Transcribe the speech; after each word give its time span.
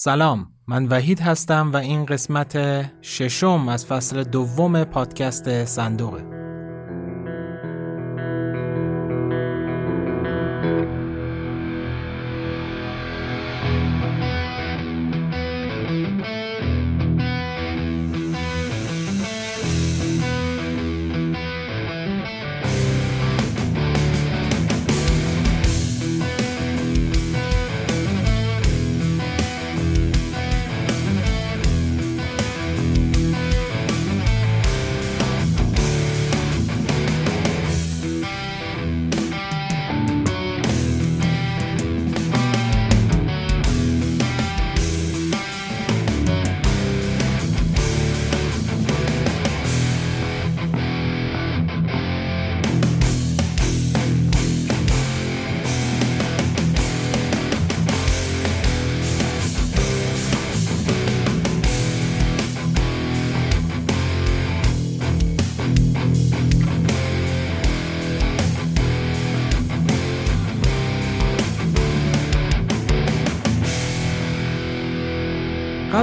سلام 0.00 0.46
من 0.66 0.86
وحید 0.86 1.20
هستم 1.20 1.72
و 1.72 1.76
این 1.76 2.06
قسمت 2.06 2.56
ششم 3.02 3.68
از 3.68 3.86
فصل 3.86 4.24
دوم 4.24 4.84
پادکست 4.84 5.64
صندوقه 5.64 6.47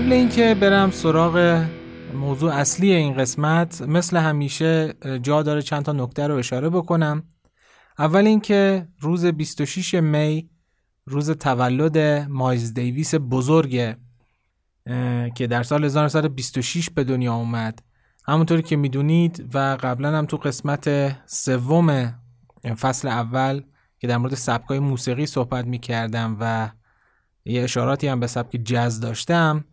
قبل 0.06 0.14
اینکه 0.14 0.56
برم 0.56 0.92
سراغ 0.92 1.66
موضوع 2.14 2.53
اصلی 2.53 2.92
این 2.92 3.14
قسمت 3.14 3.81
مثل 3.81 4.17
همیشه 4.17 4.94
جا 5.22 5.44
داره 5.44 5.62
چند 5.62 5.84
تا 5.84 5.92
نکته 5.92 6.28
رو 6.28 6.36
اشاره 6.36 6.70
بکنم. 6.70 7.23
اول 8.00 8.28
اینکه 8.28 8.88
روز 9.00 9.25
26 9.25 9.94
می 9.94 10.50
روز 11.06 11.31
تولد 11.31 11.97
مایز 12.30 12.73
دیویس 12.73 13.16
بزرگه 13.16 13.97
که 15.36 15.47
در 15.50 15.64
سال 15.64 15.86
1926 15.86 16.90
به 16.90 17.03
دنیا 17.03 17.34
اومد. 17.34 17.80
همونطوری 18.25 18.62
که 18.62 18.75
می‌دونید 18.75 19.50
و 19.53 19.78
قبلا 19.81 20.17
هم 20.17 20.25
تو 20.25 20.38
قسمت 20.38 21.16
سوم 21.25 22.14
فصل 22.80 23.08
اول 23.08 23.62
که 24.00 24.08
در 24.08 24.17
مورد 24.17 24.36
سبکای 24.36 24.80
موسیقی 24.80 25.25
صحبت 25.25 25.66
می‌کردم 25.66 26.38
و 26.40 26.69
یه 27.45 27.64
اشاراتی 27.64 28.08
هم 28.08 28.19
به 28.19 28.28
سبک 28.28 28.56
جز 28.56 29.00
داشتم 29.00 29.66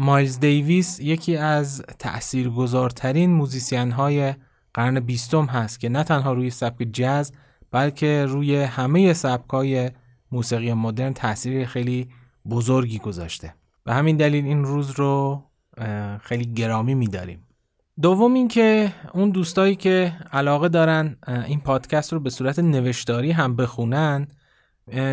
مایلز 0.00 0.40
دیویس 0.40 1.00
یکی 1.00 1.36
از 1.36 1.82
تأثیرگذارترین 1.98 3.30
موزیسین 3.30 3.90
های 3.90 4.34
قرن 4.74 5.00
بیستم 5.00 5.44
هست 5.44 5.80
که 5.80 5.88
نه 5.88 6.04
تنها 6.04 6.32
روی 6.32 6.50
سبک 6.50 6.82
جز 6.92 7.32
بلکه 7.70 8.26
روی 8.28 8.56
همه 8.56 9.12
سبک 9.12 9.50
های 9.50 9.90
موسیقی 10.32 10.72
مدرن 10.72 11.12
تاثیر 11.12 11.66
خیلی 11.66 12.08
بزرگی 12.50 12.98
گذاشته. 12.98 13.54
به 13.84 13.94
همین 13.94 14.16
دلیل 14.16 14.44
این 14.44 14.64
روز 14.64 14.90
رو 14.90 15.42
خیلی 16.20 16.44
گرامی 16.54 16.94
میداریم. 16.94 17.46
دوم 18.02 18.34
اینکه 18.34 18.92
اون 19.14 19.30
دوستایی 19.30 19.76
که 19.76 20.12
علاقه 20.32 20.68
دارن 20.68 21.16
این 21.46 21.60
پادکست 21.60 22.12
رو 22.12 22.20
به 22.20 22.30
صورت 22.30 22.58
نوشتاری 22.58 23.32
هم 23.32 23.56
بخونن 23.56 24.28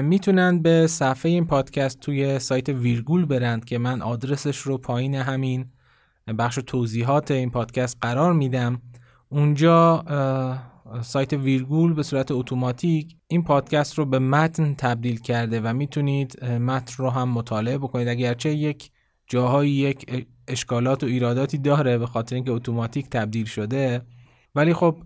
می‌تونن 0.04 0.62
به 0.62 0.88
صفحه 0.88 1.32
این 1.32 1.46
پادکست 1.46 2.00
توی 2.00 2.40
سایت 2.40 2.70
ویرگول 2.70 3.26
برند 3.26 3.66
که 3.66 3.78
من 3.78 4.02
آدرسش 4.02 4.58
رو 4.58 4.78
پایین 4.78 5.16
همین 5.16 5.66
بخش 6.38 6.60
توضیحات 6.68 7.32
این 7.32 7.52
پادکست 7.52 7.98
قرار 8.02 8.34
میدم 8.34 8.82
اونجا 9.30 10.06
سایت 11.02 11.34
ویرگول 11.34 11.94
به 11.94 12.04
صورت 12.04 12.32
اتوماتیک 12.32 13.16
این 13.28 13.44
پادکست 13.44 13.98
رو 13.98 14.06
به 14.06 14.20
متن 14.20 14.74
تبدیل 14.74 15.20
کرده 15.20 15.62
و 15.62 15.74
می‌تونید 15.74 16.46
متن 16.46 17.04
رو 17.04 17.10
هم 17.10 17.30
مطالعه 17.30 17.78
بکنید. 17.78 18.08
اگرچه 18.08 18.54
یک 18.54 18.92
جاهایی 19.28 19.72
یک 19.72 20.26
اشکالات 20.48 21.04
و 21.04 21.08
ایراداتی 21.08 21.58
داره 21.58 21.98
به 21.98 22.06
خاطر 22.06 22.36
اینکه 22.36 22.52
اتوماتیک 22.52 23.10
تبدیل 23.10 23.46
شده 23.46 24.02
ولی 24.56 24.74
خب 24.74 24.98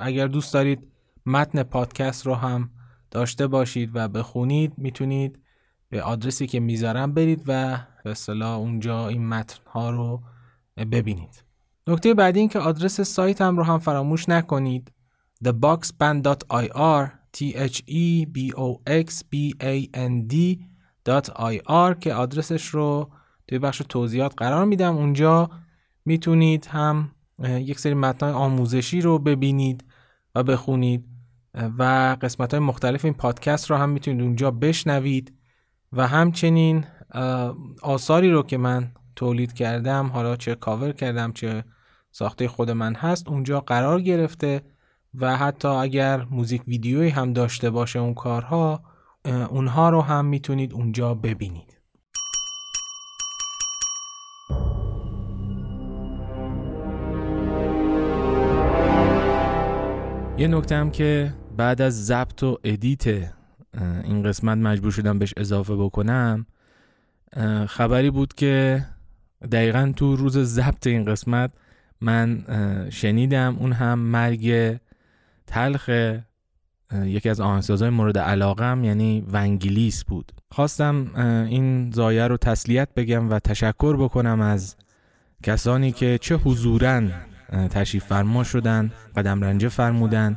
اگر 0.00 0.26
دوست 0.26 0.54
دارید 0.54 0.86
متن 1.26 1.62
پادکست 1.62 2.26
رو 2.26 2.34
هم 2.34 2.70
داشته 3.16 3.46
باشید 3.46 3.90
و 3.94 4.08
بخونید 4.08 4.72
می‌تونید 4.76 5.38
به 5.88 6.02
آدرسی 6.02 6.46
که 6.46 6.60
می‌ذارم 6.60 7.14
برید 7.14 7.42
و 7.46 7.78
به 8.04 8.10
اصطلاح 8.10 8.58
اونجا 8.58 9.08
این 9.08 9.28
متن 9.28 9.58
ها 9.66 9.90
رو 9.90 10.22
ببینید. 10.92 11.44
نکته 11.86 12.14
بعدی 12.14 12.40
این 12.40 12.48
که 12.48 12.58
آدرس 12.58 13.00
سایت 13.00 13.40
هم 13.40 13.56
رو 13.56 13.62
هم 13.62 13.78
فراموش 13.78 14.28
نکنید. 14.28 14.92
theboxband.ir 15.44 17.08
t 17.36 17.38
h 17.72 17.82
e 17.88 18.26
b 18.34 18.52
o 18.54 18.78
x 19.04 19.08
b 19.32 19.34
a 19.60 19.88
n 19.94 20.12
d.ir 20.32 21.98
که 22.00 22.14
آدرسش 22.14 22.66
رو 22.66 23.10
توی 23.48 23.58
بخش 23.58 23.82
توضیحات 23.88 24.34
قرار 24.36 24.64
میدم. 24.64 24.96
اونجا 24.96 25.50
می‌تونید 26.04 26.66
هم 26.66 27.10
یک 27.42 27.78
سری 27.78 27.94
متن 27.94 28.30
آموزشی 28.30 29.00
رو 29.00 29.18
ببینید 29.18 29.84
و 30.34 30.42
بخونید. 30.42 31.15
و 31.78 32.16
قسمت 32.20 32.54
های 32.54 32.60
مختلف 32.60 33.04
این 33.04 33.14
پادکست 33.14 33.70
رو 33.70 33.76
هم 33.76 33.88
می‌تونید 33.88 34.22
اونجا 34.22 34.50
بشنوید 34.50 35.32
و 35.92 36.06
همچنین 36.06 36.84
آثاری 37.82 38.30
رو 38.30 38.42
که 38.42 38.58
من 38.58 38.92
تولید 39.16 39.52
کردم 39.52 40.06
حالا 40.06 40.36
چه 40.36 40.54
کاور 40.54 40.92
کردم 40.92 41.32
چه 41.32 41.64
ساخته 42.10 42.48
خود 42.48 42.70
من 42.70 42.94
هست 42.94 43.28
اونجا 43.28 43.60
قرار 43.60 44.00
گرفته 44.00 44.62
و 45.14 45.36
حتی 45.36 45.68
اگر 45.68 46.26
موزیک 46.30 46.62
ویدیویی 46.68 47.10
هم 47.10 47.32
داشته 47.32 47.70
باشه 47.70 47.98
اون 47.98 48.14
کارها 48.14 48.82
اونها 49.50 49.90
رو 49.90 50.00
هم 50.00 50.24
می‌تونید 50.24 50.72
اونجا 50.72 51.14
ببینید. 51.14 51.76
یه 60.38 60.48
نکته 60.48 60.76
هم 60.76 60.90
که 60.90 61.34
بعد 61.56 61.82
از 61.82 62.06
ضبط 62.06 62.42
و 62.42 62.58
ادیت 62.64 63.06
این 64.04 64.22
قسمت 64.22 64.58
مجبور 64.58 64.90
شدم 64.90 65.18
بهش 65.18 65.34
اضافه 65.36 65.76
بکنم 65.76 66.46
خبری 67.68 68.10
بود 68.10 68.34
که 68.34 68.84
دقیقا 69.52 69.92
تو 69.96 70.16
روز 70.16 70.38
ضبط 70.38 70.86
این 70.86 71.04
قسمت 71.04 71.50
من 72.00 72.44
شنیدم. 72.90 73.56
اون 73.60 73.72
هم 73.72 73.98
مرگ 73.98 74.76
تلخ 75.46 75.90
یکی 77.04 77.28
از 77.28 77.40
آهنگسازهای 77.40 77.90
مورد 77.90 78.18
علاقم 78.18 78.84
یعنی 78.84 79.24
ونگلیس 79.32 80.04
بود. 80.04 80.32
خواستم 80.50 81.10
این 81.48 81.90
زایه 81.90 82.26
رو 82.26 82.36
تسلیت 82.36 82.88
بگم 82.96 83.30
و 83.30 83.38
تشکر 83.38 83.96
بکنم 83.96 84.40
از 84.40 84.76
کسانی 85.42 85.92
که 85.92 86.18
چه 86.20 86.36
حضورا 86.36 87.02
تشریف 87.70 88.04
فرما 88.04 88.44
شدن 88.44 88.92
قدم 89.16 89.44
رنجه 89.44 89.68
فرمودن 89.68 90.36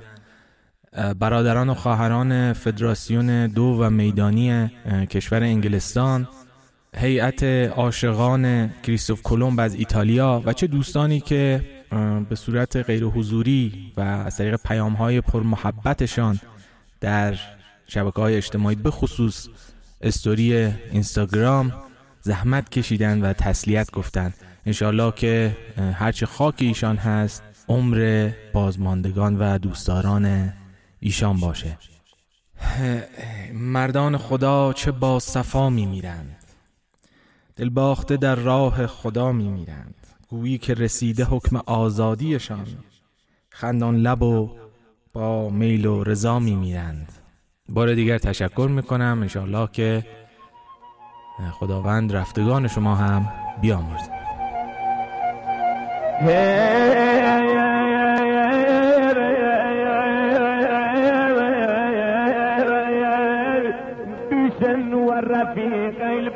برادران 1.20 1.70
و 1.70 1.74
خواهران 1.74 2.54
فدراسیون 2.54 3.48
دو 3.48 3.64
و 3.64 3.90
میدانی 3.90 4.72
کشور 5.10 5.44
انگلستان 5.44 6.28
هیئت 6.96 7.44
عاشقان 7.44 8.70
کریستوف 8.84 9.22
کلمب 9.22 9.60
از 9.60 9.76
ایتالیا 9.76 10.42
و 10.46 10.54
چه 10.54 10.68
دوستانی 10.68 11.20
که 11.20 11.62
به 12.30 12.36
صورت 12.36 12.76
غیر 12.76 13.04
حضوری 13.04 13.92
و 13.98 14.02
از 14.02 14.38
طریق 14.38 14.56
پیام 14.56 14.94
های 14.94 15.22
پرمحبتشان 15.22 16.40
در 17.02 17.36
شبکه 17.88 18.22
های 18.22 18.36
اجتماعی 18.36 18.76
به 18.76 18.92
خصوص 18.92 19.48
استوری 20.02 20.54
اینستاگرام 20.92 21.74
زحمت 22.22 22.70
کشیدن 22.70 23.22
و 23.22 23.34
تسلیت 23.34 23.92
گفتن. 23.92 24.34
انشالله 24.66 25.12
که 25.16 25.58
هرچه 25.94 26.26
خاک 26.26 26.56
ایشان 26.58 26.98
هست 26.98 27.44
عمر 27.68 28.30
بازماندگان 28.54 29.38
و 29.40 29.58
دوستداران 29.58 30.54
ایشان 31.00 31.40
باشه. 31.40 31.78
مردان 33.54 34.18
خدا 34.18 34.74
چه 34.74 34.92
با 34.92 35.20
صفا 35.20 35.70
می 35.70 35.86
میرند 35.86 36.44
دلباخته 37.56 38.18
در 38.18 38.36
راه 38.36 38.88
خدا 38.88 39.32
می 39.32 39.50
میرند 39.50 39.96
گویی 40.30 40.58
که 40.58 40.74
رسیده 40.74 41.26
حکم 41.26 41.56
آزادیشان. 41.66 42.68
خندان 43.50 43.96
لب 43.96 44.22
و 44.22 44.50
با 45.14 45.50
میل 45.50 45.86
و 45.86 46.04
رضا 46.04 46.40
می 46.40 46.56
میرند 46.56 47.12
بار 47.70 47.94
دیگر 47.94 48.18
تشکر 48.18 48.70
می‌کنم. 48.72 49.20
انشاءالله 49.22 49.70
که 49.72 50.06
خداوند 51.52 52.16
رفتگان 52.16 52.68
شما 52.68 52.96
هم 52.96 53.30
بیامرزد 53.62 54.20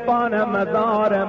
البان 0.04 0.44
مزارم. 0.44 1.28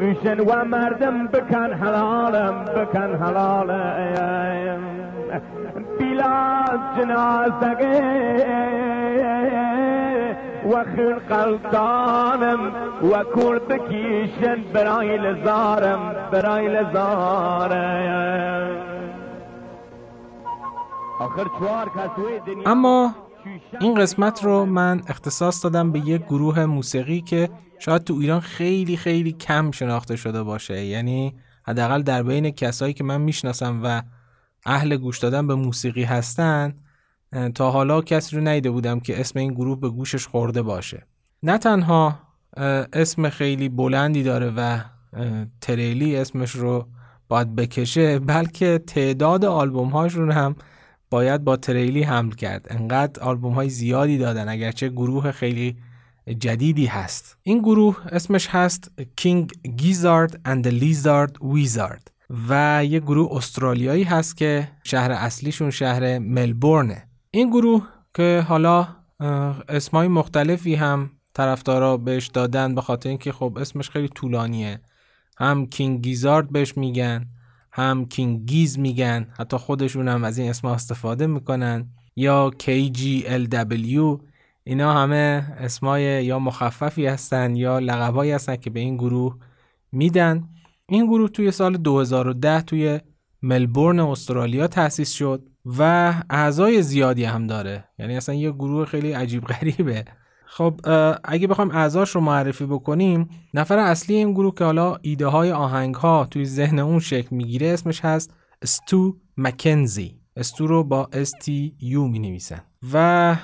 بشن 0.00 0.40
و 0.40 0.64
مردم 0.64 1.26
بکن 1.26 1.72
حلالم 1.72 2.64
بکن 2.64 3.24
حلالم. 3.24 4.80
بلا 5.98 6.64
جنازه 6.96 7.76
و 10.72 10.84
خیر 10.96 11.14
قلطانم 11.14 12.72
و 13.02 13.24
کل 13.34 13.58
بکیشن 13.58 14.64
برای 14.74 15.18
لزارم 15.18 16.16
برای 16.32 16.68
لزارم. 16.68 18.18
اما 22.66 23.14
این 23.80 23.94
قسمت 23.94 24.44
رو 24.44 24.64
من 24.64 25.02
اختصاص 25.06 25.64
دادم 25.64 25.92
به 25.92 25.98
یک 25.98 26.22
گروه 26.22 26.64
موسیقی 26.64 27.20
که 27.20 27.48
شاید 27.78 28.04
تو 28.04 28.14
ایران 28.14 28.40
خیلی 28.40 28.96
خیلی 28.96 29.32
کم 29.32 29.70
شناخته 29.70 30.16
شده 30.16 30.42
باشه. 30.42 30.84
یعنی 30.84 31.34
حداقل 31.62 32.02
در 32.02 32.22
بین 32.22 32.50
کسایی 32.50 32.94
که 32.94 33.04
من 33.04 33.20
می‌شناسم 33.20 33.80
و 33.84 34.02
اهل 34.66 34.96
گوش 34.96 35.18
دادن 35.18 35.46
به 35.46 35.54
موسیقی 35.54 36.04
هستن 36.04 36.74
تا 37.54 37.70
حالا 37.70 38.00
کسی 38.00 38.36
رو 38.36 38.42
ندیده 38.42 38.70
بودم 38.70 39.00
که 39.00 39.20
اسم 39.20 39.38
این 39.38 39.52
گروه 39.52 39.80
به 39.80 39.88
گوشش 39.88 40.26
خورده 40.26 40.62
باشه. 40.62 41.06
نه 41.42 41.58
تنها 41.58 42.18
اسم 42.92 43.28
خیلی 43.28 43.68
بلندی 43.68 44.22
داره 44.22 44.50
و 44.56 44.78
تریلی 45.60 46.16
اسمش 46.16 46.50
رو 46.50 46.86
باید 47.28 47.56
بکشه 47.56 48.18
بلکه 48.18 48.78
تعداد 48.86 49.44
آلبوم 49.44 49.88
هاشون 49.88 50.30
هم 50.30 50.56
باید 51.10 51.44
با 51.44 51.56
تریلی 51.56 52.02
حمل 52.02 52.30
کرد. 52.30 52.66
انقدر 52.70 53.22
آلبوم 53.22 53.52
های 53.52 53.70
زیادی 53.70 54.18
دادن 54.18 54.48
اگرچه 54.48 54.88
گروه 54.88 55.32
خیلی 55.32 55.76
جدیدی 56.38 56.86
هست. 56.86 57.38
این 57.42 57.58
گروه 57.58 57.96
اسمش 58.12 58.46
هست 58.46 58.90
King 59.20 59.46
Gizzard 59.68 60.32
and 60.32 60.66
the 60.66 60.82
Lizard 60.82 61.32
Wizard 61.40 62.10
و 62.48 62.84
یه 62.84 63.00
گروه 63.00 63.36
استرالیایی 63.36 64.04
هست 64.04 64.36
که 64.36 64.68
شهر 64.84 65.12
اصلیشون 65.12 65.70
شهر 65.70 66.18
ملبورنه. 66.18 67.08
این 67.30 67.50
گروه 67.50 67.88
که 68.14 68.44
حالا 68.48 68.88
اسمای 69.68 70.08
مختلفی 70.08 70.74
هم 70.74 71.10
طرفدارا 71.34 71.96
بهش 71.96 72.26
دادن 72.26 72.74
به 72.74 72.80
خاطر 72.80 73.08
اینکه 73.08 73.32
خب 73.32 73.58
اسمش 73.60 73.90
خیلی 73.90 74.08
طولانیه. 74.08 74.80
هم 75.38 75.66
کینگ 75.66 76.02
گیزارد 76.02 76.52
بهش 76.52 76.76
میگن 76.76 77.26
هم 77.78 78.06
کینگ 78.06 78.46
گیز 78.46 78.78
میگن 78.78 79.26
حتی 79.38 79.56
خودشون 79.56 80.08
هم 80.08 80.24
از 80.24 80.38
این 80.38 80.50
اسم 80.50 80.68
استفاده 80.68 81.26
می‌کنن 81.26 81.86
یا 82.16 82.50
KGLW 82.62 84.20
اینا 84.64 84.92
همه 84.92 85.56
اسمای 85.58 86.24
یا 86.24 86.38
مخففی 86.38 87.06
هستن 87.06 87.56
یا 87.56 87.78
لقبایی 87.78 88.32
هستن 88.32 88.56
که 88.56 88.70
به 88.70 88.80
این 88.80 88.96
گروه 88.96 89.36
میدن. 89.92 90.48
این 90.88 91.06
گروه 91.06 91.28
توی 91.28 91.50
سال 91.50 91.76
2010 91.76 92.60
توی 92.60 93.00
ملبورن 93.42 94.00
استرالیا 94.00 94.66
تأسیس 94.66 95.12
شد 95.12 95.48
و 95.78 96.14
اعضای 96.30 96.82
زیادی 96.82 97.24
هم 97.24 97.46
داره. 97.46 97.84
یعنی 97.98 98.16
اصلا 98.16 98.34
یه 98.34 98.50
گروه 98.50 98.84
خیلی 98.84 99.12
عجیب 99.12 99.44
غریبه. 99.44 100.04
خب 100.50 100.80
اگه 101.24 101.46
بخوایم 101.46 101.70
اعضاش 101.70 102.10
رو 102.10 102.20
معرفی 102.20 102.66
بکنیم 102.66 103.28
نفر 103.54 103.78
اصلی 103.78 104.16
این 104.16 104.32
گروه 104.32 104.54
که 104.54 104.64
حالا 104.64 104.98
ایده 105.02 105.26
های 105.26 105.52
آهنگ 105.52 105.94
ها 105.94 106.26
توی 106.30 106.44
ذهن 106.44 106.78
اون 106.78 107.00
شکل 107.00 107.36
می‌گیره 107.36 107.66
اسمش 107.66 108.00
هست 108.00 108.34
استو 108.62 109.16
مکنزی. 109.36 110.18
استو 110.36 110.66
رو 110.66 110.84
با 110.84 111.08
STU 111.12 111.96
می 112.10 112.18
نویسن 112.18 112.60
و 112.92 113.36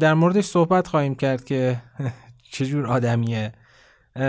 در 0.00 0.14
موردش 0.14 0.44
صحبت 0.44 0.86
خواهیم 0.86 1.14
کرد 1.14 1.44
که 1.44 1.82
چجور 2.52 2.86
آدمیه. 2.86 3.52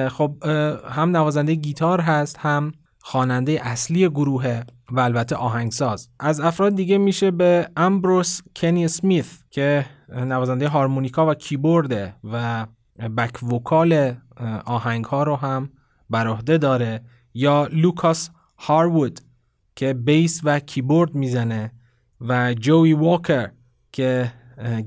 خب 0.09 0.43
هم 0.89 1.17
نوازنده 1.17 1.55
گیتار 1.55 2.01
هست 2.01 2.37
هم 2.39 2.71
خواننده 2.99 3.59
اصلی 3.67 4.09
گروهه 4.09 4.63
و 4.91 4.99
البته 4.99 5.35
آهنگساز. 5.35 6.09
از 6.19 6.39
افراد 6.39 6.75
دیگه 6.75 6.97
میشه 6.97 7.31
به 7.31 7.69
امبروس 7.77 8.41
کنی 8.55 8.87
سمیث 8.87 9.37
که 9.49 9.85
نوازنده 10.13 10.67
هارمونیکا 10.67 11.29
و 11.29 11.33
کیبورده 11.33 12.15
و 12.23 12.65
back 13.17 13.43
vocal 13.43 14.13
آهنگ 14.65 15.05
ها 15.05 15.23
رو 15.23 15.35
هم 15.35 15.69
بر 16.09 16.27
عهده 16.27 16.57
داره 16.57 17.01
یا 17.33 17.67
لوکاس 17.71 18.29
هاروود 18.57 19.19
که 19.75 19.93
بیس 19.93 20.41
و 20.43 20.59
کیبورد 20.59 21.15
می‌زنه 21.15 21.71
و 22.21 22.53
جوی 22.53 22.93
واکر 22.93 23.51
که 23.91 24.31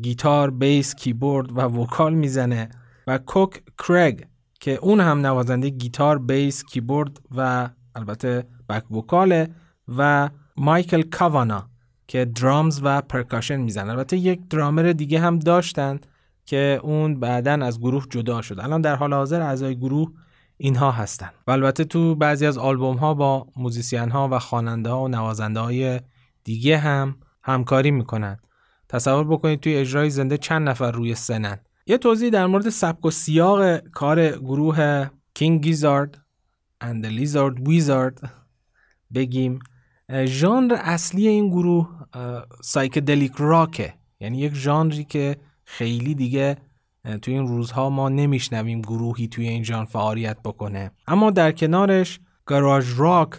گیتار، 0.02 0.50
بیس، 0.50 0.94
کیبورد 0.94 1.52
و 1.52 1.60
vocal 1.60 2.14
می‌زنه 2.14 2.68
و 3.06 3.18
کوک 3.18 3.62
کریگ 3.88 4.26
که 4.60 4.74
اون 4.74 5.00
هم 5.00 5.26
نوازنده 5.26 5.68
گیتار، 5.68 6.18
بیس، 6.18 6.64
کیبورد 6.64 7.20
و 7.36 7.68
البته 7.94 8.44
back 8.68 8.90
vocal 8.90 9.38
ه 9.38 9.48
و 9.96 10.30
مایکل 10.56 11.02
کاوانا 11.02 11.70
که 12.06 12.24
drums 12.24 12.80
و 12.82 13.02
percussion 13.02 13.56
می‌زنه 13.56 13.90
البته 13.90 14.16
یک 14.16 14.48
درامر 14.48 14.82
دیگه 14.82 15.20
هم 15.20 15.38
داشتن 15.38 16.00
که 16.44 16.80
اون 16.82 17.20
بعدا 17.20 17.52
از 17.52 17.80
گروه 17.80 18.06
جدا 18.10 18.42
شد. 18.42 18.60
الان 18.60 18.80
در 18.80 18.96
حال 18.96 19.14
حاضر 19.14 19.40
اعضای 19.40 19.76
گروه 19.76 20.12
اینها 20.56 20.90
هستن. 20.90 21.30
و 21.46 21.50
البته 21.50 21.84
تو 21.84 22.14
بعضی 22.14 22.46
از 22.46 22.58
آلبوم 22.58 22.96
ها 22.96 23.14
با 23.14 23.46
musician 23.56 24.10
ها 24.10 24.28
و 24.32 24.38
خواننده 24.38 24.90
ها 24.90 25.04
و 25.04 25.08
نوازنده 25.08 25.60
های 25.60 26.00
دیگه 26.44 26.78
هم 26.78 27.16
همکاری 27.42 27.90
می‌کنن. 27.90 28.38
تصور 28.88 29.24
بکنید 29.24 29.60
توی 29.60 29.76
اجرای 29.76 30.10
زنده 30.10 30.38
چند 30.38 30.68
نفر 30.68 30.90
روی 30.90 31.14
سنن. 31.14 31.58
یه 31.86 31.98
توضیح 31.98 32.30
در 32.30 32.46
مورد 32.46 32.68
سبک 32.68 33.04
و 33.04 33.10
سیاق 33.10 33.76
کار 33.78 34.30
گروه 34.30 35.06
King 35.34 35.62
Gizzard 35.62 36.01
and 36.01 36.18
the 36.84 37.10
Lizard 37.18 37.68
Wizard 37.68 38.28
بگیم. 39.14 39.58
ژانر 40.12 40.74
اصلی 40.80 41.28
این 41.28 41.48
گروه 41.48 41.88
psychedelic 42.62 43.32
rock 43.38 43.83
ه 43.83 43.94
یعنی 44.20 44.38
یک 44.38 44.54
ژانری 44.54 45.04
که 45.04 45.36
خیلی 45.64 46.14
دیگه 46.14 46.56
توی 47.22 47.34
این 47.34 47.46
روزها 47.46 47.90
ما 47.90 48.08
نمیشنویم 48.08 48.80
گروهی 48.80 49.28
توی 49.28 49.48
این 49.48 49.64
ژانر 49.64 49.84
فعالیت 49.84 50.42
بکنه. 50.44 50.90
اما 51.06 51.30
در 51.30 51.52
کنارش 51.52 52.20
garage 52.44 53.00
rock 53.00 53.30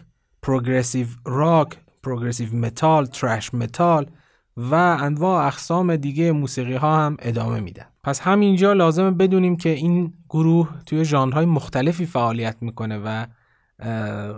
progressive 0.42 1.08
rock 1.26 1.78
progressive 2.04 2.56
metal 2.56 3.06
thrash 3.06 3.54
metal 3.54 4.10
و 4.58 4.76
انواع 5.00 5.48
اقسام 5.48 5.96
دیگه 5.96 6.32
موسیقی 6.32 6.76
ها 6.76 7.06
هم 7.06 7.18
ادامه 7.20 7.60
میدن. 7.60 7.86
پس 8.04 8.20
همینجا 8.20 8.74
لازمه 8.74 9.12
بدونیم 9.12 9.56
که 9.58 9.70
این 9.70 10.14
گروه 10.30 10.70
توی 10.86 11.06
ژانرهای 11.06 11.46
مختلفی 11.46 12.06
فعالیت 12.06 12.56
می‌کنه 12.62 12.98
و 12.98 13.26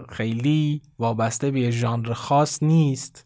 خیلی 0.09 0.81
وابسته 0.99 1.51
به 1.51 1.71
ژانر 1.71 2.13
خاص 2.13 2.63
نیست. 2.63 3.25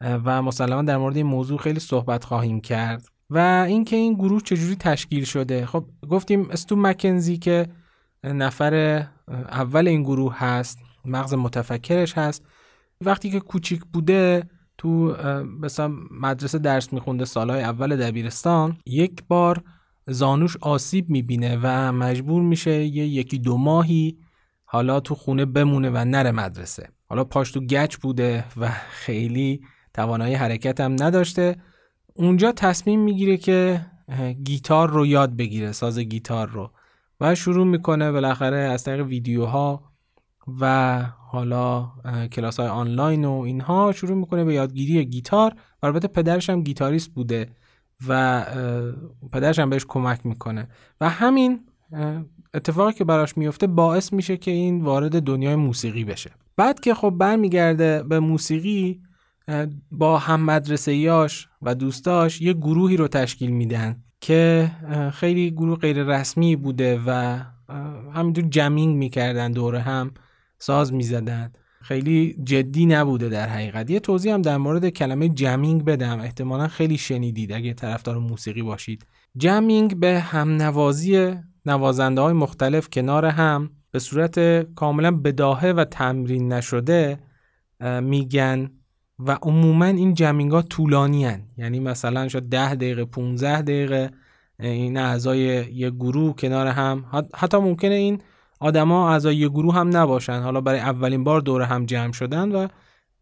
و 0.00 0.42
مسلما 0.42 0.82
در 0.82 0.96
مورد 0.96 1.16
این 1.16 1.26
موضوع 1.26 1.58
خیلی 1.58 1.80
صحبت 1.80 2.24
خواهیم 2.24 2.60
کرد. 2.60 3.06
و 3.30 3.64
اینکه 3.68 3.96
این 3.96 4.14
گروه 4.14 4.40
چجوری 4.42 4.76
تشکیل 4.76 5.24
شده. 5.24 5.66
خب 5.66 5.84
گفتیم 6.08 6.50
استو 6.50 6.76
مکنزی 6.76 7.36
که 7.36 7.66
نفر 8.24 9.06
اول 9.28 9.88
این 9.88 10.02
گروه 10.02 10.38
هست 10.38 10.78
مغز 11.04 11.34
متفکرش 11.34 12.18
هست. 12.18 12.46
وقتی 13.00 13.30
که 13.30 13.40
کوچیک 13.40 13.84
بوده 13.92 14.48
تو 14.78 15.16
مثلا 15.60 15.92
مدرسه 16.10 16.58
درس 16.58 16.92
میخونده 16.92 17.24
سالهای 17.24 17.62
اول 17.62 17.96
دبیرستان 17.96 18.76
یک 18.86 19.22
بار 19.28 19.62
زانوش 20.06 20.56
آسیب 20.56 21.10
می‌بینه 21.10 21.58
و 21.62 21.92
مجبور 21.92 22.42
میشه 22.42 22.84
یه 22.84 23.06
یکی 23.06 23.38
دو 23.38 23.56
ماهی 23.56 24.18
حالا 24.74 25.00
تو 25.00 25.14
خونه 25.14 25.44
بمونه 25.44 25.90
و 25.90 26.04
نره 26.04 26.30
مدرسه. 26.30 26.88
حالا 27.08 27.24
پاش 27.24 27.52
تو 27.52 27.60
گچ 27.60 27.96
بوده 27.96 28.44
و 28.56 28.68
خیلی 28.90 29.60
توانایی 29.94 30.34
حرکت 30.34 30.80
هم 30.80 30.96
نداشته. 31.00 31.56
اونجا 32.14 32.52
تصمیم 32.52 33.00
می‌گیره 33.00 33.36
که 33.36 33.86
گیتار 34.44 34.90
رو 34.90 35.06
یاد 35.06 35.36
بگیره 35.36 35.72
ساز 35.72 35.98
گیتار 35.98 36.48
رو. 36.48 36.70
و 37.20 37.34
شروع 37.34 37.66
می‌کنه 37.66 38.12
بالاخره 38.12 38.56
از 38.56 38.84
طریق 38.84 39.06
ویدیوها 39.06 39.92
و 40.60 41.02
حالا 41.02 41.92
کلاس 42.32 42.60
های 42.60 42.68
آنلاین 42.68 43.24
و 43.24 43.32
اینها 43.32 43.92
شروع 43.92 44.18
می‌کنه 44.18 44.44
به 44.44 44.54
یادگیری 44.54 45.04
گیتار. 45.04 45.54
و 45.82 45.86
البته 45.86 46.08
پدرش 46.08 46.50
هم 46.50 46.62
گیتاریست 46.62 47.10
بوده 47.14 47.48
و 48.08 48.44
پدرش 49.32 49.58
هم 49.58 49.70
بهش 49.70 49.84
کمک 49.88 50.26
می‌کنه. 50.26 50.68
و 51.00 51.08
همین 51.08 51.60
اتفاقی 52.54 52.92
که 52.92 53.04
براش 53.04 53.36
میفته 53.36 53.66
باعث 53.66 54.12
میشه 54.12 54.36
که 54.36 54.50
این 54.50 54.80
وارد 54.80 55.22
دنیای 55.22 55.56
موسیقی 55.56 56.04
بشه. 56.04 56.30
بعد 56.56 56.80
که 56.80 56.94
خب 56.94 57.10
برمیگرده 57.10 58.02
به 58.02 58.20
موسیقی 58.20 59.00
با 59.90 60.18
هم 60.18 60.44
مدرسه 60.44 60.94
یاش 60.94 61.48
و 61.62 61.74
دوستاش 61.74 62.40
یه 62.40 62.52
گروهی 62.52 62.96
رو 62.96 63.08
تشکیل 63.08 63.50
میدن 63.50 64.02
که 64.20 64.70
خیلی 65.14 65.50
گروه 65.50 65.78
غیر 65.78 66.02
رسمی 66.02 66.56
بوده 66.56 67.00
و 67.06 67.40
همینطور 68.14 68.44
جمینگ 68.44 68.96
می‌کردن 68.96 69.52
دوره 69.52 69.80
هم 69.80 70.10
ساز 70.58 70.92
می‌زدن. 70.92 71.52
خیلی 71.80 72.36
جدی 72.44 72.86
نبوده 72.86 73.28
در 73.28 73.48
حقیقت. 73.48 73.90
یه 73.90 74.00
توضیح 74.00 74.34
هم 74.34 74.42
در 74.42 74.56
مورد 74.56 74.88
کلمه 74.88 75.28
جمینگ 75.28 75.84
بدم. 75.84 76.20
احتمالا 76.20 76.68
خیلی 76.68 76.98
شنیدید 76.98 77.52
اگه 77.52 77.72
طرفدار 77.72 78.18
موسیقی 78.18 78.62
باشید. 78.62 79.06
جمینگ 79.36 79.96
به 79.96 80.20
هم 80.20 80.50
نوازی 80.50 81.34
نوازنده 81.66 82.20
های 82.20 82.32
مختلف 82.32 82.88
کنار 82.92 83.24
هم 83.24 83.70
به 83.90 83.98
صورت 83.98 84.62
کاملا 84.74 85.10
بداهه 85.10 85.68
و 85.68 85.84
تمرین 85.84 86.52
نشده 86.52 87.18
میگن 88.02 88.70
و 89.18 89.38
عموما 89.42 89.84
این 89.84 90.14
jamming 90.14 90.52
ها 90.52 90.62
طولانی 90.62 91.24
هن. 91.24 91.42
یعنی 91.56 91.80
مثلا 91.80 92.28
شاید 92.28 92.48
ده 92.48 92.74
دقیقه 92.74 93.04
15 93.04 93.62
دقیقه 93.62 94.10
این 94.60 94.96
اعضای 94.96 95.38
یه 95.72 95.90
گروه 95.90 96.36
کنار 96.36 96.66
هم. 96.66 97.04
حتی 97.34 97.56
ممکنه 97.56 97.94
این 97.94 98.20
آدما 98.60 99.10
اعضای 99.10 99.36
یه 99.36 99.48
گروه 99.48 99.74
هم 99.74 99.96
نباشن. 99.96 100.40
حالا 100.40 100.60
برای 100.60 100.80
اولین 100.80 101.24
بار 101.24 101.40
دور 101.40 101.62
هم 101.62 101.86
جمع 101.86 102.12
شدن 102.12 102.52
و 102.52 102.68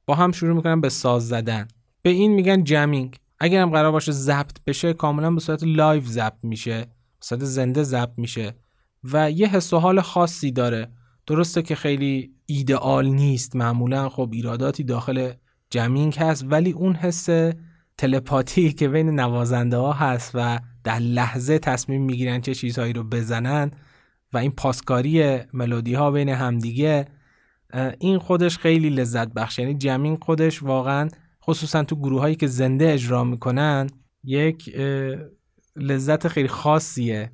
با 0.06 0.14
هم 0.14 0.32
شروع 0.32 0.56
می‌کنن 0.56 0.80
به 0.80 0.88
ساز 0.88 1.28
زدن. 1.28 1.68
به 2.02 2.10
این 2.10 2.32
میگن 2.32 2.64
jamming. 2.64 3.16
اگر 3.40 3.62
هم 3.62 3.70
قرار 3.70 3.92
باشه 3.92 4.12
ضبط 4.12 4.56
بشه 4.66 4.92
کاملا 4.92 5.30
به 5.30 5.40
صورت 5.40 5.62
live 5.62 6.02
ضبط 6.04 6.38
میشه. 6.42 6.86
صورت 7.22 7.44
زنده 7.44 7.82
ضبط 7.82 8.12
میشه 8.16 8.54
و 9.04 9.30
یه 9.30 9.48
حس 9.48 9.72
و 9.72 9.78
حال 9.78 10.00
خاصی 10.00 10.50
داره. 10.52 10.92
درسته 11.26 11.62
که 11.62 11.74
خیلی 11.74 12.34
ایدئال 12.46 13.06
نیست 13.06 13.56
معمولا 13.56 14.08
خب 14.08 14.28
ایراداتی 14.32 14.84
داخل 14.84 15.32
جمینگ 15.70 16.16
هست 16.18 16.44
ولی 16.48 16.72
اون 16.72 16.94
حس 16.94 17.28
تلپاتی 17.98 18.72
که 18.72 18.88
بین 18.88 19.20
نوازنده 19.20 19.76
ها 19.76 19.92
هست 19.92 20.30
و 20.34 20.58
در 20.84 20.98
لحظه 20.98 21.58
تصمیم 21.58 22.02
می‌گیرن 22.02 22.40
چه 22.40 22.54
چیزهایی 22.54 22.92
رو 22.92 23.04
بزنن 23.04 23.70
و 24.32 24.38
این 24.38 24.50
پاسکاری 24.50 25.38
ملودی 25.52 25.94
ها 25.94 26.10
بین 26.10 26.28
همدیگه 26.28 27.06
این 27.98 28.18
خودش 28.18 28.58
خیلی 28.58 28.90
لذت 28.90 29.28
بخش 29.28 29.58
یعنی 29.58 29.74
جمینگ 29.74 30.18
خودش 30.24 30.62
واقعا 30.62 31.08
خصوصا 31.44 31.84
تو 31.84 31.96
گروه 31.96 32.20
هایی 32.20 32.34
که 32.34 32.46
زنده 32.46 32.92
اجرا 32.92 33.24
می‌کنن 33.24 33.86
یک 34.24 34.76
لذت 35.76 36.28
خیلی 36.28 36.48
خاصیه 36.48 37.32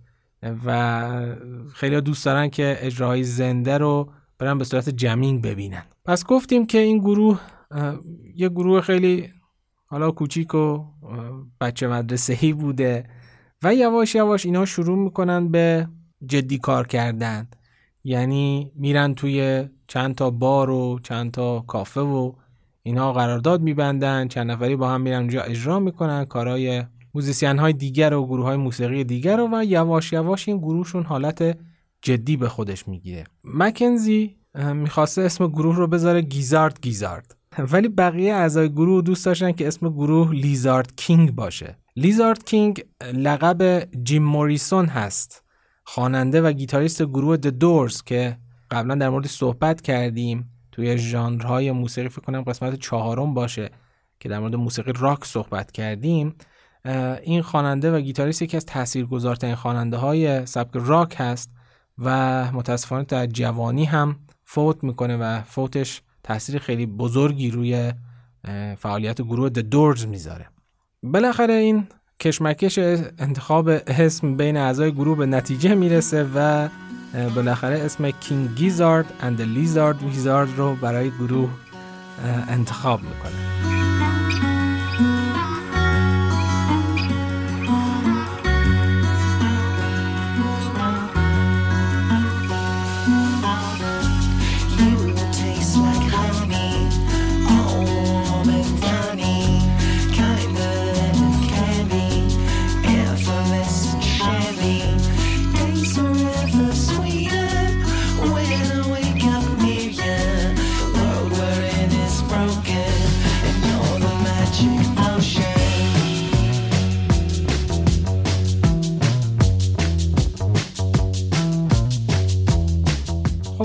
و 0.65 1.37
خیلی 1.75 2.01
دوست 2.01 2.25
دارن 2.25 2.49
که 2.49 2.79
اجراهای 2.81 3.25
زنده 3.25 3.79
رو 3.79 4.13
برن 4.39 4.59
به 4.59 4.65
صورت 4.65 4.89
جمینگ 4.89 5.43
ببینن. 5.43 5.83
پس 6.05 6.27
گفتیم 6.27 6.67
که 6.67 6.79
این 6.79 6.99
گروه 6.99 7.41
یه 8.35 8.49
گروه 8.49 8.81
خیلی 8.81 9.29
حالا 9.87 10.11
کوچیک 10.11 10.55
و 10.55 10.85
بچه 11.61 11.89
مدرسه 11.89 12.55
بوده 12.55 13.05
و 13.63 13.75
یواش 13.75 14.15
یواش 14.15 14.47
اینا 14.47 14.65
شروع 14.65 14.99
می‌کنن 14.99 15.49
به 15.49 15.89
جدی 16.27 16.59
کار 16.59 16.87
کردن. 16.87 17.49
یعنی 18.05 18.73
میرن 18.75 19.15
توی 19.15 19.69
چند 19.87 20.15
تا 20.15 20.31
بار 20.31 20.71
و 20.71 20.99
چند 21.03 21.31
تا 21.31 21.61
کافه 21.61 22.01
و 22.01 22.33
اینا 22.83 23.13
قرارداد 23.13 23.61
میبندن 23.61 24.29
چند 24.29 24.51
نفری 24.51 24.77
با 24.77 24.91
هم 24.91 25.01
میرن 25.01 25.19
اونجا 25.19 25.43
اجرا 25.43 25.81
می‌کنن 25.81 26.25
کارهای 26.25 26.85
musician 27.19 27.59
های 27.59 27.73
دیگر 27.73 28.15
و 28.15 28.27
گروه 28.27 28.45
های 28.45 28.57
موسیقی 28.57 29.05
دیگر 29.05 29.37
رو 29.37 29.49
و 29.53 29.65
یواش 29.65 30.13
یواش 30.13 30.49
این 30.49 30.59
گروهشون 30.59 31.05
حالت 31.05 31.59
جدی 32.03 32.37
به 32.37 32.49
خودش 32.49 32.89
می‌گیره. 32.89 33.25
مکنزی 33.45 34.37
می‌خواسته 34.75 35.23
اسم 35.23 35.47
گروه 35.47 35.77
رو 35.77 35.87
بذاره 35.87 36.21
Gizzard 36.21 36.81
Gizzard. 36.81 37.37
ولی 37.59 37.89
بقیه 37.89 38.35
اعضای 38.35 38.69
گروه 38.69 39.03
دوست 39.03 39.27
داشتن 39.27 39.53
که 39.53 39.69
اسم 39.69 39.89
گروه 39.89 40.33
Lizard 40.33 40.97
King 40.97 41.35
باشه. 41.35 41.79
Lizard 41.97 42.45
King 42.45 42.85
لقب 43.15 43.89
جیم 44.05 44.23
موریسون 44.23 44.87
هست. 44.87 45.45
خواننده 45.85 46.41
و 46.43 46.53
گیتاریست 46.53 47.03
گروه 47.03 47.37
The 47.37 47.47
Doors 47.47 48.03
که 48.03 48.39
قبلا 48.71 48.95
در 48.95 49.09
موردش 49.11 49.27
صحبت 49.27 49.81
کردیم. 49.81 50.51
توی 50.73 50.99
ژانرهای 50.99 51.73
موسیقی 51.73 52.09
فکر 52.09 52.21
کنم 52.23 52.43
قسمت 52.43 52.75
چهارم 52.75 53.35
باشه 53.35 53.71
که 54.21 54.29
در 54.29 54.39
مورد 54.39 54.55
موسیقی 54.55 54.93
راک 54.97 55.25
صحبت 55.25 55.73
کردیم. 55.73 56.35
این 57.23 57.43
خواننده 57.43 57.93
و 57.93 58.01
گیتاریست 58.01 58.43
یکی 58.43 58.57
از 58.57 58.67
تاثیرگذارترین 58.67 59.55
خواننده 59.55 59.97
های 59.97 60.47
سبک 60.47 60.71
راک 60.75 61.15
هست 61.19 61.51
و 61.99 62.11
متاسفانه 62.53 63.05
در 63.05 63.27
جوانی 63.27 63.85
هم 63.85 64.17
فوت 64.45 64.85
می‌کنه 64.85 65.17
و 65.17 65.43
فوتش 65.43 66.03
تاثیر 66.23 66.59
خیلی 66.59 66.87
بزرگی 66.87 67.51
روی 67.51 67.93
فعالیت 68.79 69.21
گروه 69.23 69.49
د 69.49 69.59
دورز 69.59 70.07
می‌ذاره. 70.07 70.47
بالاخره 71.03 71.55
این 71.55 71.87
کشمکش 72.21 72.79
انتخاب 73.19 73.69
اسم 73.87 74.37
بین 74.37 74.57
اعضای 74.57 74.93
گروه 74.93 75.19
به 75.19 75.27
نتیجه 75.27 75.75
می‌رسه 75.75 76.27
و 76.35 76.69
بالاخره 77.35 77.79
اسم 77.79 78.11
کینگ 78.11 78.55
گیزارد 78.55 79.13
اند 79.21 79.43
لیزارد 79.43 80.03
ویزارد 80.03 80.57
رو 80.57 80.75
برای 80.75 81.11
گروه 81.11 81.51
انتخاب 82.49 83.01
می‌کنه. 83.03 83.68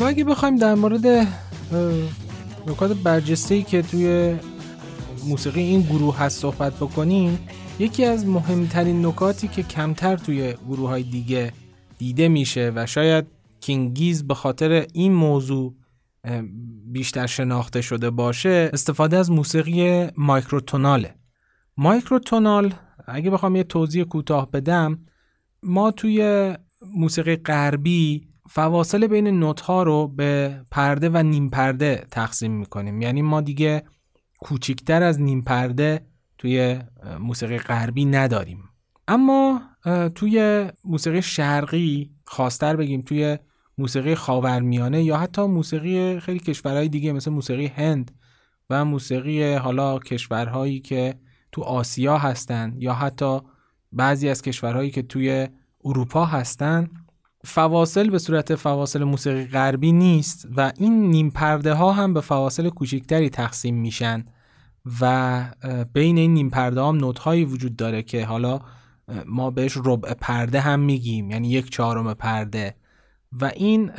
اگه 0.06 0.24
بخوایم 0.24 0.56
در 0.56 0.76
مورد 0.76 1.06
نکات 2.68 2.92
برجسته 3.04 3.62
که 3.62 3.82
توی 3.82 4.36
موسیقی 5.28 5.62
این 5.62 5.82
گروه 5.82 6.18
هست 6.18 6.40
صحبت 6.40 6.74
بکنیم 6.74 7.40
یکی 7.80 8.06
از 8.06 8.26
مهمترین 8.26 9.06
نکاتی 9.06 9.48
که 9.48 9.64
کمتر 9.64 10.18
توی 10.18 10.54
گروه 10.68 10.90
های 10.90 11.04
دیگه 11.04 11.54
دیده 11.98 12.28
میشه 12.28 12.72
و 12.76 12.86
شاید 12.86 13.26
کینگیز 13.62 14.28
به 14.28 14.34
خاطر 14.34 14.86
این 14.94 15.14
موضوع 15.14 15.74
بیشتر 16.86 17.28
شناخته 17.28 17.82
شده 17.82 18.10
باشه 18.10 18.70
استفاده 18.74 19.18
از 19.18 19.32
موسیقی 19.32 20.08
مایکروتوناله. 20.18 21.16
مایکروتونال 21.78 22.74
اگه 23.08 23.30
بخوام 23.30 23.56
یه 23.56 23.64
توضیح 23.64 24.04
کوتاه 24.04 24.52
بدم 24.52 25.00
ما 25.64 25.92
توی 25.92 26.54
موسیقی 26.96 27.36
غربی 27.36 28.33
فواصل 28.50 29.08
بین 29.08 29.28
نوت 29.28 29.62
ها 29.62 29.84
رو 29.84 30.08
به 30.08 30.62
پرده 30.72 31.10
و 31.10 31.18
نیم 31.18 31.50
پرده 31.50 32.06
تقسیم 32.12 32.52
می‌کنیم. 32.52 33.02
یعنی 33.02 33.22
ما 33.22 33.42
دیگه 33.42 33.84
کوچیکتر 34.40 35.04
از 35.04 35.22
نیم 35.22 35.42
پرده 35.42 36.06
توی 36.38 36.80
موسیقی 37.20 37.58
غربی 37.58 38.06
نداریم. 38.06 38.70
اما 39.08 39.62
توی 40.16 40.68
موسیقی 40.86 41.22
شرقی 41.22 42.12
خواستر 42.26 42.76
بگیم 42.76 43.02
توی 43.02 43.38
موسیقی 43.78 44.16
خاورمیانه 44.16 45.04
یا 45.04 45.18
حتی 45.18 45.42
موسیقی 45.42 46.20
خیلی 46.20 46.40
کشورهای 46.40 46.90
دیگه 46.90 47.14
مثل 47.14 47.32
موسیقی 47.32 47.68
هند 47.68 48.12
و 48.70 48.86
موسیقی 48.86 49.54
حالا 49.54 50.00
کشورهایی 50.00 50.80
که 50.80 51.16
تو 51.52 51.62
آسیا 51.62 52.18
هستن 52.18 52.76
یا 52.78 52.94
حتی 52.94 53.40
بعضی 53.92 54.30
از 54.30 54.42
کشورهایی 54.42 54.92
که 54.92 55.02
توی 55.02 55.48
اروپا 55.86 56.26
هستن 56.26 56.90
فواصل 57.46 58.10
به 58.10 58.20
صورت 58.20 58.56
فواصل 58.56 59.04
موسیقی 59.04 59.46
غربی 59.46 59.92
نیست 59.92 60.48
و 60.58 60.72
این 60.78 61.10
نیم 61.10 61.30
پرده 61.30 61.74
ها 61.74 61.92
هم 61.92 62.14
به 62.14 62.22
فواصل 62.22 62.70
کوچکتری 62.70 63.30
تقسیم 63.30 63.76
میشن 63.76 64.26
و 65.02 65.46
بین 65.94 66.18
این 66.18 66.34
نیم 66.34 66.50
پرده 66.50 66.82
هم 66.82 66.96
نوت 66.96 67.20
هایی 67.20 67.46
وجود 67.46 67.76
داره 67.76 68.04
که 68.04 68.26
حالا 68.26 68.60
ما 69.26 69.52
بهش 69.52 69.78
ربع 69.86 70.14
پرده 70.14 70.60
هم 70.60 70.80
میگیم 70.80 71.32
یعنی 71.32 71.50
یک 71.50 71.70
چهارم 71.70 72.14
پرده. 72.14 72.76
و 73.42 73.46
این 73.46 73.92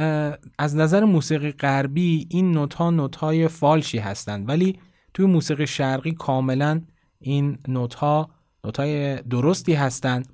از 0.59 0.77
نظر 0.77 1.05
موسیقی 1.05 1.53
غربی 1.53 2.27
این 2.31 2.53
نوت 2.53 2.75
ها 2.75 2.91
نوت 2.91 3.17
های 3.17 3.49
فالشی 3.49 3.99
هستند 3.99 4.49
ولی 4.49 4.79
توی 5.15 5.27
موسیقی 5.27 5.67
شرقی 5.67 6.13
کاملا 6.13 6.81
این 7.21 7.59
نوت 7.69 7.95
ها 7.95 8.31
نوت 8.65 8.81
های 8.81 9.23
درستی 9.23 9.75
هستند 9.75 10.29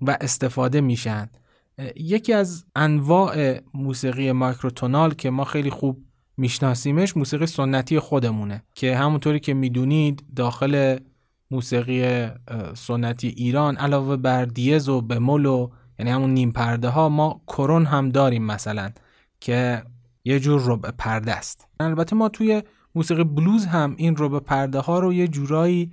و 0.00 0.16
استفاده 0.20 0.80
میشن. 0.80 1.30
یکی 1.96 2.32
از 2.32 2.64
انواع 2.76 3.60
موسیقی 3.74 4.32
مایکروتونال 4.32 5.14
که 5.14 5.30
ما 5.30 5.44
خیلی 5.44 5.70
خوب 5.70 6.04
میشناسیمش 6.36 7.16
موسیقی 7.16 7.46
سنتی 7.46 7.98
خودمونه 7.98 8.62
که 8.74 8.96
همونطوری 8.96 9.40
که 9.40 9.54
می‌دونید 9.54 10.24
داخل 10.36 10.98
موسیقی 11.50 12.26
سنتی 12.74 13.28
ایران 13.28 13.76
علاوه 13.76 14.16
بر 14.16 14.44
دیز 14.44 14.88
و 14.88 15.00
بمول 15.00 15.46
و 15.46 15.68
یعنی 15.98 16.10
همون 16.10 16.30
نیم 16.30 16.52
پرده 16.52 16.88
ها 16.88 17.08
ما 17.08 17.40
کرون 17.46 17.84
هم 17.86 18.08
داریم 18.08 18.44
مثلا 18.44 18.90
که 19.40 19.82
یه 20.24 20.40
جور 20.40 20.62
ربع 20.64 20.90
پرده 20.90 21.32
است. 21.32 21.68
البته 21.80 22.16
ما 22.16 22.28
توی 22.28 22.62
موسیقی 22.94 23.24
بلوز 23.24 23.66
هم 23.66 23.94
این 23.98 24.14
ربع 24.18 24.38
پرده 24.38 24.78
ها 24.78 24.98
رو 24.98 25.12
یه 25.12 25.28
جورایی 25.28 25.92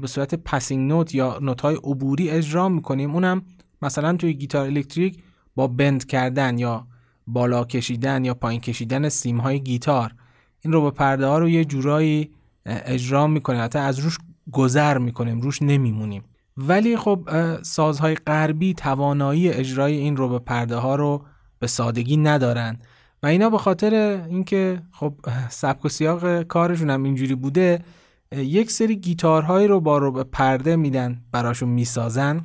به 0.00 0.06
صورت 0.06 0.34
passing 0.34 0.88
note 0.88 1.14
یا 1.14 1.38
نوت 1.42 1.60
های 1.60 1.74
عبوری 1.74 2.30
اجرا 2.30 2.68
می‌کنیم. 2.68 3.14
اونم 3.14 3.42
مثلا 3.82 4.16
توی 4.16 4.34
گیتار 4.34 4.66
الکتریک 4.66 5.22
با 5.54 5.66
bend 5.66 6.06
کردن 6.06 6.58
یا 6.58 6.86
بالا 7.26 7.64
کشیدن 7.64 8.24
یا 8.24 8.34
پایین 8.34 8.60
کشیدن 8.60 9.08
سیم 9.08 9.38
های 9.38 9.60
گیتار 9.60 10.14
این 10.60 10.72
ربع 10.72 10.90
پرده 10.90 11.26
ها 11.26 11.38
رو 11.38 11.48
یه 11.48 11.64
جورایی 11.64 12.30
اجرا 12.66 13.26
می‌کنیم. 13.26 13.62
حتی 13.62 13.78
از 13.78 13.98
روش 13.98 14.18
گذر 14.52 14.98
می‌کنیم 14.98 15.40
روش 15.40 15.62
نمیمونیم. 15.62 16.24
ولی 16.56 16.96
خب 16.96 17.28
سازهای 17.62 18.14
غربی 18.14 18.74
توانایی 18.74 19.48
اجرای 19.48 19.96
این 19.96 20.16
ربع 20.16 20.38
پرده 20.38 20.76
ها 20.76 20.94
رو 20.94 21.24
به 21.58 21.66
سادگی 21.66 22.16
ندارن. 22.16 22.78
و 23.22 23.26
اینا 23.26 23.50
به 23.50 23.58
خاطر 23.58 24.24
اینکه 24.28 24.82
خب 24.92 25.14
سبک 25.48 25.84
و 25.84 25.88
سیاق 25.88 26.42
کارشون 26.42 26.90
هم 26.90 27.02
اینجوری 27.02 27.34
بوده 27.34 27.84
یک 28.32 28.70
سری 28.70 28.96
گیتارهایی 28.96 29.66
رو 29.66 29.80
با 29.80 29.98
رو 29.98 30.12
به 30.12 30.24
پرده 30.24 30.76
میدن 30.76 31.20
براشون 31.32 31.68
می‌سازن. 31.68 32.40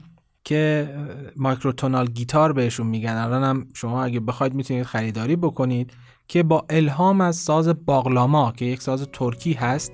که 0.46 0.90
مایکروتونال 1.36 2.06
گیتار 2.06 2.54
بهشون 2.54 2.88
میگن. 2.88 3.14
الان 3.14 3.44
هم 3.44 3.68
شما 3.74 4.04
اگه 4.04 4.20
بخواید 4.20 4.54
می‌تونید 4.54 4.84
خریداری 4.84 5.36
بکنید 5.36 5.92
که 6.28 6.44
با 6.44 6.66
الهام 6.70 7.22
از 7.22 7.36
ساز 7.36 7.86
باغلاما 7.86 8.52
که 8.52 8.66
یک 8.66 8.82
ساز 8.82 9.08
ترکی 9.14 9.54
هست 9.54 9.92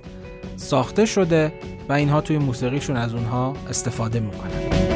ساخته 0.55 1.05
شده 1.05 1.53
و 1.89 1.93
اینها 1.93 2.21
توی 2.21 2.37
موسیقیشون 2.37 2.97
از 2.97 3.13
اونها 3.13 3.53
استفاده 3.69 4.19
می‌کنن. 4.19 4.90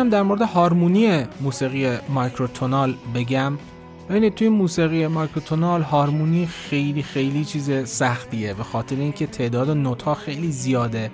هم 0.00 0.08
در 0.08 0.22
مورد 0.22 0.42
هارمونی 0.42 1.24
موسیقی 1.40 1.98
مایکروتونال 2.08 2.94
بگم. 3.14 3.58
ببینید 4.08 4.34
توی 4.34 4.48
موسیقی 4.48 5.06
مایکروتونال 5.06 5.82
هارمونی 5.82 6.46
خیلی 6.46 7.02
خیلی 7.02 7.44
چیز 7.44 7.88
سختیه 7.88 8.54
به 8.54 8.62
خاطر 8.62 8.96
اینکه 8.96 9.26
تعداد 9.26 9.70
نوت 9.70 10.14
خیلی 10.14 10.52
زیاده 10.52 11.10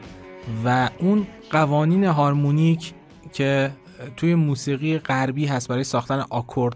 و 0.64 0.90
اون 0.98 1.26
قوانین 1.50 2.04
هارمونیک 2.04 2.94
که 3.32 3.70
توی 4.16 4.34
موسیقی 4.34 4.98
غربی 4.98 5.46
هست 5.46 5.68
برای 5.68 5.84
ساختن 5.84 6.24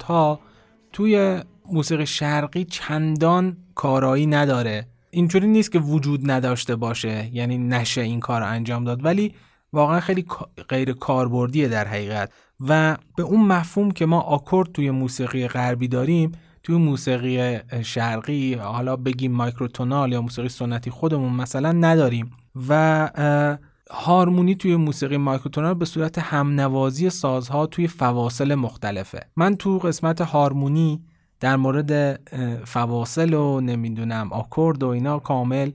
ها 0.07 0.40
توی 0.93 1.43
موسیقی 1.73 2.07
شرقی 2.07 2.64
چندان 2.64 3.57
کارایی 3.75 4.26
نداره. 4.26 4.87
اینطوری 5.11 5.47
نیست 5.47 5.73
که 5.73 5.78
وجود 5.78 6.30
نداشته 6.30 6.76
باشه 6.76 7.30
یعنی 7.32 7.58
نشه 7.58 8.00
این 8.00 8.21
کار 8.21 8.43
انجام 8.43 8.85
داد. 8.85 9.04
ولی 9.04 9.35
واقعا 9.73 10.00
خیلی 10.00 10.26
غیر 10.69 10.93
کاربردیه 10.93 11.69
در 11.69 11.89
حقیقت. 11.89 12.33
و 12.69 12.97
به 13.17 13.23
اون 13.23 13.47
مفهوم 13.47 13.91
که 13.91 14.06
ما 14.06 14.21
آکورد 14.21 14.73
توی 14.73 14.91
موسیقی 14.91 15.49
غربی 15.49 15.89
داریم 15.89 16.33
توی 16.63 16.76
موسیقی 16.76 17.59
شرقی 17.83 18.54
حالا 18.54 18.97
بگیم 18.97 19.33
مایکروتونال 19.33 20.13
یا 20.13 20.23
موسیقی 20.23 20.49
سنتی 20.49 20.91
خودمون 20.91 21.33
مثلا 21.33 21.73
نداریم. 21.73 22.30
و 22.69 23.11
هارمونی 23.91 24.54
توی 24.54 24.76
موسیقی 24.76 25.17
مایکروتونال 25.17 25.75
به 25.75 25.85
صورت 25.85 26.19
همنوازی 26.19 27.11
سازها 27.11 27.67
توی 27.67 27.87
فواصل 27.87 28.54
مختلفه. 28.54 29.21
من 29.37 29.56
تو 29.56 29.78
قسمت 29.78 30.21
هارمونی 30.21 31.02
در 31.41 31.56
مورد 31.56 32.21
فواصل 32.65 33.35
و 33.35 33.61
نمی‌دونم 33.61 34.33
آکورد 34.33 34.83
و 34.83 34.89
اینا 34.89 35.19
کامل 35.19 35.71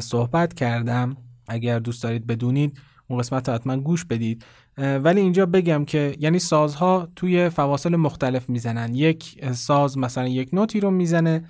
صحبت 0.00 0.54
کردم. 0.54 1.16
اگر 1.48 1.78
دوست 1.78 2.02
دارید 2.02 2.26
بدونید 2.26 2.80
اون 3.12 3.20
قسمت 3.20 3.48
حتما 3.48 3.76
گوش 3.76 4.04
بدید. 4.04 4.44
ولی 4.78 5.20
اینجا 5.20 5.46
بگم 5.46 5.84
که 5.84 6.16
یعنی 6.20 6.38
سازها 6.38 7.08
توی 7.16 7.48
فواصل 7.48 7.96
مختلف 7.96 8.48
می‌زنن. 8.48 8.94
یک 8.94 9.44
ساز 9.52 9.98
مثلا 9.98 10.28
یک 10.28 10.48
نوتی 10.52 10.80
رو 10.80 10.90
می‌زنه 10.90 11.44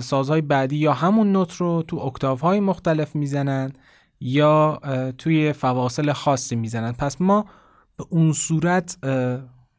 سازهای 0.00 0.40
بعدی 0.40 0.76
یا 0.76 0.92
همون 0.92 1.32
نوت 1.32 1.52
رو 1.52 1.84
تو 1.88 1.98
اکتاف 1.98 2.40
های 2.40 2.60
مختلف 2.60 3.16
می‌زنن 3.16 3.72
یا 4.20 4.78
توی 5.18 5.52
فواصل 5.52 6.12
خاصی 6.12 6.56
می‌زنن. 6.56 6.92
پس 6.92 7.20
ما 7.20 7.46
به 7.96 8.04
اون 8.10 8.32
صورت 8.32 8.98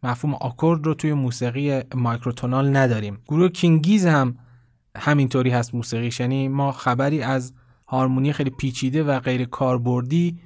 مفهوم 0.03 0.33
آکورد 0.33 0.85
رو 0.85 0.93
توی 0.93 1.13
موسیقی 1.13 1.81
مایکروتونال 1.95 2.77
نداریم. 2.77 3.17
گروه 3.27 3.49
کینگیز 3.49 4.05
هم 4.05 4.37
همینطوری 4.97 5.49
هست 5.49 5.75
موسیقیش. 5.75 6.19
یعنی 6.19 6.47
ما 6.47 6.71
خبری 6.71 7.21
از 7.21 7.53
هارمونی 7.87 8.33
خیلی 8.33 8.49
پیچیده 8.49 9.03
و 9.03 9.19
غیر 9.19 9.45
کاربردی 9.45 10.39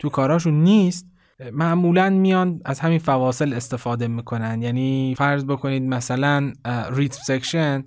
تو 0.00 0.08
کاراشون 0.08 0.54
نیست 0.54 1.06
معمولا 1.52 2.10
میان 2.10 2.60
از 2.64 2.80
همین 2.80 2.98
فواصل 2.98 3.52
استفاده 3.52 4.08
می‌کنن. 4.08 4.62
یعنی 4.62 5.14
فرض 5.18 5.44
بکنید 5.44 5.82
مثلا 5.82 6.52
rhythm 6.92 7.22
section 7.22 7.84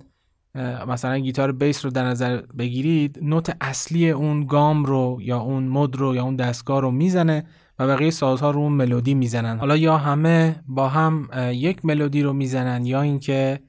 مثلا 0.88 1.18
گیتار 1.18 1.52
بیس 1.52 1.84
رو 1.84 1.90
در 1.90 2.04
نظر 2.04 2.40
بگیرید 2.58 3.18
نوت 3.22 3.56
اصلی 3.60 4.10
اون 4.10 4.46
گام 4.46 4.84
رو 4.84 5.18
یا 5.20 5.38
اون 5.40 5.68
مد 5.68 5.96
رو 5.96 6.14
یا 6.14 6.22
اون 6.24 6.36
دستگاه 6.36 6.80
رو 6.80 6.90
می‌زنه 6.90 7.44
و 7.78 7.86
بقیه 7.86 8.10
سازها 8.10 8.50
رو 8.50 8.60
اون 8.60 8.72
ملودی 8.72 9.14
می‌زنن. 9.14 9.58
حالا 9.58 9.76
یا 9.76 9.96
همه 9.96 10.62
با 10.66 10.88
هم 10.88 11.28
یک 11.52 11.84
ملودی 11.84 12.22
رو 12.22 12.32
می‌زنن 12.32 12.86
یا 12.86 13.02
اینکه 13.02 13.60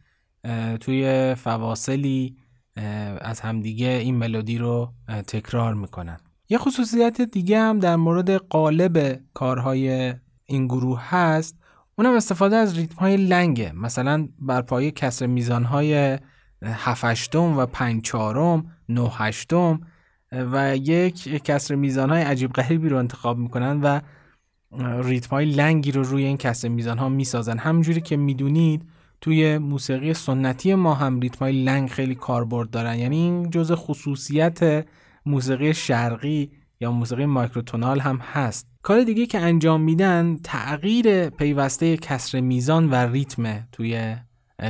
توی 0.80 1.36
فواصلی 1.36 2.36
از 3.22 3.40
همدیگه 3.40 3.88
این 3.88 4.16
ملودی 4.16 4.58
رو 4.58 4.94
تکرار 5.28 5.74
می‌کنن. 5.74 6.18
یه 6.50 6.58
خصوصیت 6.58 7.22
دیگه 7.22 7.60
هم 7.60 7.80
در 7.80 7.96
مورد 7.96 8.32
قالب 8.32 9.22
کارهای 9.34 10.14
این 10.46 10.68
گروه 10.68 11.10
هست. 11.10 11.56
اونم 11.96 12.14
استفاده 12.14 12.56
از 12.56 12.78
ریتم 12.78 12.96
های 12.96 13.18
لنگه. 13.18 13.72
مثلا 13.72 14.28
بر 14.40 14.62
پایه 14.62 14.92
کسر 14.92 15.26
میزان 15.26 15.64
های 15.64 16.20
7 16.64 17.36
و 17.36 17.66
5 17.66 18.02
چهارم 18.02 18.66
9 18.90 19.10
هشتم 19.14 19.82
و 20.32 20.78
یک 20.78 21.44
کسر 21.44 21.76
میزان 21.76 22.10
های 22.10 22.22
عجیب 22.22 22.54
غریبی 22.54 22.90
رو 22.90 22.98
انتخاب 22.98 23.38
می‌کنن 23.38 23.82
و 23.82 24.00
ریتم 25.04 25.30
های 25.30 25.46
لنگی 25.46 25.92
رو 25.92 26.04
روی 26.04 26.24
این 26.24 26.38
کسر 26.38 26.68
میزان 26.68 26.98
ها 26.98 27.10
می‌سازن. 27.10 27.58
همجوری 27.58 28.02
که 28.02 28.18
می‌دونید 28.18 28.86
توی 29.22 29.58
موسیقی 29.58 30.14
سنتی 30.14 30.76
ما 30.76 30.94
هم 30.94 31.20
ریتم 31.20 31.40
های 31.40 31.64
لنگ 31.64 31.90
خیلی 31.90 32.16
کاربرد 32.16 32.70
دارن. 32.70 33.00
یعنی 33.00 33.16
این 33.16 33.50
جز 33.50 33.72
خصوصیت 33.72 34.86
موسیقی 35.26 35.74
شرقی 35.74 36.52
یا 36.80 36.92
موسیقی 36.92 37.26
microtonal 37.26 38.00
هم 38.00 38.18
هست. 38.18 38.68
کار 38.82 39.04
دیگه 39.04 39.26
که 39.26 39.40
انجام 39.40 39.82
میدن 39.82 40.38
تغییر 40.44 41.30
پیوسته 41.30 41.98
کسر 41.98 42.40
میزان 42.40 42.90
و 42.90 42.96
ریتم 42.96 43.68
توی 43.72 44.16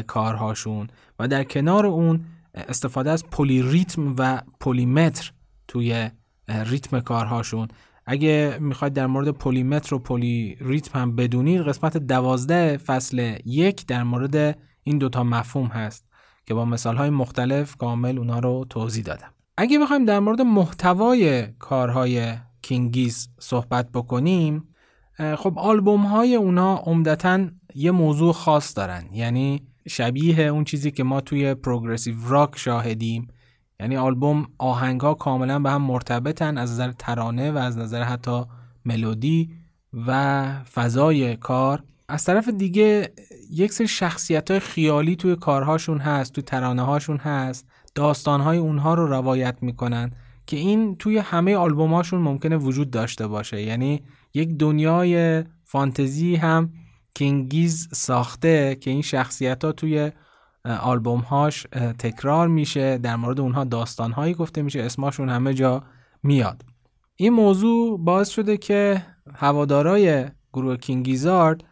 کارهاشون 0.07 0.87
و 1.19 1.27
در 1.27 1.43
کنار 1.43 1.85
اون 1.85 2.25
استفاده 2.55 3.11
از 3.11 3.25
polyrhythm 3.25 4.15
و 4.17 4.41
polymeter 4.59 5.31
توی 5.67 6.09
ریتم 6.47 6.99
کارهاشون. 6.99 7.67
اگه 8.05 8.57
می‌خواید 8.61 8.93
در 8.93 9.07
مورد 9.07 9.29
polymeter 9.29 9.95
و 9.95 9.99
polyrhythm 9.99 10.99
هم 10.99 11.15
بدونید 11.15 11.61
قسمت 11.61 11.97
دوازده 11.97 12.77
فصل 12.77 13.37
یک 13.45 13.85
در 13.85 14.03
مورد 14.03 14.59
این 14.83 14.97
دوتا 14.97 15.23
مفهوم 15.23 15.67
هست 15.67 16.05
که 16.45 16.53
با 16.53 16.65
مثال 16.65 16.95
های 16.97 17.09
مختلف 17.09 17.75
کامل 17.75 18.17
اونا 18.17 18.39
رو 18.39 18.65
توضیح 18.69 19.03
دادم. 19.03 19.34
اگه 19.57 19.79
بخوایم 19.79 20.05
در 20.05 20.19
مورد 20.19 20.41
محتوای 20.41 21.47
کارهای 21.59 22.33
کینگیز 22.61 23.29
صحبت 23.39 23.91
بکنیم 23.91 24.75
خب 25.37 25.59
آلبوم 25.59 26.01
های 26.01 26.35
اونا 26.35 26.75
عمدتا 26.75 27.47
یه 27.75 27.91
موضوع 27.91 28.33
خاص 28.33 28.77
دارن. 28.77 29.05
یعنی 29.11 29.67
شبیه 29.87 30.39
اون 30.39 30.63
چیزی 30.63 30.91
که 30.91 31.03
ما 31.03 31.21
توی 31.21 31.53
پروگرسیو 31.53 32.15
راک 32.27 32.57
شاهدیم. 32.57 33.27
یعنی 33.79 33.97
آلبوم 33.97 34.47
آهنگ 34.57 35.01
ها 35.01 35.13
کاملا 35.13 35.59
به 35.59 35.69
هم 35.69 35.81
مرتبطن 35.81 36.57
از 36.57 36.71
نظر 36.71 36.91
ترانه 36.91 37.51
و 37.51 37.57
از 37.57 37.77
نظر 37.77 38.03
حتی 38.03 38.43
ملودی 38.85 39.49
و 40.07 40.43
فضای 40.73 41.35
کار. 41.35 41.83
از 42.09 42.23
طرف 42.23 42.49
دیگه 42.49 43.13
یک 43.51 43.73
سری 43.73 43.87
شخصیت 43.87 44.51
های 44.51 44.59
خیالی 44.59 45.15
توی 45.15 45.35
کارهاشون 45.35 45.97
هست 45.97 46.33
توی 46.33 46.43
ترانه 46.43 46.81
هاشون 46.81 47.17
هست. 47.17 47.67
داستان 47.95 48.41
های 48.41 48.57
اونها 48.57 48.93
رو 48.93 49.07
روایت 49.07 49.57
می‌کنن 49.61 50.11
که 50.47 50.57
این 50.57 50.95
توی 50.95 51.17
همه 51.17 51.55
آلبوماشون 51.55 52.21
ممکنه 52.21 52.57
وجود 52.57 52.91
داشته 52.91 53.27
باشه. 53.27 53.61
یعنی 53.61 54.01
یک 54.33 54.49
دنیای 54.49 55.43
فانتزی 55.63 56.35
هم 56.35 56.73
کینگیز 57.13 57.89
ساخته 57.91 58.75
که 58.75 58.91
این 58.91 59.01
شخصیت 59.01 59.63
ها 59.63 59.71
توی 59.71 60.11
آلبوم 60.65 61.19
هاش 61.19 61.67
تکرار 61.99 62.47
میشه 62.47 62.97
در 62.97 63.15
مورد 63.15 63.39
اونها 63.39 63.63
داستان 63.63 64.11
هایی 64.11 64.33
گفته 64.33 64.61
میشه 64.61 64.81
اسماشون 64.81 65.29
همه 65.29 65.53
جا 65.53 65.83
میاد. 66.23 66.65
این 67.15 67.33
موضوع 67.33 67.99
باعث 67.99 68.29
شده 68.29 68.57
که 68.57 69.05
هوادارای 69.35 70.25
گروه 70.53 70.77
کینگیزارد 70.77 71.63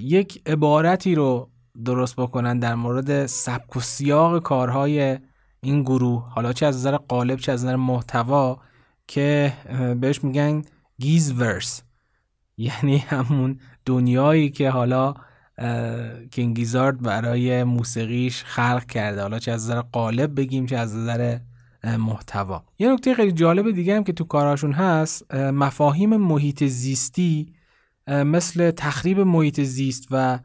یک 0.00 0.42
عبارتی 0.46 1.14
رو 1.14 1.50
درست 1.84 2.16
بکنن 2.16 2.58
در 2.58 2.74
مورد 2.74 3.26
سبک 3.26 3.76
و 3.76 3.80
سیاق 3.80 4.42
کارهای 4.42 5.18
این 5.64 5.82
گروه 5.82 6.28
حالا 6.28 6.52
چه 6.52 6.66
از 6.66 6.76
نظر 6.76 6.96
قالب 6.96 7.38
چه 7.38 7.52
از 7.52 7.64
نظر 7.64 7.76
محتوا 7.76 8.60
که 9.06 9.52
بهش 10.00 10.24
میگن 10.24 10.62
گیزورس. 10.98 11.82
یعنی 12.56 12.96
همون 12.96 13.60
دنیایی 13.86 14.50
که 14.50 14.70
حالا 14.70 15.14
کینگیزارد 16.30 17.02
برای 17.02 17.64
موسیقیش 17.64 18.44
خلق 18.44 18.86
کرده. 18.86 19.22
حالا 19.22 19.38
چه 19.38 19.52
از 19.52 19.64
نظر 19.64 19.80
قالب 19.80 20.40
بگیم 20.40 20.66
چه 20.66 20.76
از 20.76 20.96
نظر 20.96 21.38
محتوا. 21.84 22.64
یه 22.78 22.92
نکته 22.92 23.14
خیلی 23.14 23.32
جالب 23.32 23.70
دیگه 23.70 23.96
هم 23.96 24.04
که 24.04 24.12
تو 24.12 24.24
کاراشون 24.24 24.72
هست 24.72 25.34
مفاهیم 25.34 26.16
محیط 26.16 26.64
زیستی 26.64 27.52
مثل 28.06 28.70
تخریب 28.70 29.20
محیط 29.20 29.60
زیست 29.60 30.08
و 30.10 30.38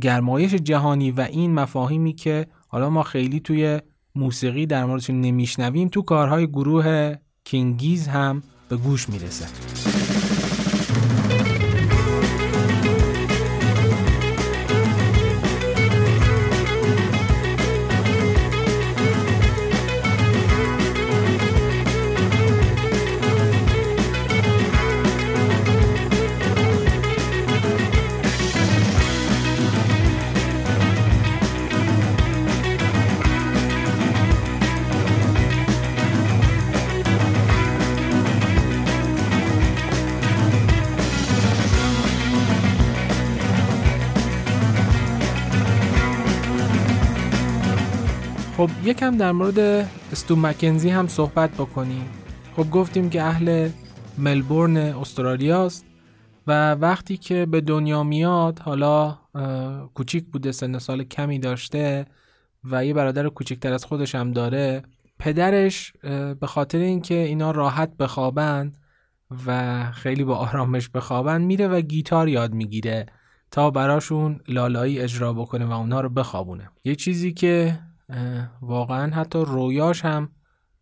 گرمایش 0.00 0.54
جهانی 0.54 1.10
و 1.10 1.20
این 1.20 1.54
مفاهیمی 1.54 2.12
که 2.12 2.46
حالا 2.68 2.90
ما 2.90 3.02
خیلی 3.02 3.40
توی 3.40 3.80
موسیقی 4.16 4.66
در 4.66 4.84
موردشون 4.84 5.20
نمیشنویم 5.20 5.88
تو 5.88 6.02
کارهای 6.02 6.46
گروه 6.46 7.14
کینگیز 7.44 8.08
هم 8.08 8.42
به 8.68 8.76
گوش 8.76 9.08
می‌رسه. 9.08 9.46
خب 48.64 48.86
یکم 48.88 49.16
در 49.16 49.32
مورد 49.32 49.58
استو 50.12 50.36
مکنزی 50.36 50.90
هم 50.90 51.08
صحبت 51.08 51.50
بکنیم. 51.50 52.04
خب 52.56 52.70
گفتیم 52.70 53.10
که 53.10 53.22
اهل 53.22 53.68
ملبورن 54.18 54.76
استرالیاست 54.76 55.86
و 56.46 56.74
وقتی 56.74 57.16
که 57.16 57.46
به 57.46 57.60
دنیا 57.60 58.02
میاد 58.02 58.58
حالا 58.58 59.18
کوچیک 59.94 60.24
بوده 60.26 60.52
سن 60.52 60.78
سال 60.78 61.04
کمی 61.04 61.38
داشته 61.38 62.06
و 62.70 62.84
یه 62.84 62.94
برادر 62.94 63.28
کوچیکتر 63.28 63.72
از 63.72 63.84
خودش 63.84 64.14
هم 64.14 64.32
داره 64.32 64.82
پدرش 65.18 65.92
به 66.40 66.46
خاطر 66.46 66.78
اینکه 66.78 67.14
اینا 67.14 67.50
راحت 67.50 67.96
بخوابن 67.96 68.72
و 69.46 69.82
خیلی 69.92 70.24
با 70.24 70.36
آرامش 70.36 70.88
بخوابن 70.88 71.42
میره 71.42 71.68
و 71.68 71.80
گیتار 71.80 72.28
یاد 72.28 72.54
می‌گیره 72.54 73.06
تا 73.50 73.70
براشون 73.70 74.40
لالایی 74.48 75.00
اجرا 75.00 75.32
بکنه 75.32 75.64
و 75.64 75.72
اونها 75.72 76.00
رو 76.00 76.08
بخوابونه. 76.08 76.70
یه 76.84 76.94
چیزی 76.94 77.32
که 77.32 77.78
واقعا 78.62 79.14
حتی 79.14 79.38
رویاش 79.38 80.04
هم 80.04 80.28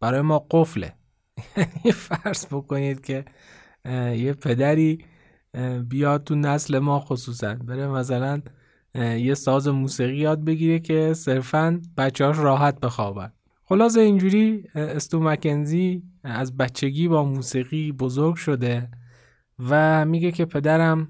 برای 0.01 0.21
ما 0.21 0.47
قفله. 0.51 0.93
فرض 2.09 2.47
بکنید 2.47 3.01
که 3.01 3.25
یه 4.17 4.33
پدری 4.33 5.05
بیاد 5.89 6.25
تو 6.25 6.35
نسل 6.35 6.79
ما 6.79 7.01
خصوصا 7.01 7.55
بره 7.55 7.87
مثلا 7.87 8.43
یه 8.95 9.35
ساز 9.35 9.69
موسیقی 9.69 10.17
یاد 10.17 10.45
بگیره 10.45 10.79
که 10.79 11.15
صرفا 11.15 11.81
بچهاش 11.97 12.39
راحت 12.39 12.81
بخوابن. 12.81 13.33
خلاصه 13.65 14.01
اینجوری 14.01 14.65
استو 14.75 15.21
مکنزی 15.21 16.03
از 16.25 16.57
بچگی 16.57 17.09
با 17.09 17.25
موسیقی 17.25 17.93
بزرگ 17.93 18.35
شده 18.35 18.89
و 19.69 20.05
میگه 20.05 20.33
که 20.33 20.45
پدرم 20.45 21.09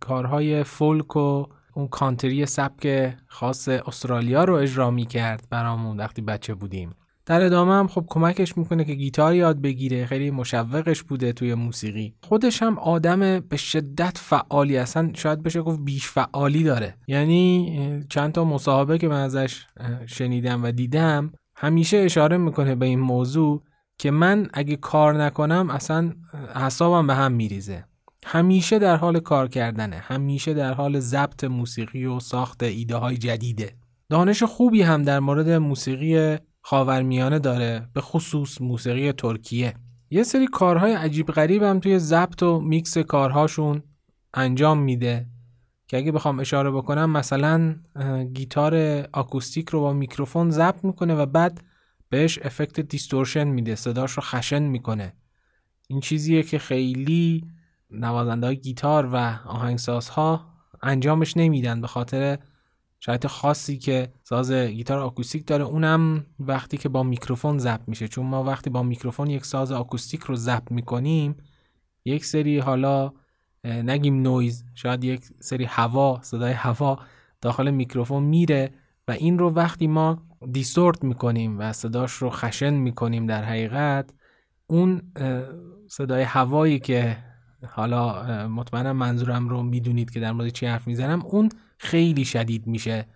کارهای 0.00 0.64
فولک 0.64 1.16
و 1.16 1.46
اون 1.74 1.88
کانتری 1.88 2.46
سبک 2.46 3.14
خاص 3.26 3.68
استرالیا 3.68 4.44
رو 4.44 4.54
اجرا 4.54 4.90
می 4.90 5.06
کرد 5.06 5.46
برامون 5.50 5.96
وقتی 5.96 6.22
بچه 6.22 6.54
بودیم. 6.54 6.94
در 7.26 7.42
ادامه 7.42 7.72
هم 7.72 7.88
خب 7.88 8.04
کمکش 8.08 8.58
می‌کنه 8.58 8.84
که 8.84 8.94
گیتار 8.94 9.34
یاد 9.34 9.60
بگیره 9.60 10.06
خیلی 10.06 10.30
مشوقش 10.30 11.02
بوده 11.02 11.32
توی 11.32 11.54
موسیقی. 11.54 12.14
خودش 12.22 12.62
هم 12.62 12.78
آدم 12.78 13.40
به 13.40 13.56
شدت 13.56 14.18
فعالی 14.18 14.76
اصلا 14.76 15.10
شاید 15.14 15.42
بشه 15.42 15.62
گفت 15.62 15.80
بیش 15.80 16.06
فعالی 16.06 16.62
داره. 16.62 16.94
یعنی 17.06 18.04
چند 18.08 18.32
تا 18.32 18.44
مصاحبه 18.44 18.98
که 18.98 19.08
من 19.08 19.22
ازش 19.22 19.66
شنیدم 20.06 20.64
و 20.64 20.70
دیدم 20.70 21.32
همیشه 21.56 21.96
اشاره 21.96 22.36
می‌کنه 22.36 22.74
به 22.74 22.86
این 22.86 23.00
موضوع 23.00 23.62
که 23.98 24.10
من 24.10 24.48
اگه 24.52 24.76
کار 24.76 25.24
نکنم 25.24 25.70
اصلا 25.70 26.12
حسابم 26.56 27.06
به 27.06 27.14
هم 27.14 27.32
میریزه. 27.32 27.84
همیشه 28.26 28.78
در 28.78 28.96
حال 28.96 29.20
کار 29.20 29.48
کردنه. 29.48 29.96
همیشه 29.96 30.54
در 30.54 30.74
حال 30.74 31.00
ضبط 31.00 31.44
موسیقی 31.44 32.04
و 32.04 32.20
ساخت 32.20 32.62
ایده 32.62 32.96
های 32.96 33.16
جدیده. 33.16 33.76
دانش 34.08 34.42
خوبی 34.42 34.82
هم 34.82 35.02
در 35.02 35.20
مورد 35.20 35.50
موسیقی 35.50 36.36
خاورمیانه 36.62 37.38
داره 37.38 37.88
به 37.92 38.00
خصوص 38.00 38.60
موسیقی 38.60 39.12
ترکیه. 39.12 39.74
یه 40.10 40.22
سری 40.22 40.46
کارهای 40.46 40.92
عجیب 40.92 41.26
غریب 41.26 41.62
هم 41.62 41.80
توی 41.80 41.98
ضبط 41.98 42.42
و 42.42 42.60
میکس 42.60 42.98
کارهاشون 42.98 43.82
انجام 44.34 44.78
میده 44.78 45.26
که 45.88 45.96
اگه 45.96 46.12
بخوام 46.12 46.40
اشاره 46.40 46.70
بکنم 46.70 47.10
مثلا 47.10 47.76
گیتار 48.34 48.74
آکوستیک 49.12 49.68
رو 49.68 49.80
با 49.80 49.92
میکروفون 49.92 50.50
ضبط 50.50 50.84
می‌کنه 50.84 51.14
و 51.14 51.26
بعد 51.26 51.60
بهش 52.08 52.38
افکت 52.42 52.80
distortion 52.80 53.44
میده 53.44 53.74
صداش 53.74 54.12
رو 54.12 54.22
خشن 54.22 54.62
می‌کنه. 54.62 55.12
این 55.88 56.00
چیزیه 56.00 56.42
که 56.42 56.58
خیلی 56.58 57.44
نوازنده 57.92 58.46
های 58.46 58.56
گیتار 58.56 59.06
و 59.12 59.16
آهنگسازها 59.46 60.46
انجامش 60.82 61.36
نمیدن 61.36 61.80
به 61.80 61.86
خاطر 61.86 62.38
صدای 63.00 63.26
خاصی 63.26 63.78
که 63.78 64.12
ساز 64.22 64.52
گیتار 64.52 64.98
آکوستیک 64.98 65.46
داره. 65.46 65.64
اونم 65.64 66.26
وقتی 66.38 66.76
که 66.76 66.88
با 66.88 67.02
میکروفون 67.02 67.58
ضبط 67.58 67.80
میشه. 67.86 68.08
چون 68.08 68.26
ما 68.26 68.44
وقتی 68.44 68.70
با 68.70 68.82
میکروفون 68.82 69.30
یک 69.30 69.46
ساز 69.46 69.72
آکوستیک 69.72 70.20
رو 70.20 70.36
ضبط 70.36 70.72
می‌کنیم 70.72 71.36
یک 72.04 72.24
سری 72.24 72.58
حالا 72.58 73.12
نگیم 73.64 74.22
نویز 74.22 74.64
شاید 74.74 75.04
یک 75.04 75.24
سری 75.40 75.64
هوا 75.64 76.20
صدای 76.22 76.52
هوا 76.52 76.98
داخل 77.40 77.70
میکروفون 77.70 78.22
میره 78.22 78.70
و 79.08 79.12
این 79.12 79.38
رو 79.38 79.50
وقتی 79.50 79.86
ما 79.86 80.22
distort 80.52 81.04
می‌کنیم 81.04 81.58
و 81.58 81.72
صداش 81.72 82.12
رو 82.12 82.30
خشن 82.30 82.74
می‌کنیم 82.74 83.26
در 83.26 83.44
حقیقت 83.44 84.14
اون 84.66 85.02
صدای 85.88 86.22
هوایی 86.22 86.78
که 86.78 87.16
حالا 87.68 88.48
مطمئنم 88.48 88.96
منظورم 88.96 89.48
رو 89.48 89.62
می‌دونید 89.62 90.10
که 90.10 90.20
در 90.20 90.32
مورد 90.32 90.48
چی 90.48 90.66
حرف 90.66 90.86
می‌زنم. 90.86 91.22
اون 91.22 91.48
خیلی 91.78 92.24
شدید 92.24 92.66
میشه 92.66 93.06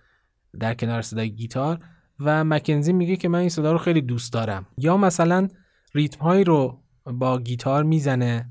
در 0.60 0.74
کنار 0.74 1.02
صدای 1.02 1.30
گیتار 1.30 1.78
و 2.20 2.44
مکنزی 2.44 2.92
میگه 2.92 3.16
که 3.16 3.28
من 3.28 3.38
این 3.38 3.48
صدا 3.48 3.72
رو 3.72 3.78
خیلی 3.78 4.00
دوست 4.00 4.32
دارم. 4.32 4.66
یا 4.78 4.96
مثلا 4.96 5.48
ریتم 5.94 6.20
هایی 6.20 6.44
رو 6.44 6.82
با 7.06 7.38
گیتار 7.38 7.84
می‌زنه 7.84 8.50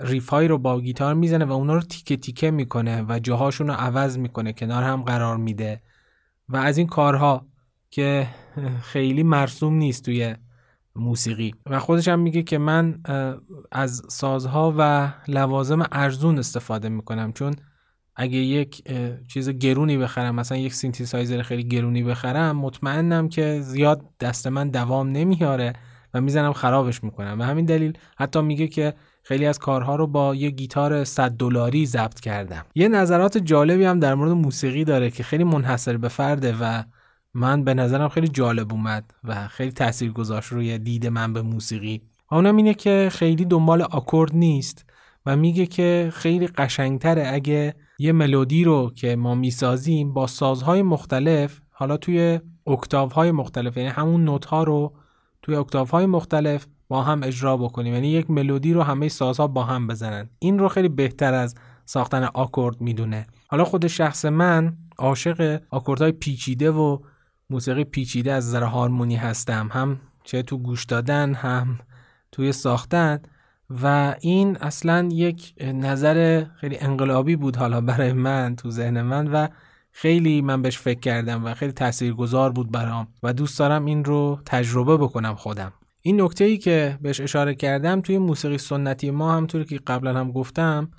ریف 0.00 0.28
هایی 0.28 0.48
رو 0.48 0.58
با 0.58 0.80
گیتار 0.80 1.14
می‌زنه 1.14 1.44
و 1.44 1.52
اونا 1.52 1.74
رو 1.74 1.80
تیکه 1.80 2.16
تیکه 2.16 2.50
می‌کنه 2.50 3.02
و 3.08 3.18
جاهاشون 3.18 3.66
رو 3.66 3.74
عوض 3.74 4.18
می‌کنه 4.18 4.52
کنار 4.52 4.82
هم 4.82 5.02
قرار 5.02 5.36
میده. 5.36 5.82
و 6.48 6.56
از 6.56 6.78
این 6.78 6.86
کارها 6.86 7.46
که 7.90 8.28
خیلی 8.82 9.22
مرسوم 9.22 9.74
نیست 9.74 10.04
توی 10.04 10.34
موسیقی. 10.96 11.54
و 11.66 11.78
خودش 11.78 12.08
هم 12.08 12.18
میگه 12.18 12.42
که 12.42 12.58
من 12.58 13.00
از 13.72 14.02
سازها 14.08 14.74
و 14.78 15.12
لوازم 15.28 15.86
ارزون 15.92 16.38
استفاده 16.38 16.88
می‌کنم. 16.88 17.32
چون 17.32 17.54
اگه 18.16 18.38
یک 18.38 18.82
چیز 19.28 19.48
گرونی 19.48 19.98
بخرم 19.98 20.34
مثلا 20.34 20.58
یک 20.58 20.74
سینتیسایزر 20.74 21.42
خیلی 21.42 21.64
گرونی 21.64 22.02
بخرم 22.02 22.56
مطمئنم 22.56 23.28
که 23.28 23.60
زیاد 23.60 24.04
دست 24.20 24.46
من 24.46 24.68
دوام 24.68 25.08
نمیاره 25.08 25.72
و 26.14 26.20
می‌زنم 26.20 26.52
خرابش 26.52 27.04
می‌کنم. 27.04 27.40
و 27.40 27.42
همین 27.42 27.64
دلیل 27.64 27.98
حتی 28.16 28.40
میگه 28.40 28.68
که 28.68 28.94
خیلی 29.22 29.46
از 29.46 29.58
کارها 29.58 29.96
رو 29.96 30.06
با 30.06 30.34
یه 30.34 30.50
گیتار 30.50 31.04
100 31.04 31.30
دلاری 31.30 31.86
ضبط 31.86 32.20
کردم. 32.20 32.64
یه 32.74 32.88
نظرات 32.88 33.38
جالبی 33.38 33.84
هم 33.84 34.00
در 34.00 34.14
مورد 34.14 34.32
موسیقی 34.32 34.84
داره 34.84 35.10
که 35.10 35.22
خیلی 35.22 35.44
منحصر 35.44 35.96
به 35.96 36.08
فرده 36.08 36.56
و 36.60 36.82
من 37.34 37.64
به 37.64 37.74
نظرم 37.74 38.08
خیلی 38.08 38.28
جالب 38.28 38.72
اومد 38.72 39.14
و 39.24 39.48
خیلی 39.48 39.72
تاثیر 39.72 40.12
گذاشت 40.12 40.52
روی 40.52 40.78
دید 40.78 41.06
من 41.06 41.32
به 41.32 41.42
موسیقی. 41.42 42.02
اونم 42.30 42.56
اینه 42.56 42.74
که 42.74 43.08
خیلی 43.12 43.44
دنبال 43.44 43.82
آکورد 43.82 44.30
نیست 44.34 44.84
و 45.26 45.36
میگه 45.36 45.66
که 45.66 46.10
خیلی 46.12 46.46
قشنگتره 46.46 47.28
اگه 47.28 47.74
یه 47.98 48.12
ملودی 48.12 48.64
رو 48.64 48.90
که 48.96 49.16
ما 49.16 49.34
می‌سازیم 49.34 50.12
با 50.12 50.26
سازهای 50.26 50.82
مختلف 50.82 51.60
حالا 51.70 51.96
توی 51.96 52.40
اکتاوهای 52.66 53.30
مختلف 53.30 53.76
یعنی 53.76 53.88
همون 53.88 54.24
نوت 54.24 54.44
ها 54.44 54.62
رو 54.62 54.94
توی 55.42 55.54
اکتاوهای 55.54 56.06
مختلف 56.06 56.66
با 56.88 57.02
هم 57.02 57.22
اجرا 57.22 57.56
بکنیم. 57.56 57.94
یعنی 57.94 58.08
یک 58.08 58.30
ملودی 58.30 58.72
رو 58.72 58.82
همه 58.82 59.08
سازها 59.08 59.46
با 59.46 59.64
هم 59.64 59.86
بزنن. 59.86 60.30
این 60.38 60.58
رو 60.58 60.68
خیلی 60.68 60.88
بهتر 60.88 61.34
از 61.34 61.54
ساختن 61.84 62.24
آکورد 62.24 62.80
می‌دونه. 62.80 63.26
حالا 63.48 63.64
خود 63.64 63.86
شخص 63.86 64.24
من 64.24 64.76
عاشق 64.98 65.60
آکوردهای 65.70 66.12
پیچیده 66.12 66.70
و 66.70 66.98
موسیقی 67.50 67.84
پیچیده 67.84 68.32
از 68.32 68.48
نظر 68.48 68.62
هارمونی 68.62 69.16
هستم. 69.16 69.68
هم 69.72 70.00
چه 70.24 70.42
تو 70.42 70.58
گوش 70.58 70.84
دادن 70.84 71.34
هم 71.34 71.78
توی 72.32 72.52
ساختن. 72.52 73.20
و 73.82 74.14
این 74.20 74.56
اصلا 74.56 75.08
یک 75.12 75.54
نظر 75.60 76.44
خیلی 76.56 76.78
انقلابی 76.78 77.36
بود 77.36 77.56
حالا 77.56 77.80
برای 77.80 78.12
من 78.12 78.56
تو 78.56 78.70
ذهن 78.70 79.02
من 79.02 79.26
و 79.26 79.48
خیلی 79.90 80.42
من 80.42 80.62
بهش 80.62 80.78
فکر 80.78 81.00
کردم 81.00 81.44
و 81.44 81.54
خیلی 81.54 81.72
تاثیرگذار 81.72 82.52
بود 82.52 82.72
برام 82.72 83.08
و 83.22 83.32
دوست 83.32 83.58
دارم 83.58 83.84
این 83.84 84.04
رو 84.04 84.40
تجربه 84.46 84.96
بکنم 84.96 85.34
خودم. 85.34 85.72
این 86.02 86.20
نکته 86.20 86.44
ای 86.44 86.58
که 86.58 86.98
بهش 87.02 87.20
اشاره 87.20 87.54
کردم 87.54 88.00
توی 88.00 88.18
موسیقی 88.18 88.58
سنتی 88.58 89.10
ما 89.10 89.32
همطوری 89.32 89.64
که 89.64 89.78
قبلا 89.86 90.20
هم 90.20 90.32
گفتم 90.32 90.90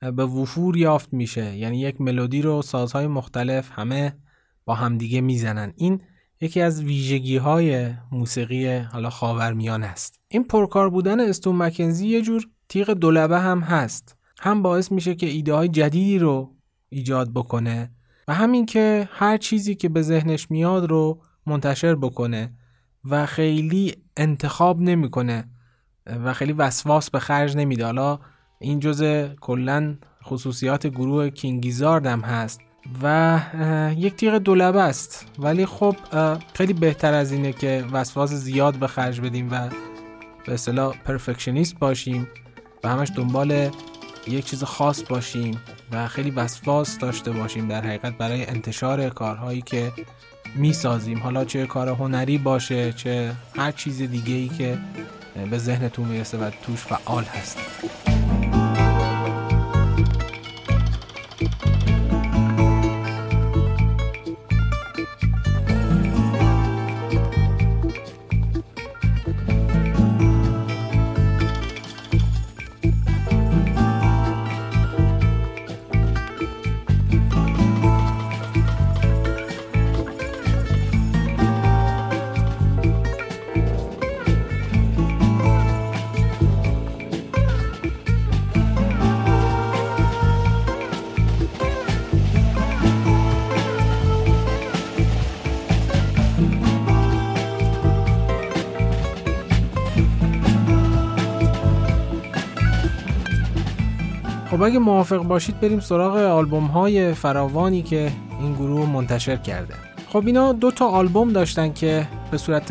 به 0.00 0.24
وفور 0.24 0.76
یافت 0.76 1.12
میشه. 1.12 1.56
یعنی 1.56 1.80
یک 1.80 2.00
ملودی 2.00 2.42
رو 2.42 2.62
سازهای 2.62 3.06
مختلف 3.06 3.70
همه 3.72 4.16
با 4.64 4.74
همدیگه 4.74 5.20
می‌زنن. 5.20 5.72
این 5.76 6.00
یکی 6.40 6.60
از 6.60 6.82
ویژگی 6.82 7.36
های 7.36 7.94
موسیقی 8.12 8.76
حالا 8.78 9.10
خاورمیانه 9.10 9.86
است. 9.86 10.20
این 10.28 10.44
پرکار 10.44 10.90
بودن 10.90 11.20
استون 11.20 11.56
مکنزی 11.56 12.08
یه 12.08 12.22
جور 12.22 12.46
تیغ 12.68 12.90
دولبه 12.90 13.40
هم 13.40 13.60
هست. 13.60 14.16
هم 14.38 14.62
باعث 14.62 14.92
میشه 14.92 15.14
که 15.14 15.26
ایده 15.26 15.54
های 15.54 15.68
جدیدی 15.68 16.18
رو 16.18 16.54
ایجاد 16.88 17.32
بکنه 17.34 17.90
و 18.28 18.34
همین 18.34 18.66
که 18.66 19.08
هر 19.12 19.36
چیزی 19.36 19.74
که 19.74 19.88
به 19.88 20.02
ذهنش 20.02 20.50
میاد 20.50 20.90
رو 20.90 21.22
منتشر 21.46 21.94
بکنه 21.94 22.52
و 23.04 23.26
خیلی 23.26 23.94
انتخاب 24.16 24.80
نمی‌کنه 24.80 25.44
و 26.06 26.32
خیلی 26.32 26.52
وسواس 26.52 27.10
به 27.10 27.18
خرج 27.18 27.56
نمیده. 27.56 27.84
حالا 27.84 28.18
این 28.60 28.80
جزء 28.80 29.28
کلا 29.40 29.96
خصوصیات 30.24 30.86
گروه 30.86 31.30
کینگیزارد 31.30 32.06
هم 32.06 32.20
هست. 32.20 32.60
و 33.02 33.40
یک 33.96 34.16
تیغ 34.16 34.34
دولبه 34.34 34.82
است. 34.82 35.26
ولی 35.38 35.66
خب 35.66 35.96
خیلی 36.54 36.72
بهتر 36.72 37.14
از 37.14 37.32
اینه 37.32 37.52
که 37.52 37.84
وسواس 37.92 38.32
زیاد 38.32 38.74
به 38.74 38.86
خرج 38.86 39.20
بدیم 39.20 39.48
و 39.50 39.68
به 40.46 40.54
اصطلاح 40.54 40.96
پرفکشنیست 41.04 41.78
باشیم 41.78 42.28
و 42.84 42.88
همش 42.88 43.10
دنبال 43.16 43.70
یک 44.28 44.44
چیز 44.44 44.64
خاص 44.64 45.02
باشیم 45.08 45.60
و 45.92 46.08
خیلی 46.08 46.30
وسواس 46.30 46.98
داشته 46.98 47.30
باشیم 47.30 47.68
در 47.68 47.80
حقیقت 47.86 48.18
برای 48.18 48.46
انتشار 48.46 49.08
کارهایی 49.08 49.62
که 49.62 49.92
می‌سازیم. 50.54 51.18
حالا 51.18 51.44
چه 51.44 51.66
کار 51.66 51.88
هنری 51.88 52.38
باشه 52.38 52.92
چه 52.92 53.32
هر 53.56 53.72
چیز 53.72 54.02
دیگه 54.02 54.34
ای 54.34 54.48
که 54.48 54.78
به 55.50 55.58
ذهنتون 55.58 56.08
می‌رسه 56.08 56.38
و 56.38 56.50
توش 56.62 56.78
فعال 56.78 57.24
هستیم 57.24 57.64
خب 104.62 104.66
اگه 104.66 104.78
موافق 104.78 105.22
باشید 105.22 105.60
بریم 105.60 105.80
سراغ 105.80 106.16
آلبوم 106.16 106.64
های 106.64 107.14
فراوانی 107.14 107.82
که 107.82 108.12
این 108.40 108.54
گروه 108.54 108.88
منتشر 108.88 109.36
کرده. 109.36 109.74
خب 110.08 110.26
اینا 110.26 110.52
دو 110.52 110.70
تا 110.70 110.88
آلبوم 110.88 111.32
داشتن 111.32 111.72
که 111.72 112.08
به 112.30 112.38
صورت 112.38 112.68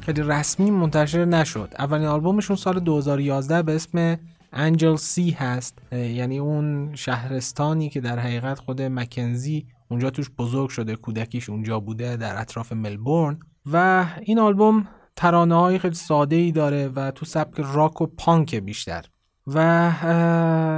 خیلی 0.00 0.22
رسمی 0.22 0.70
منتشر 0.70 1.24
نشد. 1.24 1.74
اولین 1.78 2.06
آلبومشون 2.06 2.56
سال 2.56 2.80
2011 2.80 3.62
به 3.62 3.74
اسم 3.74 4.18
انجل 4.52 4.96
سی 4.96 5.30
هست. 5.30 5.78
یعنی 5.92 6.38
اون 6.38 6.94
شهرستانی 6.94 7.88
که 7.88 8.00
در 8.00 8.18
حقیقت 8.18 8.58
خود 8.58 8.82
مکنزی 8.82 9.66
اونجا 9.90 10.10
توش 10.10 10.30
بزرگ 10.30 10.68
شده 10.68 10.96
کودکیش 10.96 11.50
اونجا 11.50 11.80
بوده 11.80 12.16
در 12.16 12.40
اطراف 12.40 12.72
ملبورن. 12.72 13.40
و 13.72 14.06
این 14.22 14.38
آلبوم 14.38 14.88
ترانه 15.16 15.54
های 15.54 15.78
خیلی 15.78 15.94
ساده 15.94 16.36
ای 16.36 16.52
داره 16.52 16.88
و 16.88 17.10
تو 17.10 17.26
سبک 17.26 17.54
راک 17.58 18.00
و 18.00 18.06
پانک 18.06 18.54
بیشتر. 18.54 19.04
و 19.46 19.58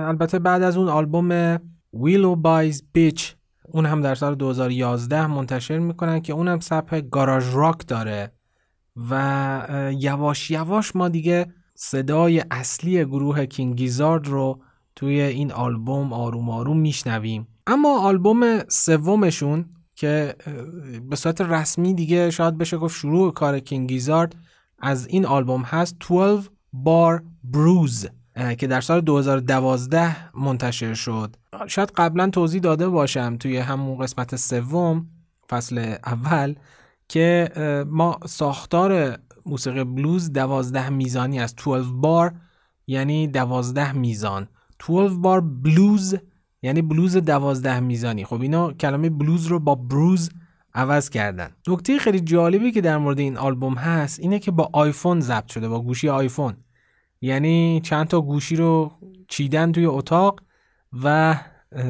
البته 0.09 0.38
بعد 0.38 0.62
از 0.62 0.77
اون 0.77 0.88
آلبوم 0.88 1.59
ویلو 1.94 2.37
بایز 2.37 2.83
بیچ 2.92 3.35
اون 3.68 3.87
هم 3.87 4.00
در 4.00 4.14
سال 4.14 4.35
2011 4.35 5.27
منتشر 5.27 5.79
می‌کنن 5.79 6.20
که 6.20 6.33
اونم 6.33 6.61
سبک 6.61 7.05
گاراژ 7.11 7.55
راک 7.55 7.87
داره 7.87 8.33
و 9.11 9.92
یواش 9.98 10.50
یواش 10.50 10.96
ما 10.96 11.09
دیگه 11.09 11.46
صدای 11.74 12.44
اصلی 12.50 13.05
گروه 13.05 13.46
کینگیزارد 13.46 14.29
رو 14.29 14.61
توی 14.96 15.20
این 15.20 15.53
آلبوم 15.53 16.12
آروم 16.12 16.50
آروم 16.50 16.79
میشنویم. 16.79 17.48
اما 17.66 18.00
آلبوم 18.00 18.59
سومشون 18.68 19.64
که 19.94 20.35
به 21.11 21.16
صورت 21.16 21.40
رسمی 21.40 21.94
دیگه 21.94 22.31
شاید 22.31 22.59
بشه 22.59 22.77
گفت 22.77 22.96
شروع 22.96 23.33
کار 23.33 23.59
کینگیزارد 23.59 24.37
از 24.79 25.07
این 25.07 25.27
آلبوم 25.27 25.62
هست 25.62 25.96
12 26.09 26.48
بار 26.72 27.22
بروز 27.44 28.07
که 28.59 28.66
در 28.66 28.81
سال 28.81 29.01
2012 29.01 30.38
منتشر 30.38 30.94
شد. 30.94 31.37
شاید 31.66 31.92
قبلا 31.97 32.31
توضیح 32.31 32.61
داده 32.61 32.88
باشم 32.88 33.37
توی 33.37 33.59
همون 33.59 33.99
قسمت 33.99 34.37
سوم 34.37 35.07
فصل 35.51 35.79
اول 36.07 36.55
که 37.09 37.51
ما 37.90 38.18
ساختار 38.27 39.18
موسیقی 39.47 39.85
بلوز 39.85 40.33
دوازده 40.33 40.90
میزانی 40.90 41.40
از 41.40 41.55
12 41.57 41.88
بار 41.92 42.35
یعنی 42.87 43.27
دوازده 43.27 43.92
میزان. 43.92 44.49
12 44.88 45.14
بار 45.14 45.40
بلوز 45.40 46.16
یعنی 46.62 46.83
بلوز 46.83 47.16
دوازده 47.16 47.81
میزانی. 47.81 48.25
خب 48.25 48.40
اینا 48.40 48.73
کلمه 48.73 49.11
بلوز 49.11 49.47
رو 49.47 49.59
با 49.61 49.75
بروز 49.75 50.31
عوض 50.75 51.11
کردن. 51.11 51.51
نکته 51.68 51.99
خیلی 51.99 52.20
جالبی 52.20 52.73
که 52.73 52.81
در 52.81 52.99
مورد 52.99 53.18
این 53.18 53.37
آلبوم 53.37 53.75
هست 53.75 54.20
اینه 54.20 54.38
که 54.38 54.51
با 54.51 54.70
آیفون 54.73 55.20
ضبط 55.20 55.53
شده 55.53 55.68
با 55.68 55.81
گوشی 55.81 56.09
آیفون. 56.09 56.57
یعنی 57.24 57.80
چند 57.84 58.08
تا 58.08 58.20
گوشی 58.20 58.56
رو 58.56 58.92
چیدن 59.28 59.72
توی 59.72 59.87
اتاق 59.87 60.40
و 61.04 61.37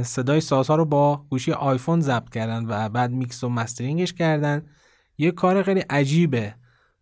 صدای 0.03 0.41
سازها 0.41 0.77
رو 0.77 0.85
با 0.85 1.25
گوشی 1.31 1.53
آیفون 1.53 2.01
ضبط 2.01 2.29
کردن 2.29 2.65
و 2.69 2.89
بعد 2.89 3.11
میکس 3.11 3.45
و 3.45 3.49
mastering 3.49 4.01
ش 4.01 4.13
کردن. 4.13 4.63
یه 5.19 5.31
کار 5.31 5.63
خیلی 5.63 5.81
عجیبه 5.81 6.55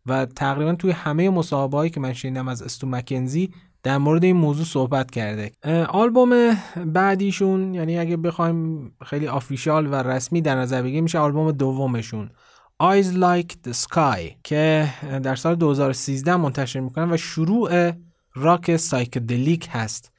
و 0.07 0.27
تقریبا 0.27 0.75
توی 0.75 0.91
همه 0.91 1.31
مصاحبه 1.31 1.91
که 1.91 2.01
من 2.01 2.13
شنیدم 2.13 2.49
از 2.49 2.63
استو 2.63 2.87
مکنزی 2.87 3.51
در 3.83 3.99
مورد 3.99 4.25
این 4.25 4.37
موضوع 4.37 4.65
صحبت 4.65 5.11
کرده. 5.11 5.53
آلبوم 5.89 6.57
بعدیشون 6.87 7.75
یعنی 7.75 7.99
اگه 7.99 8.17
بخوایم 8.17 8.93
خیلی 9.05 9.27
official 9.27 9.87
و 9.87 9.95
رسمی 9.95 10.41
در 10.41 10.57
نظر 10.57 10.83
بگیریم 10.83 11.05
میشه 11.05 11.19
آلبوم 11.19 11.53
دومشون 11.53 12.31
Eyes 12.83 13.15
Like 13.15 13.69
the 13.69 13.73
Sky 13.73 14.21
که 14.45 14.89
در 15.23 15.35
سال 15.35 15.55
2013 15.55 16.37
منتشر 16.37 16.81
می‌کنن 16.81 17.13
و 17.13 17.17
شروع 17.17 17.93
راک 18.35 18.77
سایکدلیک 18.77 19.69
هست. 19.73 20.13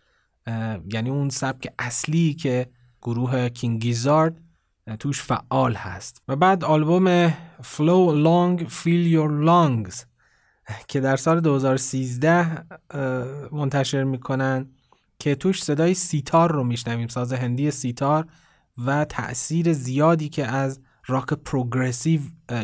یعنی 0.94 1.10
اون 1.10 1.30
سبک 1.30 1.74
اصلی 1.80 2.34
که 2.34 2.70
گروه 3.02 3.50
King 3.50 3.83
Gizzard 3.83 4.42
توش 5.00 5.22
فعال 5.22 5.74
هست. 5.74 6.22
و 6.28 6.36
بعد 6.36 6.64
آلبوم 6.64 7.30
Float 7.62 8.26
Along 8.26 8.64
Fill 8.70 9.14
Your 9.14 9.46
Lungs 9.46 10.06
که 10.88 11.00
در 11.00 11.16
سال 11.16 11.40
2013 11.40 12.66
منتشر 13.52 14.04
می‌کنن 14.04 14.70
که 15.20 15.36
توش 15.36 15.64
صدای 15.64 15.94
سیتار 15.94 16.52
رو 16.52 16.64
میشنویم 16.64 17.08
ساز 17.08 17.34
هندی 17.34 17.72
سیتار 17.72 18.28
و 18.78 19.06
تأثیر 19.06 19.74
زیادی 19.74 20.30
که 20.30 20.48
از 20.48 20.80
راک 21.06 21.34
پروگرسیو 21.34 22.22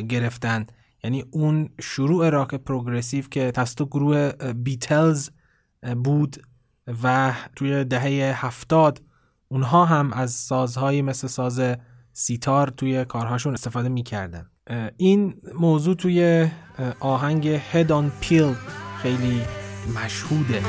گرفتن. 0.10 0.66
یعنی 1.04 1.26
اون 1.32 1.70
شروع 1.82 2.30
راک 2.30 2.56
پروگرسیو 2.56 3.26
که 3.32 3.52
توسط 3.52 3.88
گروه 3.88 4.32
بیتلز 4.54 5.30
بود 6.04 6.38
و 7.04 7.34
توی 7.56 7.84
دهه 7.84 8.46
هفتاد 8.46 9.02
اونها 9.48 9.86
هم 9.86 10.14
از 10.14 10.32
سازهایی 10.32 11.02
مثل 11.02 11.28
ساز 11.28 11.62
سیتار 12.14 12.68
توی 12.68 13.06
کارهاشون 13.06 13.54
استفاده 13.54 13.90
می‌کردن. 13.90 14.50
این 14.98 15.42
موضوع 15.60 15.96
توی 15.96 16.48
آهنگ 17.00 17.58
Head 17.58 17.88
on 17.88 18.26
Peel 18.26 18.56
خیلی 19.02 19.42
مشهوده. 19.96 20.62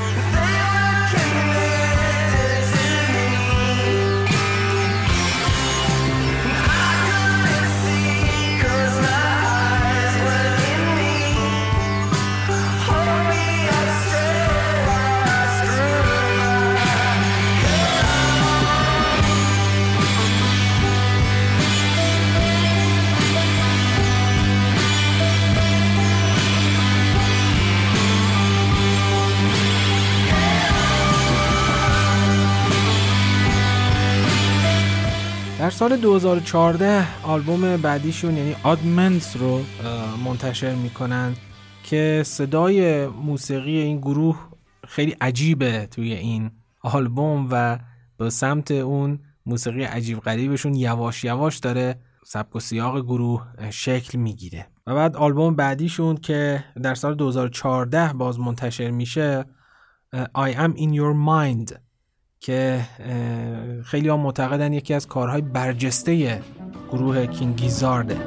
سال 35.71 35.97
2014 35.97 37.23
آلبوم 37.23 37.77
بعدیشون 37.77 38.37
یعنی 38.37 38.55
آدمنتس 38.63 39.37
رو 39.37 39.61
منتشر 40.25 40.75
می‌کنن 40.75 41.35
که 41.83 42.23
صدای 42.25 43.07
موسیقی 43.07 43.77
این 43.77 43.97
گروه 43.97 44.39
خیلی 44.87 45.11
عجیبه 45.21 45.87
توی 45.91 46.13
این 46.13 46.51
آلبوم 46.81 47.47
و 47.51 47.79
به 48.17 48.29
سمت 48.29 48.71
اون 48.71 49.19
موسیقی 49.45 49.83
عجیب 49.83 50.19
غریبشون 50.19 50.75
یواش 50.75 51.23
یواش 51.23 51.57
داره 51.57 51.99
سبک 52.25 52.55
و 52.55 52.59
سیاق 52.59 53.01
گروه 53.01 53.47
شکل 53.69 54.17
می‌گیره. 54.17 54.67
و 54.87 54.95
بعد 54.95 55.15
آلبوم 55.15 55.55
بعدیشون 55.55 56.17
که 56.17 56.63
در 56.83 56.95
سال 56.95 57.15
2014 57.15 58.13
باز 58.13 58.39
منتشر 58.39 58.91
میشه 58.91 59.45
I 60.37 60.51
am 60.53 60.73
in 60.75 60.93
your 60.93 61.13
mind. 61.15 61.73
که 62.41 62.81
خیلی 63.85 64.07
ها 64.07 64.17
معتقدن 64.17 64.73
یکی 64.73 64.93
از 64.93 65.07
کارهای 65.07 65.41
برجسته 65.41 66.41
گروه 66.91 67.25
کینگیزارده. 67.25 68.17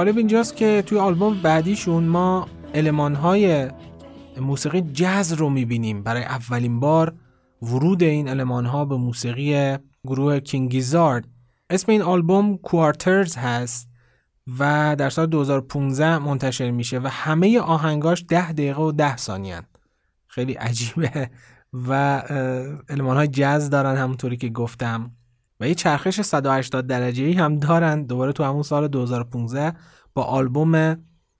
جالب 0.00 0.16
اینجاست 0.16 0.56
که 0.56 0.82
توی 0.86 0.98
آلبوم 0.98 1.42
بعدیشون 1.42 2.04
ما 2.04 2.48
های 3.22 3.70
موسیقی 4.40 4.80
جز 4.80 5.32
رو 5.32 5.50
می‌بینیم. 5.50 6.02
برای 6.02 6.22
اولین 6.22 6.80
بار 6.80 7.14
ورود 7.62 8.02
این 8.02 8.40
ها 8.66 8.84
به 8.84 8.96
موسیقی 8.96 9.76
گروه 10.04 10.40
کینگیزارد 10.40 11.28
اسم 11.70 11.92
این 11.92 12.02
آلبوم 12.02 12.56
کوارترز 12.56 13.36
هست 13.36 13.88
و 14.58 14.96
در 14.98 15.10
سال 15.10 15.26
2015 15.26 16.18
منتشر 16.18 16.70
میشه 16.70 16.98
و 16.98 17.06
همه 17.06 17.58
آهنگاش 17.58 18.24
ده 18.28 18.52
دقیقه 18.52 18.82
و 18.82 18.92
ده 18.92 19.16
ثانیه 19.16 19.62
خیلی 20.26 20.52
عجیبه 20.52 21.30
و 21.88 22.22
های 23.00 23.28
جز 23.28 23.70
دارن 23.70 23.96
همونطوری 23.96 24.36
که 24.36 24.48
گفتم. 24.48 25.10
و 25.60 25.68
یه 25.68 25.74
چرخش 25.74 26.20
180 26.20 26.86
درجه 26.86 27.24
ای 27.24 27.32
هم 27.32 27.56
دارن 27.56 28.02
دوباره 28.02 28.32
تو 28.32 28.44
همون 28.44 28.62
سال 28.62 28.88
2015 28.88 29.72
با 30.14 30.22
آلبوم 30.22 30.94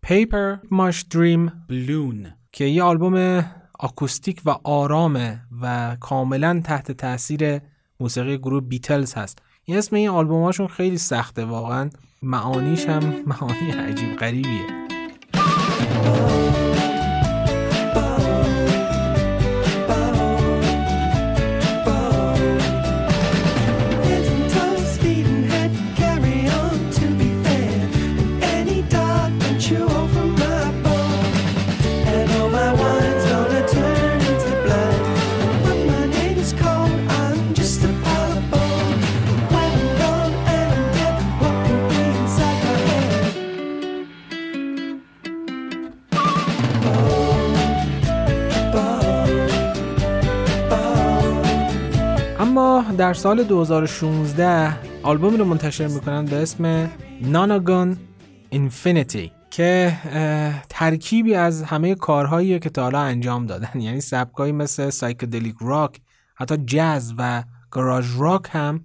Paper 0.07 0.59
Mush 0.73 0.99
Dream 1.15 1.51
Balloon 1.71 2.29
که 2.53 2.65
یه 2.65 2.83
آلبوم 2.83 3.45
آکوستیک 3.79 4.43
و 4.45 4.51
آرامه 4.65 5.41
و 5.63 5.97
کاملا 6.01 6.61
تحت 6.65 6.93
تاثیر 6.93 7.61
موسیقی 8.01 8.39
گروه 8.39 8.61
بیتلز 8.61 9.15
هست. 9.15 9.43
این 9.65 9.79
اسم 9.79 9.97
این 9.97 10.09
آلبوماشون 10.09 10.67
خیلی 10.67 10.99
سخته 10.99 11.45
واقعا. 11.45 11.91
معانیش 12.23 12.87
هم 12.87 13.15
معانی 13.27 13.71
عجیب 13.71 14.17
غریبیه. 14.17 14.67
در 53.11 53.15
سال 53.15 53.45
2016 53.45 54.77
آلبومی 55.03 55.37
رو 55.37 55.45
منتشر 55.45 55.87
می‌کنن 55.87 56.25
به 56.25 56.37
اسم 56.37 56.91
Nonagon 57.23 57.97
Infinity 58.51 59.33
که 59.51 59.93
ترکیبی 60.69 61.35
از 61.35 61.63
همه 61.63 61.95
کارهایی 61.95 62.59
که 62.59 62.71
تا 62.71 62.83
حالا 62.83 63.01
انجام 63.01 63.47
دادن. 63.47 63.81
یعنی 63.81 64.01
سبکایی 64.01 64.53
مثل 64.53 64.91
سایکدلیک 64.91 65.55
راک 65.61 66.01
حتی 66.35 66.57
جاز 66.57 67.15
و 67.19 67.43
گاراژ 67.73 68.17
راک 68.19 68.49
هم 68.51 68.85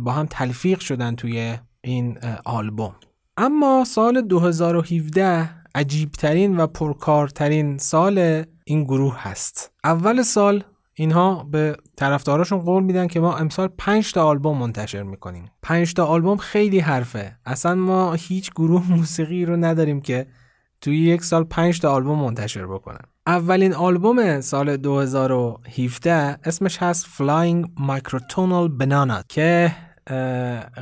با 0.00 0.12
هم 0.12 0.26
تلفیق 0.26 0.80
شدن 0.80 1.14
توی 1.14 1.58
این 1.80 2.18
آلبوم. 2.44 2.94
اما 3.36 3.84
سال 3.84 4.20
2017 4.20 5.50
عجیبترین 5.74 6.56
و 6.56 6.66
پرکارترین 6.66 7.78
سال 7.78 8.44
این 8.64 8.84
گروه 8.84 9.22
هست. 9.22 9.72
اول 9.84 10.22
سال 10.22 10.64
اینها 11.02 11.46
به 11.50 11.76
طرفداراشون 11.96 12.58
قول 12.58 12.82
میدن 12.82 13.06
که 13.06 13.20
ما 13.20 13.36
امسال 13.36 13.68
5 13.78 14.12
تا 14.12 14.24
آلبوم 14.24 14.58
منتشر 14.58 15.02
می‌کنیم. 15.02 15.50
5 15.62 15.94
تا 15.94 16.06
آلبوم 16.06 16.36
خیلی 16.36 16.78
حرفه. 16.78 17.36
اصلا 17.46 17.74
ما 17.74 18.12
هیچ 18.12 18.50
گروه 18.50 18.90
موسیقی 18.96 19.44
رو 19.44 19.56
نداریم 19.56 20.00
که 20.00 20.26
توی 20.80 20.98
یک 20.98 21.24
سال 21.24 21.44
5 21.44 21.80
تا 21.80 21.92
آلبوم 21.92 22.18
منتشر 22.18 22.66
بکنن. 22.66 23.00
اولین 23.26 23.74
آلبوم 23.74 24.40
سال 24.40 24.76
2017 24.76 26.38
اسمش 26.44 26.78
هست 26.78 27.06
Flying 27.06 27.66
Microtonal 27.80 28.82
Banana 28.82 29.24
که 29.28 29.72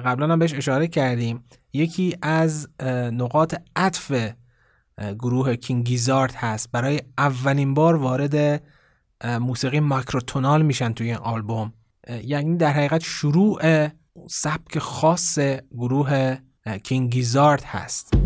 قبلا 0.05 0.33
هم 0.33 0.39
بهش 0.39 0.55
اشاره 0.55 0.89
کردیم. 0.89 1.45
یکی 1.73 2.17
از 2.23 2.69
نقاط 3.13 3.55
عطف 3.77 4.33
گروه 5.19 5.57
کینگیزارت 5.57 6.37
هست. 6.37 6.73
برای 6.73 7.01
اولین 7.19 7.75
بار 7.75 7.97
وارد 7.97 8.63
موسیقی 9.25 9.81
ماکروتونال 9.81 10.63
میشن 10.63 10.93
توی 10.93 11.07
این 11.07 11.17
آلبوم. 11.17 11.73
یعنی 12.25 12.57
در 12.57 12.73
حقیقت 12.73 13.03
شروع 13.03 13.89
سبک 14.29 14.79
خاص 14.79 15.39
گروه 15.71 16.37
کینگیزارد 16.85 17.65
هست. 17.65 18.20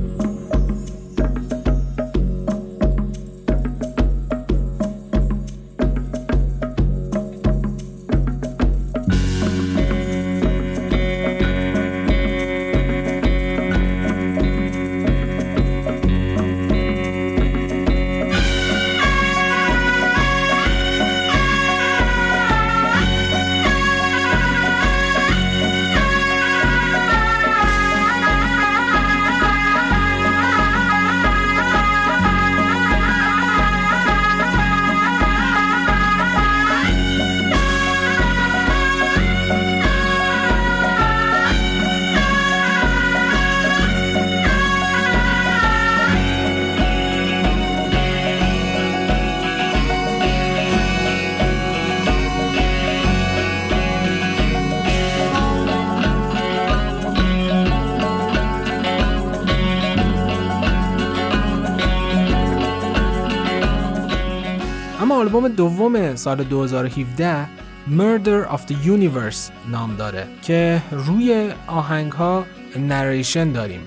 آلبوم 65.45 65.57
دوم 65.57 66.17
سال 66.17 66.45
2017 66.45 67.47
Murder 67.89 68.49
of 68.49 68.61
the 68.61 68.75
Universe 68.87 69.71
نام 69.71 69.97
داره 69.97 70.27
که 70.43 70.83
روی 70.91 71.51
آهنگ 71.67 72.13
ها 72.13 72.45
نریشن 72.77 73.53
داریم. 73.53 73.81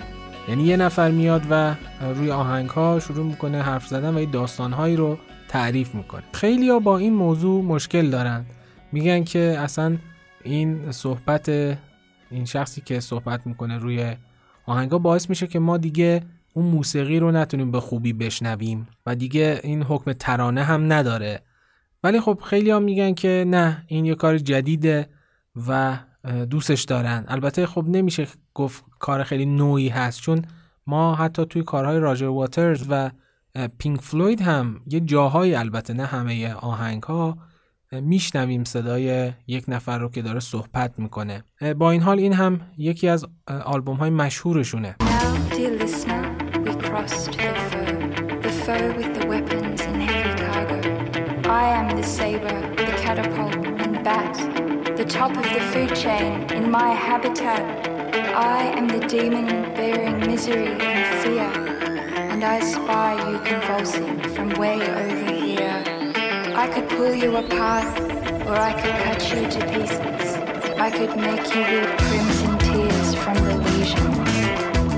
یعنی 0.50 0.64
یه 0.64 0.78
نفر 0.78 1.12
میاد 1.12 1.42
و 1.50 1.76
روی 2.16 2.32
آهنگ 2.32 2.70
ها 2.70 3.00
شروع 3.00 3.26
می‌کنه 3.26 3.62
حرف 3.62 3.88
زدن 3.88 4.18
و 4.18 4.20
یه 4.20 4.26
داستان 4.26 4.74
هایی 4.74 4.96
رو 4.96 5.18
تعریف 5.48 5.96
می‌کنه. 5.96 6.24
خیلی 6.34 6.80
با 6.80 6.98
این 6.98 7.14
موضوع 7.14 7.64
مشکل 7.64 8.10
دارن. 8.10 8.46
میگن 8.92 9.24
که 9.24 9.40
اصلا 9.60 9.98
این 10.44 10.92
صحبت 10.92 11.50
این 12.30 12.46
شخصی 12.46 12.82
که 12.82 13.00
صحبت 13.00 13.48
می‌کنه 13.48 13.78
روی 13.78 14.14
آهنگا 14.66 14.98
باعث 14.98 15.30
میشه 15.30 15.48
که 15.48 15.60
ما 15.60 15.78
دیگه 15.78 16.24
اون 16.54 16.66
موسیقی 16.66 17.20
رو 17.20 17.32
نتونیم 17.32 17.72
به 17.72 17.80
خوبی 17.80 18.14
بشنویم 18.14 18.88
و 19.06 19.16
دیگه 19.16 19.60
این 19.64 19.84
حکم 19.84 20.14
ترانه 20.14 20.64
هم 20.64 20.94
نداره. 20.94 21.42
ولی 22.04 22.20
خب 22.20 22.40
خیلی 22.44 22.72
هم 22.72 22.84
میگن 22.84 23.14
که 23.14 23.46
نه 23.48 23.84
این 23.88 24.06
یه 24.06 24.16
کار 24.16 24.38
جدیده 24.38 25.10
و 25.68 25.98
دوستش 26.50 26.84
دارن. 26.84 27.26
البته 27.28 27.66
خب 27.66 27.86
نمیشه 27.88 28.28
گفت 28.54 28.84
کار 29.00 29.24
خیلی 29.24 29.46
نوعی 29.46 29.90
هست 29.90 30.22
چون 30.22 30.46
ما 30.88 31.16
حتی 31.16 31.46
توی 31.46 31.64
کارهای 31.64 32.00
راجر 32.00 32.28
واترز 32.28 32.86
و 32.90 33.12
پینک 33.78 34.02
فلوید 34.02 34.42
هم 34.42 34.82
یه 34.88 35.00
جاهایی 35.00 35.56
البته 35.56 35.94
نه 35.94 36.06
همه 36.06 36.54
آهنگ 36.54 37.04
ها 37.04 37.38
میشنویم 37.92 38.64
صدای 38.64 39.32
یک 39.48 39.66
نفر 39.68 40.00
رو 40.00 40.10
که 40.10 40.22
داره 40.22 40.40
صحبت 40.40 41.00
می‌کنه. 41.00 41.44
با 41.78 41.92
این 41.92 42.02
حال 42.02 42.20
این 42.20 42.34
هم 42.34 42.62
یکی 42.78 43.08
از 43.08 43.26
آلبوم 43.66 43.98
های 43.98 44.10
مشهورشونه. 44.10 44.96
The 51.48 52.04
sabre, 52.04 52.76
the 52.76 52.92
catapult 52.98 53.56
and 53.56 54.04
bat, 54.04 54.36
the 54.98 55.06
top 55.06 55.32
of 55.32 55.44
the 55.44 55.62
food 55.72 55.96
chain 55.96 56.44
in 56.52 56.70
my 56.70 56.90
habitat. 56.90 57.88
I 58.36 58.64
am 58.78 58.88
the 58.90 59.00
demon 59.08 59.48
bearing 59.74 60.20
misery 60.20 60.68
and 60.68 61.24
fear, 61.24 61.50
and 62.32 62.44
I 62.44 62.60
spy 62.60 63.14
you 63.32 63.40
convulsing 63.40 64.20
from 64.36 64.50
way 64.56 64.82
over 64.82 65.32
here. 65.32 65.84
I 66.56 66.68
could 66.68 66.90
pull 66.90 67.16
you 67.16 67.38
apart, 67.38 67.98
or 68.46 68.56
I 68.56 68.74
could 68.74 68.96
cut 69.06 69.22
you 69.32 69.50
to 69.50 69.60
pieces. 69.74 70.36
I 70.78 70.92
could 70.92 71.16
make 71.16 71.46
you 71.56 71.62
weep 71.72 71.98
crimson 71.98 72.58
tears 72.60 73.16
from 73.16 73.36
the 73.48 73.56
lesions. 73.70 74.18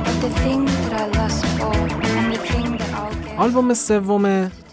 But 0.03 0.19
the 0.19 0.31
thing 0.41 0.65
that 0.65 0.93
I 0.93 1.05
lust 1.19 1.45
for, 1.57 1.75
and 1.75 2.33
the 2.33 2.39
thing 2.39 2.77
that 2.77 2.93
I'll 2.93 3.13
get. 3.23 3.39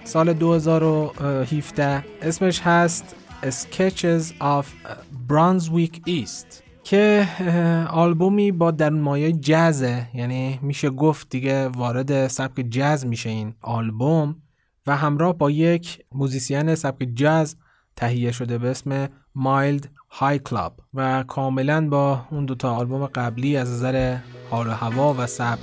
سال 0.07 0.33
2017 0.33 2.05
اسمش 2.23 2.61
هست 2.61 3.17
Sketches 3.43 4.25
of 4.41 4.65
Brunswick 5.29 6.01
East 6.09 6.47
که 6.85 7.29
آلبومی 7.91 8.53
با 8.53 8.71
در 8.71 8.91
مایه 8.91 9.33
جزه 9.33 10.09
یعنی 10.15 10.59
میشه 10.63 10.91
گفت 10.91 11.29
دیگه 11.31 11.69
وارد 11.69 12.29
سبک 12.29 12.61
جز 12.61 13.07
میشه 13.07 13.31
این 13.31 13.55
آلبوم 13.61 14.37
و 14.87 14.97
همراه 14.97 15.33
با 15.33 15.51
یک 15.51 15.99
موزیسین 16.13 16.75
سبک 16.75 17.09
جز 17.15 17.55
تهیه 17.97 18.33
شده 18.33 18.59
به 18.59 18.71
اسم 18.71 19.09
Mild 19.35 19.91
High 20.11 20.39
Club 20.39 20.81
و 20.95 21.23
کاملا 21.23 21.89
با 21.89 22.27
اون 22.31 22.45
دوتا 22.45 22.75
آلبوم 22.75 23.07
قبلی 23.07 23.57
از 23.57 23.71
نظر 23.71 24.19
حال 24.51 24.67
و 24.67 24.71
هوا 24.71 25.15
و 25.19 25.27
سبک 25.27 25.61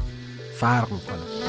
فرق 0.59 0.91
می‌کنه. 0.91 1.42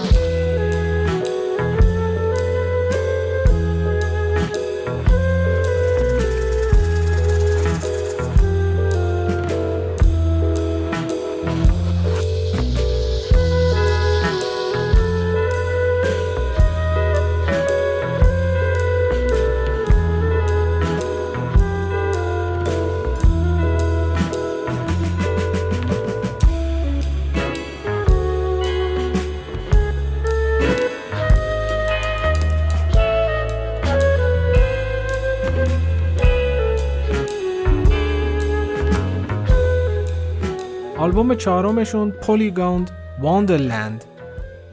آلبوم 41.15 41.35
چهارمشون 41.35 42.11
پولیگوند 42.11 42.91
واندرلند 43.21 44.05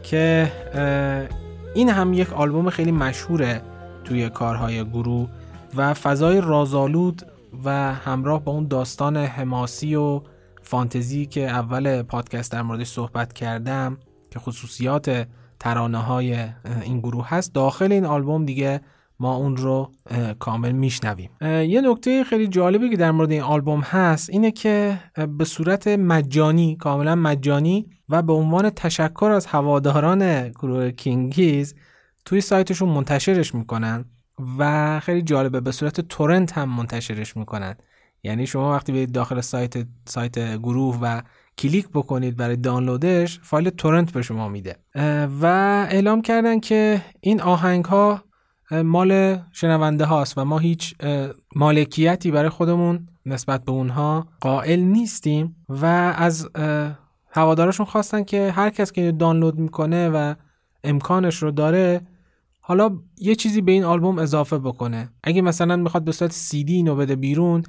که 0.04 0.52
این 1.76 1.90
هم 1.90 2.14
یک 2.14 2.34
آلبوم 2.34 2.70
خیلی 2.70 2.92
مشهوره 2.92 3.62
توی 4.04 4.30
کارهای 4.30 4.86
گروه 4.86 5.30
و 5.76 5.94
فضای 5.94 6.42
رازآلود 6.42 7.22
و 7.64 7.94
همراه 7.94 8.44
با 8.44 8.52
اون 8.52 8.68
داستان 8.68 9.18
حماسی 9.18 9.96
و 9.96 10.22
فانتزی 10.62 11.26
که 11.26 11.50
اول 11.50 12.02
پادکست 12.02 12.52
در 12.52 12.62
موردش 12.62 12.88
صحبت 12.88 13.34
کردم 13.34 13.98
که 14.32 14.40
خصوصیات 14.40 15.28
ترانه 15.60 15.98
های 15.98 16.46
این 16.84 17.00
گروه 17.00 17.30
هست 17.30 17.54
داخل 17.54 17.92
این 17.92 18.06
آلبوم 18.06 18.46
دیگه 18.46 18.82
ما 19.22 19.36
اون 19.36 19.58
رو 19.58 19.92
کامل 20.40 20.72
میشنویم. 20.72 21.30
یه 21.42 21.82
نکته 21.82 22.24
خیلی 22.24 22.48
جالبی 22.48 22.90
که 22.90 22.98
در 22.98 23.12
مورد 23.12 23.32
این 23.32 23.42
آلبوم 23.42 23.80
هست 23.80 24.30
اینه 24.30 24.52
که 24.52 25.00
به 25.38 25.46
صورت 25.46 25.88
مجانی 25.88 26.76
کاملا 26.76 27.16
مجانی 27.16 27.90
و 28.10 28.22
به 28.22 28.34
عنوان 28.34 28.70
تشکر 28.70 29.26
از 29.26 29.46
هواداران 29.46 30.50
گروه 30.50 30.92
کینگیز 30.92 31.76
توی 32.26 32.42
سایتشون 32.42 32.90
منتشرش 32.90 33.56
می‌کنن 33.56 34.06
و 34.58 35.00
خیلی 35.00 35.22
جالبه 35.22 35.62
به 35.62 35.72
صورت 35.72 36.02
تورنت 36.02 36.58
هم 36.58 36.70
منتشرش 36.70 37.38
می‌کنن. 37.38 37.76
یعنی 38.24 38.48
شما 38.48 38.72
وقتی 38.72 38.92
برید 38.92 39.12
داخل 39.12 39.42
سایت 39.42 39.74
سایت 40.06 40.58
گروه 40.58 41.00
و 41.02 41.22
کلیک 41.58 41.90
بکنید 41.90 42.38
برای 42.38 42.56
دانلودش 42.56 43.40
فایل 43.44 43.70
تورنت 43.70 44.12
به 44.12 44.22
شما 44.22 44.50
میده. 44.50 44.76
و 45.42 45.46
اعلام 45.92 46.22
کردن 46.22 46.60
که 46.60 47.02
این 47.22 47.42
آهنگ 47.42 47.86
ها 47.86 48.22
مال 48.72 49.40
شنونده 49.52 50.06
هاست 50.06 50.38
و 50.38 50.46
ما 50.46 50.60
هیچ 50.60 50.96
مالکیتی 51.56 52.32
برای 52.32 52.50
خودمون 52.50 53.08
نسبت 53.26 53.66
به 53.66 53.72
اونها 53.72 54.28
قائل 54.42 54.80
نیستیم 54.80 55.56
و 55.70 55.86
از 56.18 56.50
هوادارشون 57.32 57.86
خواستن 57.86 58.24
که 58.24 58.52
هر 58.52 58.70
کس 58.70 58.92
که 58.92 59.12
دانلود 59.12 59.60
می‌کنه 59.60 60.10
و 60.10 60.34
امکانش 60.84 61.36
رو 61.36 61.52
داره 61.52 62.02
حالا 62.62 62.98
یه 63.18 63.36
چیزی 63.36 63.62
به 63.62 63.72
این 63.72 63.84
آلبوم 63.84 64.20
اضافه 64.20 64.58
بکنه. 64.58 65.10
اگه 65.24 65.42
مثلا 65.42 65.76
می‌خواد 65.76 66.04
به 66.04 66.12
صورت 66.12 66.32
سی 66.32 66.64
دی 66.64 66.74
اینو 66.74 66.96
بده 66.96 67.16
بیرون 67.16 67.64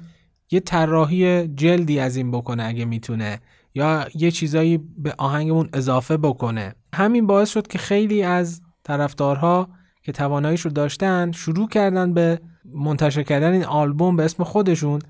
یه 0.51 0.59
طراحی 0.59 1.47
جلدی 1.47 1.99
از 1.99 2.15
این 2.15 2.31
بکنه 2.31 2.63
اگه 2.63 2.85
می‌تونه 2.85 3.39
یا 3.75 4.07
یه 4.15 4.31
چیزایی 4.31 4.77
به 4.77 5.13
آهنگمون 5.17 5.69
اضافه 5.73 6.17
بکنه. 6.17 6.75
همین 6.93 7.27
باعث 7.27 7.49
شد 7.49 7.67
که 7.67 7.77
خیلی 7.77 8.23
از 8.23 8.61
طرفدارها 8.83 9.69
که 10.03 10.11
تواناییش 10.11 10.61
رو 10.61 10.71
داشتن 10.71 11.31
شروع 11.31 11.67
کردن 11.67 12.13
به 12.13 12.39
منتشر 12.73 13.23
کردن 13.23 13.51
این 13.51 13.65
آلبوم 13.65 14.15
به 14.15 14.23
اسم 14.23 14.43
خودشون 14.43 15.01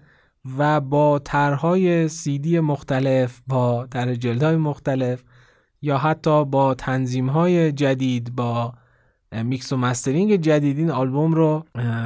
و 0.58 0.82
با 0.82 1.20
طرحهای 1.20 2.08
سیدی 2.08 2.60
مختلف 2.60 3.42
با 3.48 3.88
طرح 3.92 4.16
جلدهای 4.16 4.56
مختلف 4.56 5.24
یا 5.82 5.98
حتی 5.98 6.46
با 6.46 6.74
تنظیمهای 6.74 7.72
جدید 7.72 8.36
با 8.36 8.74
میکس 9.44 9.74
و 9.74 9.78
mastering 9.78 10.36
جدید 10.36 10.78
این 10.78 10.92
آلبوم 10.92 11.34
رو 11.34 11.66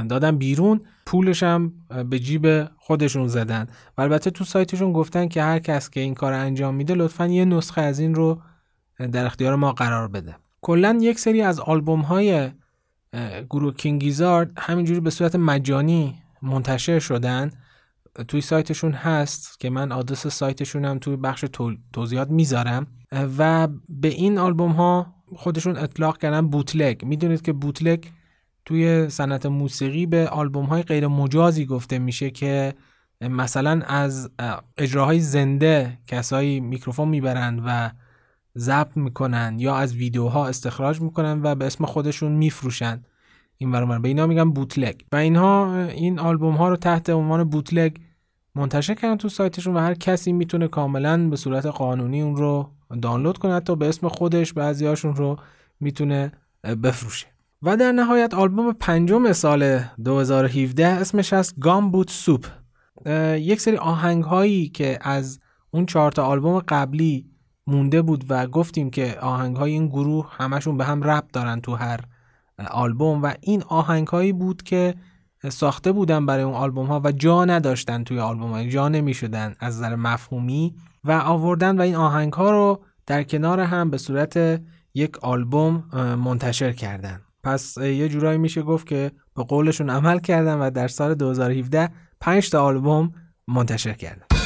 دادن 0.09 0.37
بیرون 0.37 0.81
پولش 1.05 1.43
هم 1.43 1.73
به 2.09 2.19
جیب 2.19 2.63
خودشون 2.77 3.27
زدن. 3.27 3.67
و 3.97 4.01
البته 4.01 4.31
تو 4.31 4.43
سایتشون 4.43 4.93
گفتن 4.93 5.27
که 5.27 5.43
هر 5.43 5.59
کس 5.59 5.89
که 5.89 5.99
این 5.99 6.13
کار 6.13 6.33
انجام 6.33 6.75
میده 6.75 6.93
لطفا 6.93 7.27
یه 7.27 7.45
نسخه 7.45 7.81
از 7.81 7.99
این 7.99 8.15
رو 8.15 8.41
در 9.11 9.25
اختیار 9.25 9.55
ما 9.55 9.71
قرار 9.71 10.07
بده. 10.07 10.35
کلا 10.61 10.97
یک 11.01 11.19
سری 11.19 11.41
از 11.41 11.59
آلبوم 11.59 12.01
های 12.01 12.49
گروه 13.49 13.73
کینگیزارد 13.73 14.51
همینجوری 14.57 14.99
به 14.99 15.09
صورت 15.09 15.35
مجانی 15.35 16.15
منتشر 16.41 16.99
شدن. 16.99 17.51
توی 18.27 18.41
سایتشون 18.41 18.91
هست 18.91 19.59
که 19.59 19.69
من 19.69 19.91
آدرس 19.91 20.27
سایتشون 20.27 20.85
هم 20.85 20.99
توی 20.99 21.15
بخش 21.15 21.45
توضیحات 21.93 22.29
می‌ذارم. 22.29 22.87
و 23.37 23.67
به 23.89 24.07
این 24.07 24.37
آلبوم 24.37 24.71
ها 24.71 25.13
خودشون 25.35 25.77
اطلاق 25.77 26.17
کردن 26.17 26.47
بوتلگ 26.47 27.05
می‌دونید 27.05 27.41
که 27.41 27.53
بوتلگ 27.53 28.03
توی 28.65 29.09
صنعت 29.09 29.45
موسیقی 29.45 30.05
به 30.05 30.27
آلبوم 30.27 30.65
های 30.65 30.83
غیر 30.83 31.07
مجازی 31.07 31.65
گفته 31.65 31.99
میشه 31.99 32.29
که 32.29 32.73
مثلا 33.21 33.81
از 33.87 34.29
اجراهای 34.77 35.19
زنده 35.19 35.97
کسایی 36.07 36.59
میکروفون 36.59 37.07
می‌برند 37.07 37.61
و 37.65 37.91
ضبط 38.57 38.97
می‌کنن 38.97 39.55
یا 39.59 39.75
از 39.75 39.95
ویدیوها 39.95 40.47
استخراج 40.47 41.01
می‌کنن 41.01 41.39
و 41.43 41.55
به 41.55 41.65
اسم 41.65 41.85
خودشون 41.85 42.31
میفروشن. 42.31 43.03
این 43.57 43.71
برابر 43.71 43.99
به 43.99 44.07
اینا 44.07 44.27
میگن 44.27 44.51
بوتلگ. 44.51 45.01
و 45.11 45.15
اینها 45.15 45.83
این 45.83 46.19
آلبوم 46.19 46.55
ها 46.55 46.69
رو 46.69 46.75
تحت 46.75 47.09
عنوان 47.09 47.43
بوتلگ 47.43 47.97
منتشر 48.55 48.93
کردن 48.93 49.17
تو 49.17 49.29
سایتشون 49.29 49.75
و 49.75 49.79
هر 49.79 49.93
کسی 49.93 50.33
می‌تونه 50.33 50.67
کاملا 50.67 51.29
به 51.29 51.35
صورت 51.35 51.65
قانونی 51.65 52.21
اون 52.21 52.35
رو 52.35 52.71
دانلود 53.01 53.37
کنه. 53.37 53.59
تا 53.59 53.75
به 53.75 53.89
اسم 53.89 54.07
خودش 54.07 54.53
بعضیاشون 54.53 55.15
رو 55.15 55.39
می‌تونه 55.79 56.31
بفروشه. 56.83 57.27
و 57.63 57.77
در 57.77 57.91
نهایت 57.91 58.33
آلبوم 58.33 58.73
پنجم 58.73 59.33
سال 59.33 59.79
2017 60.05 60.87
اسمش 60.87 61.33
هست 61.33 61.59
گام 61.59 61.91
بوت 61.91 62.09
سوپ 62.09 62.45
یک 63.35 63.61
سری 63.61 63.77
آهنگ 63.77 64.23
هایی 64.23 64.69
که 64.69 64.99
از 65.01 65.39
اون 65.71 65.85
چهار 65.85 66.11
تا 66.11 66.25
آلبوم 66.25 66.59
قبلی 66.59 67.25
مونده 67.67 68.01
بود 68.01 68.25
و 68.29 68.47
گفتیم 68.47 68.89
که 68.89 69.17
آهنگ 69.21 69.55
های 69.55 69.71
این 69.71 69.87
گروه 69.87 70.29
همشون 70.37 70.77
به 70.77 70.85
هم 70.85 71.03
ربط 71.03 71.31
دارن 71.33 71.61
تو 71.61 71.75
هر 71.75 71.99
آلبوم 72.71 73.23
و 73.23 73.33
این 73.41 73.63
آهنگ 73.63 74.07
هایی 74.07 74.33
بود 74.33 74.63
که 74.63 74.95
ساخته 75.49 75.91
بودن 75.91 76.25
برای 76.25 76.43
اون 76.43 76.53
آلبوم 76.53 76.85
ها 76.85 77.01
و 77.03 77.11
جا 77.11 77.45
نداشتن 77.45 78.03
توی 78.03 78.19
آلبوم 78.19 78.51
ها 78.51 78.63
جا 78.63 78.89
نمی 78.89 79.13
شدن 79.13 79.55
از 79.59 79.77
نظر 79.77 79.95
مفهومی 79.95 80.75
و 81.03 81.11
آوردن 81.11 81.77
و 81.77 81.81
این 81.81 81.95
آهنگ 81.95 82.33
ها 82.33 82.51
رو 82.51 82.83
در 83.05 83.23
کنار 83.23 83.59
هم 83.59 83.89
به 83.89 83.97
صورت 83.97 84.61
یک 84.93 85.17
آلبوم 85.17 85.83
منتشر 86.23 86.71
کردن. 86.71 87.21
پس 87.43 87.77
یه 87.77 88.09
جورایی 88.09 88.37
میشه 88.37 88.61
گفت 88.61 88.87
که 88.87 89.11
به 89.35 89.43
قولشون 89.43 89.89
عمل 89.89 90.19
کردن 90.19 90.57
و 90.57 90.69
در 90.69 90.87
سال 90.87 91.15
2017 91.15 91.89
5 92.21 92.49
تا 92.49 92.63
آلبوم 92.63 93.13
منتشر 93.47 93.93
کردن. 93.93 94.36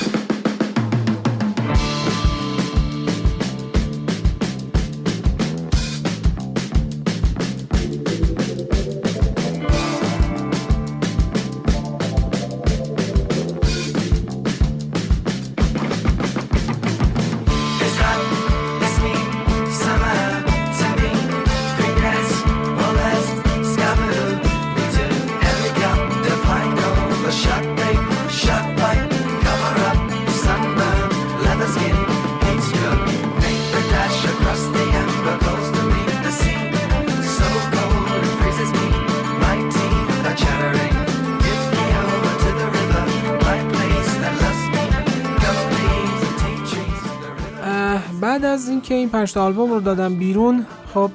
پنج 49.32 49.44
آلبوم 49.44 49.72
رو 49.72 49.80
دادم 49.80 50.16
بیرون. 50.16 50.66
خب 50.94 51.12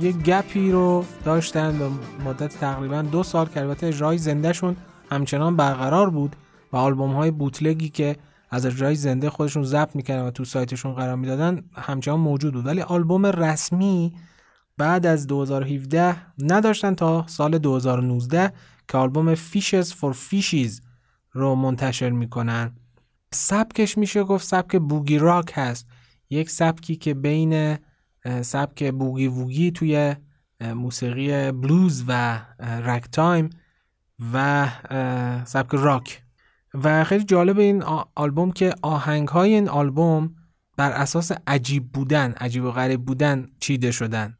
یه 0.00 0.12
گپی 0.12 0.70
رو 0.70 1.04
داشتن 1.24 1.78
به 1.78 1.88
مدت 2.24 2.58
تقریبا 2.58 3.02
دو 3.02 3.22
سال 3.22 3.46
که 3.46 3.60
البته 3.60 3.86
اجرای 3.86 4.18
زندهشون 4.18 4.76
همچنان 5.10 5.56
برقرار 5.56 6.10
بود 6.10 6.36
و 6.72 6.76
آلبوم 6.76 7.12
های 7.12 7.30
بوتلگی 7.30 7.88
که 7.88 8.16
از 8.50 8.66
اجرای 8.66 8.94
زنده 8.94 9.30
خودشون 9.30 9.62
ضبط 9.62 9.96
می‌کردن 9.96 10.26
و 10.26 10.30
تو 10.30 10.44
سایتشون 10.44 10.94
قرار 10.94 11.16
می‌دادن 11.16 11.62
همچنان 11.74 12.20
موجود 12.20 12.54
بود. 12.54 12.66
ولی 12.66 12.80
آلبوم 12.80 13.26
رسمی 13.26 14.12
بعد 14.78 15.06
از 15.06 15.26
2017 15.26 16.16
نداشتن 16.38 16.94
تا 16.94 17.24
سال 17.26 17.58
2019 17.58 18.52
که 18.88 18.98
آلبوم 18.98 19.34
فیشز 19.34 19.92
فور 19.92 20.12
فیشیز 20.12 20.80
رو 21.32 21.54
منتشر 21.54 22.10
می‌کنن. 22.10 22.76
سبکش 23.32 23.98
میشه 23.98 24.24
گفت 24.24 24.46
سبک 24.46 24.76
بوگی 24.76 25.18
راک 25.18 25.52
هست. 25.54 25.86
یک 26.30 26.50
سبکی 26.50 26.96
که 26.96 27.14
بین 27.14 27.78
سبک 28.42 28.90
بوگی 28.90 29.26
ووگی 29.26 29.70
توی 29.70 30.14
موسیقی 30.60 31.52
بلوز 31.52 32.04
و 32.08 32.40
ragtime 32.60 33.50
و 34.32 34.66
سبک 35.44 35.70
راک. 35.72 36.22
و 36.74 37.04
خیلی 37.04 37.24
جالب 37.24 37.58
این 37.58 37.82
آلبوم 38.14 38.52
که 38.52 38.74
آهنگ 38.82 39.28
های 39.28 39.54
این 39.54 39.68
آلبوم 39.68 40.34
بر 40.76 40.92
اساس 40.92 41.32
عجیب 41.46 41.92
بودن 41.92 42.32
عجیب 42.32 42.64
و 42.64 42.70
غریب 42.70 43.04
بودن 43.04 43.46
چیده 43.60 43.90
شدن. 43.90 44.38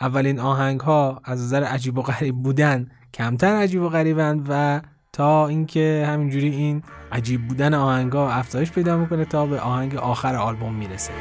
اولین 0.00 0.40
آهنگ 0.40 0.80
ها 0.80 1.20
از 1.24 1.42
نظر 1.42 1.64
عجیب 1.64 1.98
و 1.98 2.02
غریب 2.02 2.36
بودن 2.36 2.90
کمتر 3.14 3.56
عجیب 3.56 3.82
و 3.82 3.88
غریبند 3.88 4.46
و 4.48 4.80
تا 5.12 5.48
اینکه 5.48 6.04
همینجوری 6.08 6.48
این 6.48 6.82
عجیب 7.12 7.48
بودن 7.48 7.74
آهنگا 7.74 8.30
افزایش 8.30 8.72
پیدا 8.72 8.96
می‌کنه 8.96 9.24
تا 9.24 9.46
به 9.46 9.60
آهنگ 9.60 9.96
آخر 9.96 10.36
آلبوم 10.36 10.74
می‌رسه. 10.74 11.12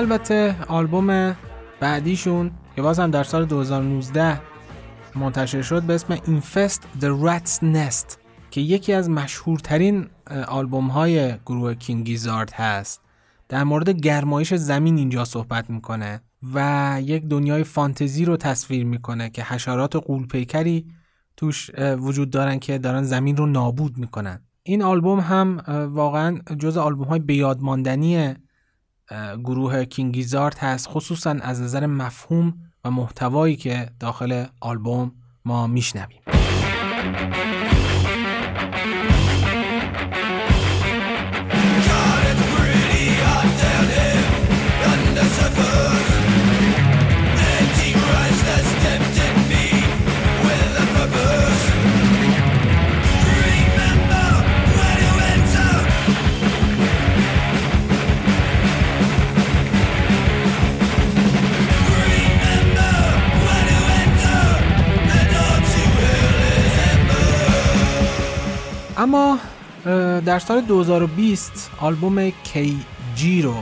البته 0.00 0.56
آلبوم 0.68 1.36
بعدیشون 1.80 2.50
که 2.76 2.82
بازم 2.82 3.10
در 3.10 3.24
سال 3.24 3.44
2019 3.44 4.40
منتشر 5.14 5.62
شد 5.62 5.82
به 5.82 5.94
اسم 5.94 6.16
Infest 6.16 6.80
The 7.00 7.06
Rat's 7.24 7.62
Nest 7.62 8.16
که 8.50 8.60
یکی 8.60 8.92
از 8.92 9.10
مشهورترین 9.10 10.06
آلبوم 10.48 10.88
های 10.88 11.34
گروه 11.46 11.74
کینگیزارد 11.74 12.52
هست. 12.52 13.00
در 13.48 13.64
مورد 13.64 13.90
گرمایش 13.90 14.54
زمین 14.54 14.98
اینجا 14.98 15.24
صحبت 15.24 15.70
می‌کنه 15.70 16.20
و 16.54 16.98
یک 17.04 17.24
دنیای 17.24 17.64
فانتزی 17.64 18.24
رو 18.24 18.36
تصویر 18.36 18.84
می‌کنه 18.84 19.30
که 19.30 19.42
حشرات 19.42 19.96
قولپیکری 19.96 20.86
توش 21.36 21.70
وجود 21.78 22.30
دارن 22.30 22.58
که 22.58 22.78
دارن 22.78 23.02
زمین 23.02 23.36
رو 23.36 23.46
نابود 23.46 23.98
می‌کنن. 23.98 24.40
این 24.62 24.82
آلبوم 24.82 25.20
هم 25.20 25.56
واقعا 25.94 26.38
جز 26.58 26.76
آلبوم 26.76 27.08
های 27.08 27.18
بیادماندنی 27.18 28.34
گروه 29.44 29.84
کینگیزارت 29.84 30.64
هست 30.64 30.88
خصوصا 30.88 31.30
از 31.42 31.62
نظر 31.62 31.86
مفهوم 31.86 32.54
و 32.84 32.90
محتوایی 32.90 33.56
که 33.56 33.90
داخل 34.00 34.44
آلبوم 34.60 35.12
ما 35.44 35.66
میشنویم. 35.66 36.20
در 70.20 70.38
سال 70.38 70.60
2020 70.60 71.70
آلبوم 71.78 72.32
جی 73.14 73.42
رو 73.42 73.54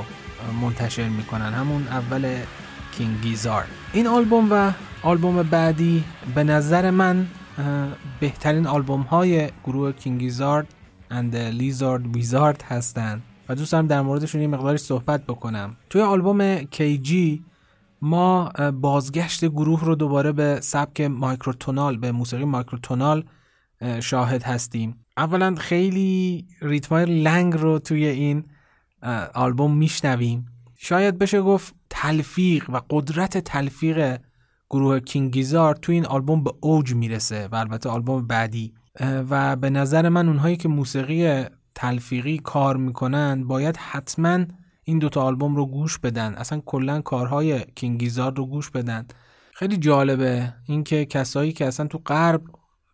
منتشر 0.62 1.08
می‌کنن 1.08 1.52
همون 1.52 1.88
اول 1.88 2.36
کینگیزار 2.92 3.64
این 3.92 4.06
آلبوم 4.06 4.48
و 4.52 4.72
آلبوم 5.02 5.42
بعدی 5.42 6.04
به 6.34 6.44
نظر 6.44 6.90
من 6.90 7.26
بهترین 8.20 8.66
آلبوم 8.66 9.00
های 9.00 9.50
گروه 9.64 9.92
کینگیزارد 9.92 10.74
اند 11.10 11.36
لیزارد 11.36 12.16
ویزارد 12.16 12.62
هستند 12.62 13.22
و 13.48 13.54
دوست 13.54 13.74
در 13.74 14.02
موردشون 14.02 14.40
یه 14.40 14.46
مقداری 14.46 14.78
صحبت 14.78 15.24
بکنم. 15.24 15.76
توی 15.90 16.02
آلبوم 16.02 16.62
جی 16.62 17.44
ما 18.02 18.52
بازگشت 18.80 19.44
گروه 19.44 19.84
رو 19.84 19.94
دوباره 19.94 20.32
به 20.32 20.58
سبک 20.62 21.00
مایکروتونال 21.00 21.96
به 21.96 22.12
موسیقی 22.12 22.44
مایکروتونال 22.44 23.24
شاهد 24.00 24.42
هستیم. 24.42 25.04
اولا 25.18 25.54
خیلی 25.54 26.46
ریتمای 26.62 27.22
لنگ 27.22 27.54
رو 27.54 27.78
توی 27.78 28.06
این 28.06 28.44
آلبوم 29.34 29.76
میشنویم. 29.76 30.46
شاید 30.76 31.18
بشه 31.18 31.42
گفت 31.42 31.74
تلفیق 31.90 32.70
و 32.70 32.80
قدرت 32.90 33.38
تلفیق 33.38 34.18
گروه 34.70 35.00
کینگیزار 35.00 35.74
تو 35.74 35.92
این 35.92 36.06
آلبوم 36.06 36.44
به 36.44 36.52
اوج 36.60 36.94
می‌رسه 36.94 37.48
و 37.52 37.56
البته 37.56 37.88
آلبوم 37.88 38.26
بعدی. 38.26 38.74
و 39.00 39.56
به 39.56 39.70
نظر 39.70 40.08
من 40.08 40.28
اونهایی 40.28 40.56
که 40.56 40.68
موسیقی 40.68 41.44
تلفیقی 41.74 42.38
کار 42.38 42.76
می‌کنن 42.76 43.44
باید 43.46 43.76
حتما 43.76 44.44
این 44.84 44.98
دوتا 44.98 45.22
آلبوم 45.22 45.56
رو 45.56 45.66
گوش 45.66 45.98
بدن. 45.98 46.34
اصلا 46.34 46.62
کلا 46.66 47.00
کارهای 47.00 47.64
کینگیزار 47.74 48.34
رو 48.36 48.46
گوش 48.46 48.70
بدن. 48.70 49.06
خیلی 49.54 49.76
جالبه 49.76 50.54
اینکه 50.66 51.04
کسایی 51.04 51.52
که 51.52 51.66
اصلا 51.66 51.86
تو 51.86 51.98
غرب 51.98 52.42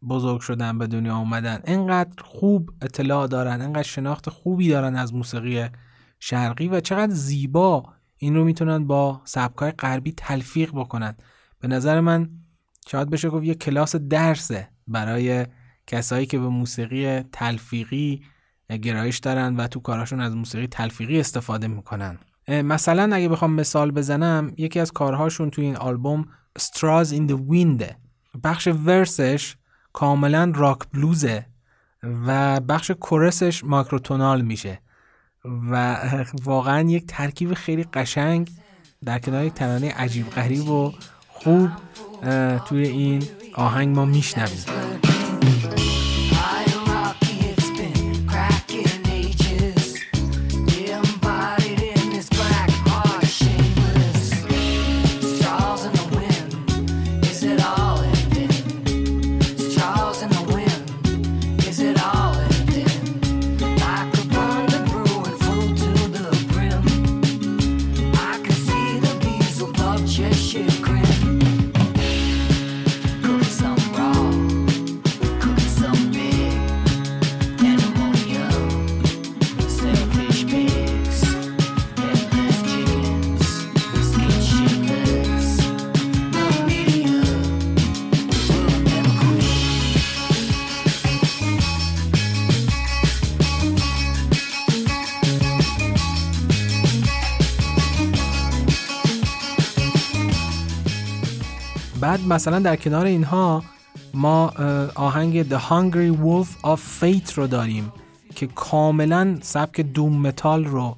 بزرگ 0.09 0.40
شدن 0.40 0.78
به 0.78 0.86
دنیا 0.86 1.16
اومدن. 1.16 1.61
انقدر 1.64 2.22
خوب 2.22 2.70
اطلاع 2.82 3.26
دارن 3.26 3.62
انقدر 3.62 3.82
شناخت 3.82 4.30
خوبی 4.30 4.68
دارن 4.68 4.96
از 4.96 5.14
موسیقی 5.14 5.64
شرقی 6.20 6.68
و 6.68 6.80
چقدر 6.80 7.12
زیبا 7.12 7.84
این 8.16 8.34
رو 8.34 8.44
می‌تونن 8.44 8.86
با 8.86 9.20
سبکای 9.24 9.70
غربی 9.70 10.12
تلفیق 10.12 10.70
بکنن. 10.70 11.14
به 11.61 11.68
نظر 11.68 12.00
من 12.00 12.30
شاید 12.88 13.11
بشه 13.11 13.30
گفت 13.30 13.44
یه 13.44 13.55
کلاس 13.55 13.96
درسه 13.96 14.68
برای 14.86 15.46
کسایی 15.86 16.26
که 16.26 16.38
به 16.38 16.48
موسیقی 16.48 17.22
تلفیقی 17.22 18.22
گرایش 18.82 19.18
دارن 19.18 19.57
و 19.57 19.66
تو 19.66 19.80
کاراشون 19.80 20.20
از 20.20 20.36
موسیقی 20.36 20.66
تلفیقی 20.66 21.20
استفاده 21.20 21.68
می‌کنن. 21.68 22.18
مثلا 22.48 23.16
اگه 23.16 23.28
بخوام 23.28 23.52
مثال 23.52 23.90
بزنم 23.90 24.52
یکی 24.57 24.80
از 24.80 24.92
کارهاشون 24.92 25.50
تو 25.50 25.62
این 25.62 25.76
آلبوم 25.76 26.24
Straws 26.59 27.09
in 27.09 27.30
the 27.30 27.36
Wind. 27.50 27.84
بخش 28.44 28.66
ورسش 28.66 29.57
کاملا 29.95 30.53
راک 30.55 30.78
بلوزه 30.92 31.47
و 32.26 32.61
بخش 32.61 32.90
کورسش 32.90 33.64
ماکروتونال 33.64 34.40
میشه 34.40 34.80
و 35.70 35.97
واقعا 36.42 36.80
یک 36.80 37.07
ترکیب 37.07 37.55
خیلی 37.55 37.84
قشنگ 37.84 38.51
در 39.05 39.18
کنار 39.18 39.45
یک 39.45 39.55
ترانه 39.55 39.92
عجیب 39.92 40.30
غریب 40.30 40.68
و 40.68 40.92
خوب 41.28 41.70
توی 42.68 42.86
این 42.86 43.22
آهنگ 43.55 43.97
ما 43.97 44.05
میشنویم. 44.05 45.14
مثلا 102.35 102.59
در 102.59 102.76
کنار 102.76 103.07
اینها 103.07 103.64
ما 104.14 104.53
آهنگ 104.95 105.49
The 105.49 105.61
Hungry 105.61 106.16
Wolf 106.24 106.66
of 106.66 106.80
Fate 107.01 107.32
رو 107.32 107.47
داریم 107.47 107.93
که 108.35 108.47
کاملا 108.47 109.39
سبک 109.43 109.80
دوم 109.80 110.20
متال 110.20 110.64
رو 110.64 110.97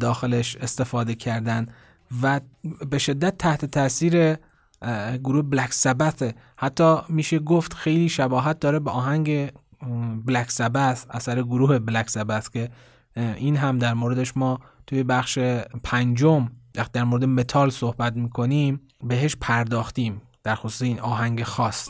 داخلش 0.00 0.56
استفاده 0.56 1.14
کردن 1.14 1.66
و 2.22 2.40
به 2.90 2.98
شدت 2.98 3.38
تحت 3.38 3.64
تاثیر 3.64 4.36
گروه 5.24 5.42
بلک 5.42 5.72
سبت 5.72 6.34
حتی 6.56 6.96
میشه 7.08 7.38
گفت 7.38 7.74
خیلی 7.74 8.08
شباهت 8.08 8.60
داره 8.60 8.78
به 8.78 8.90
آهنگ 8.90 9.52
بلک 10.24 10.50
سبت 10.50 11.06
اثر 11.10 11.42
گروه 11.42 11.78
بلک 11.78 12.10
سبت 12.10 12.52
که 12.52 12.70
این 13.16 13.56
هم 13.56 13.78
در 13.78 13.94
موردش 13.94 14.36
ما 14.36 14.60
توی 14.86 15.02
بخش 15.02 15.38
پنجم 15.84 16.48
در 16.92 17.04
مورد 17.04 17.24
متال 17.24 17.70
صحبت 17.70 18.16
می‌کنیم 18.16 18.80
بهش 19.04 19.36
پرداختیم. 19.40 20.20
در 20.44 20.54
خصوص 20.54 20.82
این 20.82 21.00
آهنگ 21.00 21.42
خاص. 21.42 21.88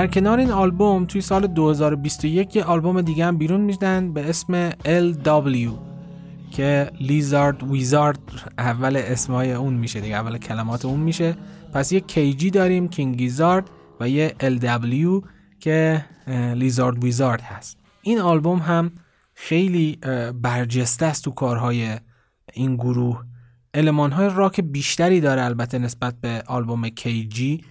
در 0.00 0.06
کنار 0.06 0.38
این 0.38 0.50
آلبوم 0.50 1.04
توی 1.04 1.20
سال 1.20 1.46
2021 1.46 2.56
یه 2.56 2.64
آلبوم 2.64 3.00
دیگه 3.00 3.26
هم 3.26 3.36
بیرون 3.36 3.60
میدن 3.60 4.12
به 4.12 4.28
اسم 4.28 4.70
LW 4.70 5.70
که 6.50 6.90
لیزارد 7.00 7.62
ویزارد 7.62 8.18
اول 8.58 8.96
اسمای 8.96 9.52
اون 9.52 9.74
میشه 9.74 10.00
دیگه 10.00 10.14
اول 10.14 10.38
کلمات 10.38 10.84
اون 10.84 11.00
میشه. 11.00 11.36
پس 11.72 11.92
یه 11.92 12.04
KG 12.08 12.50
داریم 12.50 12.88
کینگیزارد 12.88 13.70
و 14.00 14.08
یه 14.08 14.34
LW 14.40 15.26
که 15.60 16.04
لیزارد 16.54 17.04
ویزارد 17.04 17.40
هست. 17.40 17.78
این 18.02 18.20
آلبوم 18.20 18.58
هم 18.58 18.92
خیلی 19.34 19.98
برجسته 20.42 21.06
است 21.06 21.24
تو 21.24 21.30
کارهای 21.30 21.96
این 22.52 22.76
گروه. 22.76 23.24
علمان 23.74 24.12
های 24.12 24.30
راک 24.34 24.60
بیشتری 24.60 25.20
داره 25.20 25.44
البته 25.44 25.78
نسبت 25.78 26.14
به 26.20 26.42
آلبوم 26.46 26.88
KG 26.88 27.64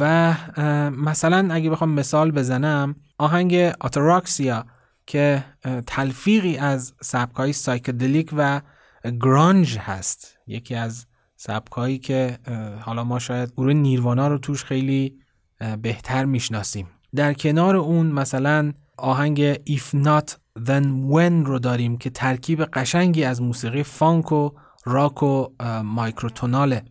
و 0.00 0.34
مثلا 0.90 1.54
اگه 1.54 1.70
بخوام 1.70 1.90
مثال 1.90 2.30
بزنم 2.30 2.96
آهنگ 3.18 3.54
Ataraxia 3.80 4.66
که 5.06 5.44
تلفیقی 5.86 6.56
از 6.56 6.94
سبکای 7.00 7.52
سایکدلیک 7.52 8.30
و 8.36 8.60
گرانج 9.22 9.78
هست. 9.78 10.38
یکی 10.46 10.74
از 10.74 11.06
سبکایی 11.36 11.98
که 11.98 12.38
حالا 12.80 13.04
ما 13.04 13.18
شاید 13.18 13.52
گروه 13.52 13.72
نیروانا 13.72 14.28
رو 14.28 14.38
توش 14.38 14.64
خیلی 14.64 15.18
بهتر 15.82 16.24
می‌شناسیم. 16.24 16.86
در 17.14 17.34
کنار 17.34 17.76
اون 17.76 18.06
مثلا 18.06 18.72
آهنگ 18.98 19.54
If 19.54 19.94
Not 20.04 20.17
Now 20.17 20.30
Then 20.58 20.84
When 21.12 21.46
رو 21.46 21.58
داریم 21.58 21.98
که 21.98 22.10
ترکیب 22.10 22.64
قشنگی 22.64 23.24
از 23.24 23.42
موسیقی 23.42 23.82
فانک 23.82 24.32
و 24.32 24.50
راک 24.84 25.22
و 25.22 25.46
مایکروتوناله. 25.84 26.84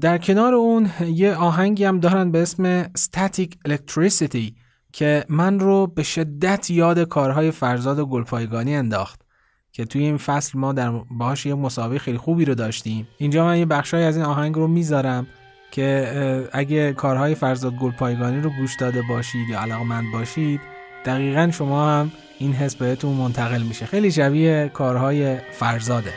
در 0.00 0.18
کنار 0.18 0.54
اون 0.54 0.90
یه 1.06 1.34
آهنگی 1.34 1.84
هم 1.84 2.00
دارن 2.00 2.30
به 2.30 2.42
اسم 2.42 2.84
Static 2.84 3.48
Electricity 3.68 4.52
که 4.92 5.24
من 5.28 5.60
رو 5.60 5.86
به 5.86 6.02
شدت 6.02 6.70
یاد 6.70 6.98
کارهای 6.98 7.50
فرزاد 7.50 7.98
و 7.98 8.06
گلپایگانی 8.06 8.76
انداخت 8.76 9.20
که 9.72 9.84
توی 9.84 10.02
این 10.02 10.16
فصل 10.16 10.58
ما 10.58 10.72
در 10.72 10.90
باهاش 11.10 11.46
یه 11.46 11.54
مسابقه 11.54 11.98
خیلی 11.98 12.18
خوبی 12.18 12.44
رو 12.44 12.54
داشتیم. 12.54 13.08
اینجا 13.18 13.44
من 13.44 13.58
یه 13.58 13.66
بخشای 13.66 14.04
از 14.04 14.16
این 14.16 14.24
آهنگ 14.24 14.54
رو 14.54 14.66
می‌ذارم 14.66 15.26
که 15.70 16.48
اگه 16.52 16.92
کارهای 16.92 17.34
فرزاد 17.34 17.74
گلپایگانی 17.74 18.40
رو 18.40 18.50
گوش 18.50 18.76
داده 18.80 19.02
باشید 19.08 19.48
یا 19.48 19.60
علاقمند 19.60 20.04
باشید 20.12 20.60
دقیقا 21.04 21.50
شما 21.52 21.90
هم 21.90 22.12
این 22.38 22.52
حس 22.52 22.74
بهتون 22.76 23.14
منتقل 23.14 23.62
میشه. 23.62 23.86
خیلی 23.86 24.12
شبیه 24.12 24.70
کارهای 24.74 25.36
فرزاده. 25.52 26.12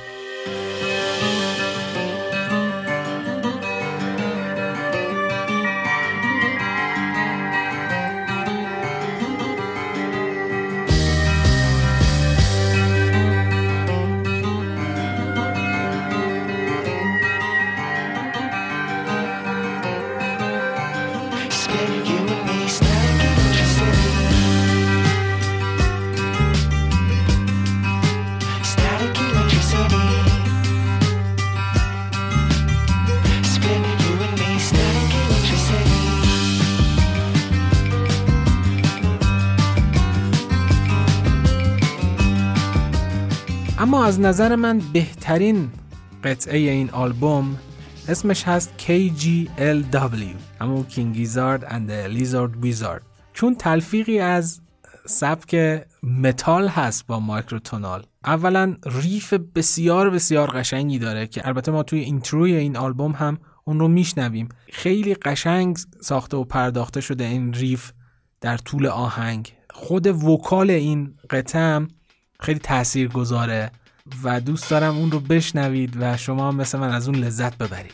از 44.04 44.20
نظر 44.20 44.56
من 44.56 44.82
بهترین 44.94 45.70
قطعه 46.24 46.58
این 46.58 46.90
آلبوم 46.90 47.58
اسمش 48.08 48.44
هست 48.44 48.74
KGLW 48.80 50.62
همون 50.62 50.84
King 50.84 51.14
Gizzard 51.14 51.66
and 51.68 51.90
the 51.90 52.18
Lizard 52.18 52.66
Wizard. 52.66 53.02
چون 53.34 53.56
تلفیقی 53.56 54.20
از 54.20 54.62
سبک 55.06 55.82
متال 56.04 56.68
هست 56.68 57.08
با 57.08 57.20
microtonal. 57.20 58.04
اولا 58.26 58.76
ریف 58.86 59.34
بسیار 59.34 60.10
بسیار 60.10 60.50
قشنگی 60.50 61.00
داره 61.00 61.28
که 61.28 61.48
البته 61.48 61.72
ما 61.72 61.84
توی 61.84 62.00
intro 62.00 62.47
ی 62.47 62.56
این 62.56 62.78
آلبوم 62.78 63.12
هم 63.12 63.38
اون 63.66 63.80
رو 63.80 63.88
میشنویم. 63.88 64.50
خیلی 64.72 65.16
قشنگ 65.16 65.78
ساخته 66.02 66.38
و 66.38 66.44
پرداخته 66.44 67.02
شده 67.02 67.26
این 67.26 67.54
ریف 67.54 67.92
در 68.42 68.58
طول 68.58 68.86
آهنگ. 68.88 69.54
خود 69.70 70.08
vocal 70.08 70.72
این 70.72 71.14
قطعه 71.30 71.88
خیلی 72.40 72.60
تأثیر 72.60 73.08
گذاره 73.08 73.72
و 74.24 74.40
دوست 74.40 74.70
دارم 74.70 74.98
اون 74.98 75.12
رو 75.12 75.20
بشنوید 75.20 75.98
و 76.00 76.18
شما 76.18 76.48
هم 76.48 76.56
مثل 76.56 76.80
من 76.80 76.90
از 76.90 77.08
اون 77.08 77.18
لذت 77.18 77.58
ببرید. 77.58 77.94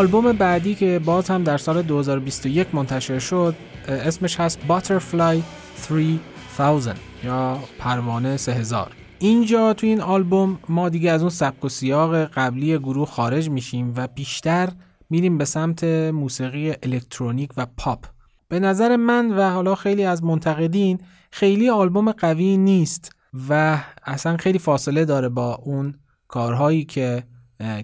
آلبوم 0.00 0.32
بعدی 0.32 0.74
که 0.74 1.00
باز 1.04 1.30
هم 1.30 1.44
در 1.44 1.58
سال 1.58 1.82
2021 1.82 2.74
منتشر 2.74 3.18
شد 3.18 3.54
اسمش 3.88 4.40
هست 4.40 4.58
Butterfly 4.68 5.36
3000 5.76 6.96
یا 7.24 7.58
پروانه 7.78 8.36
3000 8.36 8.92
اینجا 9.18 9.72
تو 9.72 9.86
این 9.86 10.00
آلبوم 10.00 10.58
ما 10.68 10.88
دیگه 10.88 11.10
از 11.10 11.20
اون 11.20 11.30
سبک 11.30 11.64
و 11.64 11.68
سیاق 11.68 12.24
قبلی 12.24 12.78
گروه 12.78 13.08
خارج 13.08 13.50
میشیم 13.50 13.92
و 13.96 14.06
بیشتر 14.06 14.68
میریم 15.10 15.38
به 15.38 15.44
سمت 15.44 15.84
موسیقی 15.84 16.74
الکترونیک 16.82 17.50
و 17.56 17.66
پاپ. 17.76 18.04
به 18.48 18.60
نظر 18.60 18.96
من 18.96 19.30
و 19.30 19.50
حالا 19.50 19.74
خیلی 19.74 20.04
از 20.04 20.24
منتقدین 20.24 20.98
خیلی 21.30 21.70
آلبوم 21.70 22.12
قوی 22.12 22.56
نیست 22.56 23.12
و 23.48 23.78
اصلا 24.04 24.36
خیلی 24.36 24.58
فاصله 24.58 25.04
داره 25.04 25.28
با 25.28 25.54
اون 25.54 25.94
کارهایی 26.28 26.84
که 26.84 27.24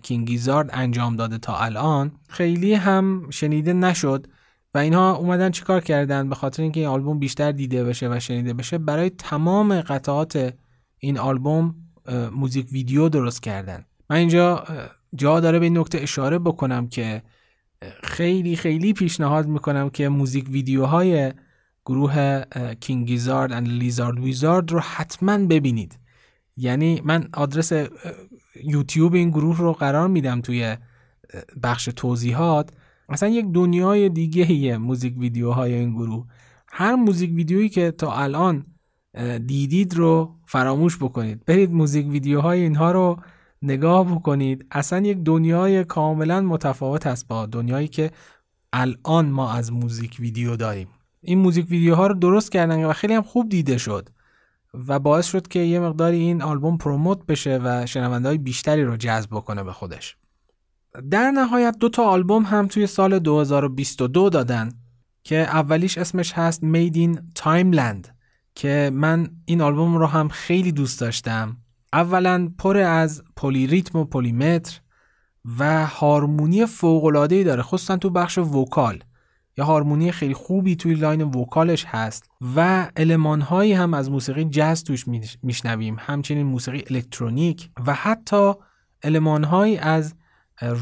کینگیزارد 0.03 0.71
انجام 0.73 1.17
داده 1.17 1.39
تا 1.39 1.57
الان 1.57 2.13
خیلی 2.29 2.75
هم 2.75 3.31
شنیده 3.31 3.73
نشد 3.73 4.27
و 4.75 4.79
اینها 4.79 5.17
اومدن 5.17 5.51
چیکار 5.51 5.81
کردن؟ 5.81 6.29
به 6.29 6.35
خاطر 6.35 6.63
اینکه 6.63 6.81
این 6.81 6.89
آلبوم 6.89 7.19
بیشتر 7.19 7.53
دیده 7.53 7.85
بشه 7.85 8.09
و 8.09 8.21
شنیده 8.21 8.55
بشه 8.55 8.79
برای 8.79 9.11
تمام 9.11 9.81
قطعات 9.81 10.55
این 10.99 11.19
آلبوم 11.19 11.75
موزیک 12.33 12.73
ویدیو 12.73 13.09
درست 13.09 13.43
کردن. 13.43 13.85
من 14.11 14.17
اینجا 14.17 14.65
جا 15.15 15.41
داره 15.41 15.59
به 15.59 15.65
این 15.65 15.79
نکته 15.79 15.99
اشاره 15.99 16.39
بکنم 16.39 16.89
که 16.89 17.23
خیلی 18.03 18.57
خیلی 18.57 18.93
پیشنهاد 18.93 19.47
می‌کنم 19.47 19.91
که 19.91 20.09
موزیک 20.09 20.49
ویدیوهای 20.49 21.33
گروه 21.87 22.43
کینگیزارد 22.81 23.53
و 23.53 23.55
لیزارد 23.55 24.19
ویزارد 24.21 24.73
رو 24.73 24.81
حتما 24.81 25.39
ببینید. 25.39 25.99
یعنی 26.57 27.03
من 27.05 27.29
آدرس 27.35 27.73
یوتیوب 28.65 29.15
این 29.15 29.31
گروه 29.31 29.59
رو 29.59 29.73
قرار 29.73 30.09
میدم 30.09 30.41
توی 30.41 30.77
بخش 31.63 31.89
توضیحات. 31.97 32.71
اصلا 33.09 33.29
یک 33.29 33.47
دنیای 33.47 34.09
دیگه 34.09 34.79
موزیک 34.79 35.19
ویدیوهای 35.19 35.75
این 35.75 35.93
گروه. 35.93 36.27
هر 36.69 36.95
موزیک 36.95 37.31
ویدیویی 37.35 37.69
که 37.69 37.91
تا 37.91 38.13
الان 38.13 38.67
دیدید 39.47 39.95
رو 39.95 40.35
فراموش 40.47 40.97
بکنید. 40.97 41.45
برید 41.45 41.73
موزیک 41.73 42.07
ویدیوهای 42.07 42.61
اینها 42.61 42.93
رو 42.93 43.17
نگاه 43.63 44.15
بکنید. 44.15 44.67
اصلا 44.71 45.07
یک 45.07 45.19
دنیای 45.19 45.85
کاملا 45.85 46.41
متفاوت 46.41 47.07
است 47.07 47.29
با 47.29 47.47
دنیایی 47.47 47.89
که 47.89 48.11
الان 48.73 49.31
ما 49.31 49.53
از 49.53 49.73
موزیک 49.73 50.17
ویدیو 50.21 50.57
داریم. 50.57 50.89
این 51.21 51.39
موزیک 51.39 51.71
ویدیوها 51.71 52.07
رو 52.07 52.15
درست 52.15 52.53
کردن 52.53 52.85
و 52.85 52.93
خیلی 52.93 53.15
هم 53.15 53.23
خوب 53.23 53.49
دیده 53.49 53.79
شد. 53.79 54.09
و 54.89 54.99
باعث 54.99 55.27
شد 55.27 55.49
که 55.49 55.59
یه 55.59 55.81
مقداری 55.81 56.17
این 56.17 56.43
آلبوم 56.43 56.79
promote 56.79 57.27
بشه 57.27 57.61
و 57.65 57.87
شنونده 57.87 58.29
های 58.29 58.39
بیشتری 58.39 58.85
رو 58.85 58.97
جذب 58.97 59.31
بکنه 59.31 59.63
به 59.63 59.73
خودش. 59.73 60.17
در 61.11 61.31
نهایت 61.31 61.77
دو 61.81 61.89
تا 61.89 62.05
آلبوم 62.05 62.43
هم 62.43 62.67
توی 62.67 62.87
سال 62.87 63.19
2022 63.19 64.31
دادن 64.31 64.73
که 65.23 65.37
اولیش 65.37 65.99
اسمش 65.99 66.33
هست 66.33 66.61
Made 66.61 66.95
in 66.97 67.19
Timeland 67.43 68.09
که 68.55 68.91
من 68.95 69.29
این 69.45 69.61
آلبوم 69.61 69.97
رو 69.97 70.07
هم 70.07 70.29
خیلی 70.29 70.73
دوست 70.73 71.01
داشتم. 71.01 71.57
اولا 71.93 72.53
پر 72.59 72.77
از 72.77 73.23
polyrhythm 73.37 73.99
و 73.99 74.05
polymeter 74.05 74.81
و 75.59 75.87
هارمونی 75.87 76.67
فوق‌العاده‌ای 76.67 77.45
داره 77.45 77.63
خصوصا 77.63 77.97
تو 77.97 78.11
بخش 78.11 78.39
vocal. 78.39 79.05
یه 79.59 79.65
هارمونی 79.65 80.13
خیلی 80.13 80.35
خوبی 80.35 80.77
توی 80.77 80.95
line 80.95 81.23
vocal 81.23 81.67
ش 81.67 81.85
هست 81.85 82.31
و 82.57 82.89
علمان 82.97 83.41
هایی 83.41 83.73
هم 83.73 83.95
از 83.95 84.11
موسیقی 84.11 84.45
جاز 84.45 84.85
توش 84.85 85.05
میشنویم. 85.43 85.97
همچنین 85.99 86.47
موسیقی 86.47 86.85
الکترونیک 86.91 87.71
و 87.87 87.95
حتی 87.95 88.53
علمان 89.03 89.45
هایی 89.45 89.79
از 89.79 90.15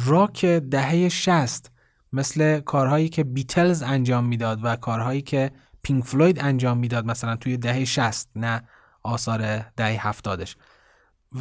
راک 0.07 0.45
دهه 0.47 1.09
60 1.09 1.71
مثل 2.13 2.61
کارهایی 2.61 3.09
که 3.09 3.25
بیتلز 3.25 3.83
انجام 3.83 4.25
می‌داد 4.25 4.59
و 4.63 4.77
کارهایی 4.77 5.23
که 5.23 5.51
پینک 5.83 6.05
فلوید 6.05 6.39
انجام 6.41 6.79
می‌داد 6.79 7.07
مثلا 7.07 7.37
توی 7.37 7.57
دهه 7.57 7.85
60 7.85 8.29
نه 8.37 8.63
آثار 9.03 9.65
دهه 9.77 10.09
هفتادش. 10.09 10.57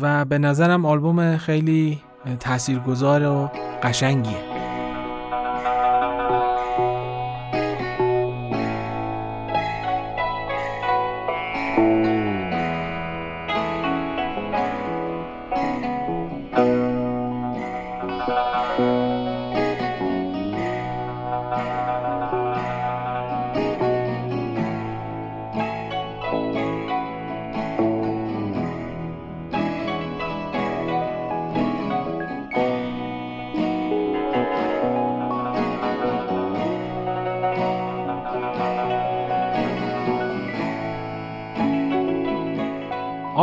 و 0.01 0.25
به 0.25 0.37
نظرم 0.37 0.85
آلبوم 0.85 1.37
خیلی 1.37 2.01
تاثیرگذار 2.39 3.25
و 3.25 3.51
قشنگیه. 3.83 4.62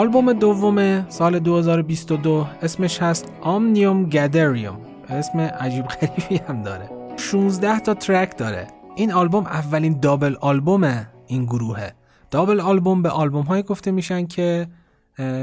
آلبوم 0.00 0.32
دوم 0.32 1.08
سال 1.08 1.38
2022 1.38 2.46
اسمش 2.62 3.02
هست 3.02 3.32
آمنیوم 3.40 4.04
گدریوم 4.04 4.80
اسم 5.08 5.40
عجیب 5.40 5.86
غریبی 5.86 6.36
هم 6.36 6.62
داره. 6.62 6.90
16 7.16 7.80
تا 7.80 7.94
ترک 7.94 8.38
داره. 8.38 8.66
این 8.96 9.12
آلبوم 9.12 9.46
اولین 9.46 10.00
دابل 10.00 10.36
آلبوم 10.40 11.06
این 11.26 11.44
گروهه. 11.44 11.92
دابل 12.30 12.60
آلبوم 12.60 13.02
به 13.02 13.08
آلبوم 13.08 13.44
های 13.44 13.62
گفته 13.62 13.90
میشن 13.90 14.26
که 14.26 14.68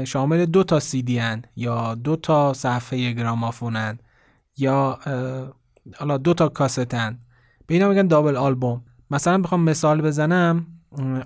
شامل 0.04 0.46
دو 0.46 0.64
تا 0.64 0.80
سی 0.80 1.18
هن 1.18 1.42
یا 1.56 1.94
دو 1.94 2.16
تا 2.16 2.52
صفحه 2.52 3.12
گرامافونن 3.12 3.98
یا 4.56 4.98
حالا 5.98 6.18
دو 6.18 6.34
تا 6.34 6.48
کاستن 6.48 7.18
به 7.66 7.74
اینا 7.74 7.88
میگن 7.88 8.06
دابل 8.06 8.36
آلبوم. 8.36 8.82
مثلا 9.10 9.38
بخوام 9.38 9.60
مثال 9.60 10.02
بزنم. 10.02 10.66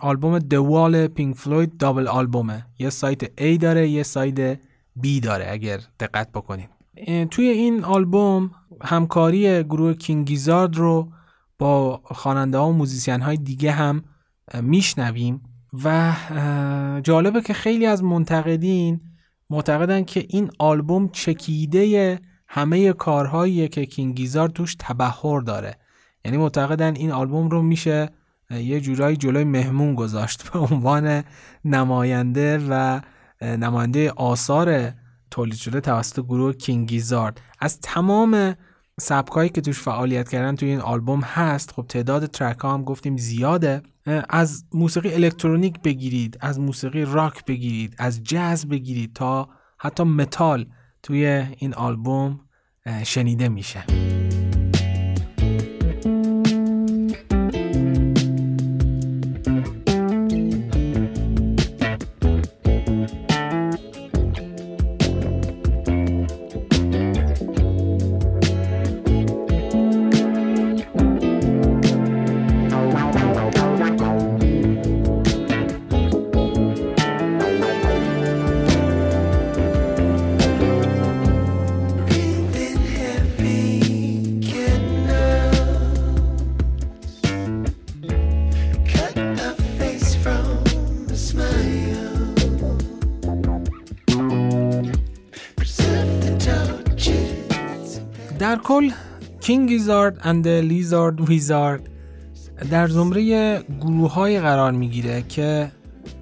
آلبوم 0.01 0.39
The 0.39 0.68
Wall 0.68 1.07
پینک 1.07 1.37
فلوید 1.37 1.77
double 1.77 2.09
album 2.09 2.50
ه. 2.50 2.67
یه 2.79 2.91
side 2.91 3.25
A 3.25 3.59
داره 3.59 3.89
یه 3.89 4.03
side 4.03 4.55
B 4.99 5.21
داره 5.23 5.47
اگر 5.51 5.81
دقت 6.01 6.33
بکنید 6.33 6.69
توی 7.31 7.49
این 7.49 7.85
آلبوم 7.85 8.51
همکاری 8.83 9.63
گروه 9.63 9.95
King 9.95 10.25
Gizzard 10.25 10.77
رو 10.77 11.13
با 11.59 12.01
خواننده 12.05 12.59
ها 12.59 12.69
و 12.69 12.73
musician 12.73 13.21
های 13.21 13.37
دیگه 13.37 13.73
هم 13.73 14.03
میشنویم 14.63 15.41
و 15.85 16.15
جالبه 17.05 17.41
که 17.41 17.53
خیلی 17.53 17.87
از 17.87 18.05
منتقدین 18.05 19.01
معتقدن 19.51 20.05
که 20.05 20.27
این 20.29 20.51
آلبوم 20.59 21.09
چکیده 21.09 22.19
همه 22.49 22.93
کارهایی 22.93 23.69
که 23.69 23.87
King 23.87 24.09
Gizzard 24.09 24.49
توش 24.49 24.77
تبحر 24.79 25.41
داره. 25.41 25.77
یعنی 26.25 26.37
معتقدن 26.37 26.97
این 26.97 27.13
آلبوم 27.13 27.49
رو 27.49 27.63
میشه 27.63 28.11
یه 28.53 28.81
جورایی 28.81 29.17
جلوی 29.17 29.45
مهمون 29.45 29.95
گذاشت 29.95 30.51
به 30.51 30.59
عنوان 30.59 31.25
نماینده 31.65 32.59
و 32.71 33.01
نماینده 33.43 34.11
آثار 34.11 34.93
تولید 35.31 35.55
شده 35.55 35.81
توسط 35.81 36.21
گروه 36.21 36.53
کینگیزارد 36.53 37.41
از 37.61 37.81
تمام 37.81 38.55
سبکایی 39.01 39.51
که 39.51 39.61
توش 39.61 39.81
فعالیت 39.81 40.29
کردن 40.29 40.57
توی 40.57 40.69
این 40.69 40.81
آلبوم 40.81 41.21
هست 41.21 41.71
خب 41.71 41.87
تعداد 41.89 42.27
ترک 42.27 42.59
ها 42.59 42.75
هم 42.75 42.85
گفتیم 42.85 43.17
زیاده. 43.17 43.83
از 44.29 44.65
موسیقی 44.73 45.15
الکترونیک 45.15 45.81
بگیرید 45.81 46.39
از 46.41 46.61
موسیقی 46.61 47.05
راک 47.05 47.45
بگیرید 47.45 47.95
از 47.99 48.23
جاز 48.23 48.69
بگیرید 48.69 49.13
تا 49.15 49.49
حتی 49.79 50.03
متال 50.03 50.67
توی 51.03 51.47
این 51.59 51.75
آلبوم 51.75 52.41
شنیده 53.05 53.49
میشه. 53.49 54.12
کینگ 99.83 99.89
گیزارد 99.89 100.21
اند 100.23 100.49
لیزارد 100.49 101.21
ویزارد 101.21 101.89
در 102.71 102.89
زمره 102.89 103.59
گروه 103.81 104.13
های 104.13 104.41
قرار 104.41 104.73
می‌گیره 104.73 105.23
که 105.29 105.73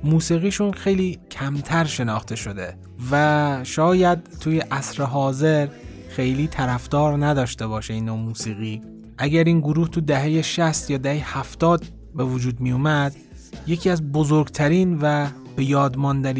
موسیقیشون 0.04 0.72
خیلی 0.72 1.18
کمتر 1.30 1.84
شناخته 1.84 2.36
شده 2.36 2.74
و 3.11 3.61
شاید 3.64 4.18
توی 4.40 4.58
عصر 4.58 5.02
حاضر 5.02 5.68
خیلی 6.08 6.46
طرفدار 6.46 7.26
نداشته 7.26 7.66
باشه 7.66 7.94
این 7.94 8.04
نوع 8.04 8.18
موسیقی. 8.18 8.80
اگر 9.18 9.44
این 9.44 9.61
گروه 9.61 9.88
تو 9.88 10.00
دهه 10.00 10.42
60 10.42 10.90
یا 10.90 10.98
دهه 10.98 11.38
70 11.38 11.84
به 12.14 12.24
وجود 12.24 12.61
می 12.61 12.72
اومد 12.72 13.16
یکی 13.66 13.90
از 13.90 14.12
بزرگترین 14.12 14.98
و 15.02 15.26
به 15.56 15.64
یاد 15.64 15.96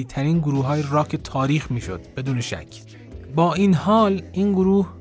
ترین 0.09 0.39
گروه 0.39 0.67
های 0.67 0.85
راک 0.91 1.17
تاریخ 1.17 1.71
می‌شد 1.71 2.01
بدون 2.17 2.41
شک. 2.41 2.83
با 3.35 3.55
این 3.55 3.75
حال 3.75 4.23
این 4.33 4.53
گروه 4.53 5.00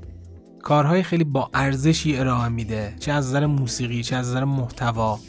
کارهای 0.64 1.04
خیلی 1.04 1.24
با 1.24 1.50
ارزشی 1.54 2.18
ارائه 2.18 2.50
میده 2.50 2.96
چه 3.00 3.12
از 3.12 3.28
نظر 3.28 3.46
موسیقی 3.46 4.04
چه 4.04 4.16
از 4.16 4.28
نظر 4.28 4.44
محتوا. 4.44 5.20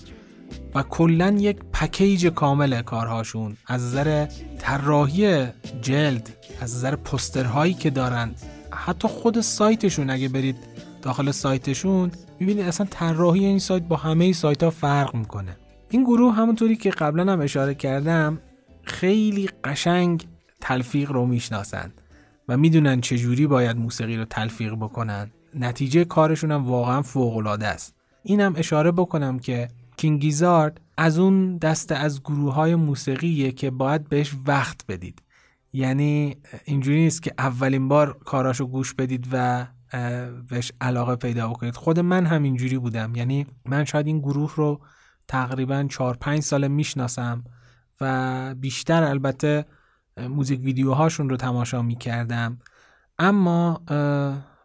و 0.75 0.83
کلا 0.83 1.37
یک 1.39 1.57
پکیج 1.73 2.27
کامل 2.27 2.83
کارهاشون. 2.83 3.57
از 3.67 3.83
نظر 3.83 4.27
طراحی 4.59 5.47
جلد 5.83 6.31
از 6.61 6.75
نظر 6.77 6.97
پسترهایی 6.97 7.75
که 7.75 7.91
دارن. 7.91 8.35
حتی 8.71 9.09
خود 9.09 9.41
سایتشون 9.41 10.11
اگه 10.11 10.29
برید 10.29 10.57
داخل 11.03 11.31
سایتشون 11.31 12.11
می‌بینید 12.41 12.67
اصلا 12.67 12.87
طراحی 12.91 13.45
این 13.45 13.59
سایت 13.59 13.83
با 13.83 13.97
همه 13.97 14.33
سایت 14.33 14.63
ها 14.63 14.71
فرق 14.71 15.15
می‌کنه. 15.15 15.57
این 15.91 16.05
گروه 16.05 16.35
همونطوری 16.35 16.77
که 16.77 16.91
قبلا 16.91 17.33
هم 17.33 17.41
اشاره 17.41 17.75
کردم 17.75 18.39
خیلی 18.83 19.51
قشنگ 19.65 20.27
تلفیق 20.61 21.13
رو 21.13 21.27
می‌شناسند 21.27 22.01
و 22.51 22.57
می‌دونن 22.57 23.01
چجوری 23.01 23.47
باید 23.47 23.77
موسیقی 23.77 24.17
رو 24.17 24.25
تلفیق 24.25 24.75
بکنن. 24.75 25.31
نتیجه 25.55 26.05
کارشون 26.05 26.53
هم 26.53 26.65
واقعا 26.65 27.03
فوق 27.03 27.37
العاده 27.37 27.67
است. 27.67 27.95
اینم 28.23 28.53
اشاره 28.57 28.93
بکنم 28.93 29.39
که 29.39 29.69
کینگیزارد 29.97 30.81
از 30.97 31.19
اون 31.19 31.57
دسته 31.57 31.95
از 31.95 32.23
گروه 32.23 32.55
های 32.55 32.75
موسیقیه 32.75 33.53
که 33.53 33.71
باید 33.71 34.09
بهش 34.09 34.35
وقت 34.47 34.85
بدید. 34.89 35.23
یعنی 35.73 36.37
اینجوری 36.65 36.99
نیست 36.99 37.23
که 37.23 37.33
اولین 37.39 37.89
بار 37.89 38.19
کاراشو 38.25 38.67
گوش 38.67 38.95
بدید 38.95 39.27
و 39.33 39.67
بهش 40.49 40.73
علاقه 40.81 41.17
پیدا 41.17 41.49
بکنید. 41.49 41.77
خود 41.77 42.01
من 42.01 42.27
هم 42.27 42.43
اینجوری 42.43 42.79
بودم. 42.79 43.15
یعنی 43.15 43.47
من 43.67 43.85
شاید 43.85 44.07
این 44.07 44.19
گروه 44.19 44.55
رو 44.57 44.81
تقریبا 45.29 45.87
4 45.91 46.17
5 46.17 46.43
ساله 46.43 46.69
می‌شناسم 46.69 47.45
و 48.01 48.55
بیشتر 48.55 49.03
البته 49.03 49.65
موزیک 50.29 50.61
ویدیوهاشون 50.61 51.29
رو 51.31 51.37
تماشا 51.37 51.83
می 51.83 51.97
کردم 51.97 52.59
اما 53.19 53.83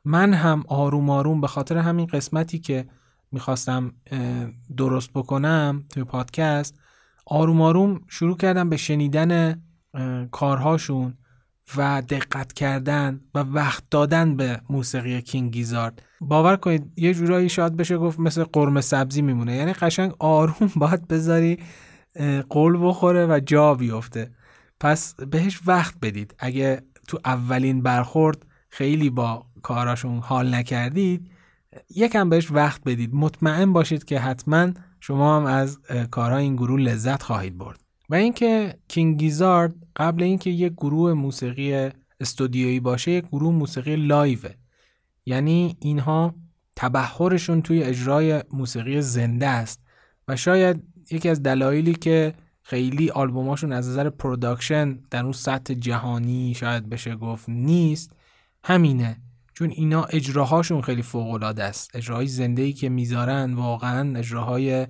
من 0.06 0.34
هم 0.34 0.64
آروم 0.68 1.10
آروم 1.10 1.42
به 1.42 1.48
خاطر 1.48 1.78
همین 1.78 2.06
قسمتی 2.06 2.60
که 2.60 2.88
می‌خواستم 3.32 3.94
درست 4.78 5.14
بکنم 5.14 5.84
توی 5.90 6.04
پادکست 6.04 6.80
آروم 7.26 7.62
آروم 7.62 8.02
شروع 8.08 8.38
کردم 8.38 8.70
به 8.70 8.78
شنیدن 8.78 9.62
کارهاشون 10.32 11.18
و 11.78 12.02
دقت 12.02 12.54
کردن 12.54 13.22
و 13.36 13.40
وقت 13.40 13.84
دادن 13.92 14.36
به 14.36 14.62
موسیقی 14.70 15.22
کینگ 15.22 15.54
گیزارد. 15.54 16.02
باور 16.22 16.56
کنید 16.56 16.92
یه 16.98 17.14
جورایی 17.14 17.50
شاید 17.50 17.78
بشه 17.78 17.98
گفت 17.98 18.20
مثل 18.20 18.44
قرمه 18.44 18.82
سبزی 18.82 19.22
میمونه. 19.22 19.56
یعنی 19.56 19.74
قشنگ 19.74 20.14
آروم 20.20 20.72
باید 20.76 21.08
بذاری 21.08 21.60
قول 22.50 22.78
بخوره 22.82 23.26
و 23.26 23.40
جا 23.46 23.76
بیفته. 23.76 24.32
پس 24.80 25.16
بهش 25.16 25.62
وقت 25.66 25.96
بدید. 26.02 26.36
اگه 26.40 26.82
تو 27.08 27.20
اولین 27.26 27.82
برخورد 27.82 28.46
خیلی 28.70 29.10
با 29.10 29.46
کاراشون 29.62 30.20
حال 30.20 30.56
نکردید 30.56 31.32
یکم 31.96 32.30
بهش 32.30 32.52
وقت 32.52 32.82
بدید. 32.84 33.14
مطمئن 33.14 33.74
باشید 33.74 34.04
که 34.04 34.20
حتما 34.20 34.72
شما 35.00 35.38
هم 35.38 35.46
از 35.46 35.80
کارهای 36.12 36.44
این 36.44 36.56
گروه 36.56 36.80
لذت 36.80 37.24
خواهید 37.24 37.58
برد. 37.58 37.80
و 38.10 38.16
اینکه 38.16 38.80
کینگیزارد 38.88 39.76
قبل 39.96 40.24
اینکه 40.24 40.50
یک 40.50 40.74
گروه 40.74 41.14
موسیقی 41.14 41.90
استودیویی 42.20 42.80
باشه 42.80 43.12
یک 43.12 43.26
گروه 43.26 43.54
موسیقی 43.54 43.96
لایوه. 43.96 44.50
یعنی 45.26 45.78
اینها 45.80 46.36
تبهرشون 46.76 47.62
توی 47.62 47.84
اجرای 47.84 48.44
موسیقی 48.54 49.02
زنده 49.02 49.48
است. 49.48 49.82
و 50.28 50.36
شاید 50.36 50.84
یکی 51.12 51.30
از 51.30 51.44
دلایلی 51.44 51.94
که 51.94 52.34
خیلی 52.68 53.10
آلبوماشون 53.10 53.72
از 53.72 53.90
نظر 53.90 54.10
production 54.10 55.00
در 55.10 55.24
اون 55.24 55.32
سطح 55.32 55.74
جهانی 55.74 56.54
شاید 56.54 56.90
بشه 56.90 57.16
گفت 57.16 57.50
نیست. 57.50 58.16
همینه. 58.64 59.18
چون 59.54 59.70
اینا 59.70 60.04
اجراهاشون 60.04 60.82
خیلی 60.82 61.02
فوق 61.02 61.34
العاده 61.34 61.64
است. 61.64 61.96
اجراهای 61.96 62.28
زنده 62.28 62.62
ای 62.62 62.74
که 62.74 62.90
می‌ذارن 62.90 63.54
واقعا 63.54 64.20
اجراهای 64.20 64.88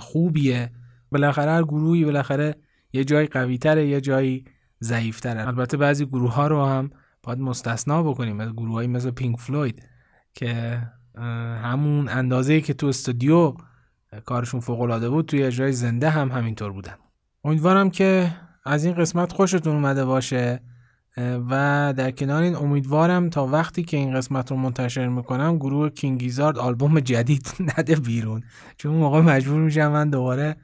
خوبیه. 0.00 0.70
بالاخره 1.12 1.50
هر 1.50 1.62
گروهی 1.62 2.04
بالاخره 2.04 2.54
یه 2.92 3.04
جای 3.04 3.26
قوی 3.26 3.58
تره 3.58 3.86
یه 3.86 4.00
جایی 4.00 4.44
ضعیف 4.82 5.20
تره 5.20 5.46
البته 5.46 5.76
بعضی 5.76 6.06
گروه 6.06 6.34
ها 6.34 6.46
رو 6.46 6.66
هم 6.66 6.90
باید 7.22 7.38
مستثنا 7.38 8.02
بکنیم. 8.02 8.40
از 8.40 8.52
گروه 8.52 8.86
مثل 8.86 9.10
پینک 9.10 9.40
فلوید 9.40 9.82
که 10.34 10.82
همون 11.62 12.08
اندازه 12.08 12.60
که 12.60 12.74
تو 12.74 12.86
استودیو 12.86 13.54
کارشون 14.24 14.60
فوق 14.60 14.80
العاده 14.80 15.10
بود 15.10 15.26
توی 15.26 15.42
اجرای 15.42 15.72
زنده 15.72 16.10
هم 16.10 16.28
همینطور 16.28 16.72
بودن. 16.72 16.94
امیدوارم 17.44 17.90
که 17.90 18.30
از 18.64 18.84
این 18.84 18.94
قسمت 18.94 19.32
خوشتون 19.32 19.74
اومده 19.74 20.04
باشه 20.04 20.60
و 21.50 21.94
در 21.96 22.10
کنار 22.10 22.42
این 22.42 22.56
امیدوارم 22.56 23.30
تا 23.30 23.46
وقتی 23.46 23.82
که 23.82 23.96
این 23.96 24.14
قسمت 24.14 24.50
رو 24.50 24.56
منتشر 24.56 25.08
می‌کنم 25.08 25.56
گروه 25.56 25.90
کینگیزارد 25.90 26.58
آلبوم 26.58 27.00
جدید 27.00 27.52
نده 27.78 27.96
بیرون. 27.96 28.42
چون 28.76 28.94
موقع 28.94 29.20
مجبور 29.20 29.60
میشم 29.60 29.88
من 29.88 30.10
دوباره 30.10 30.56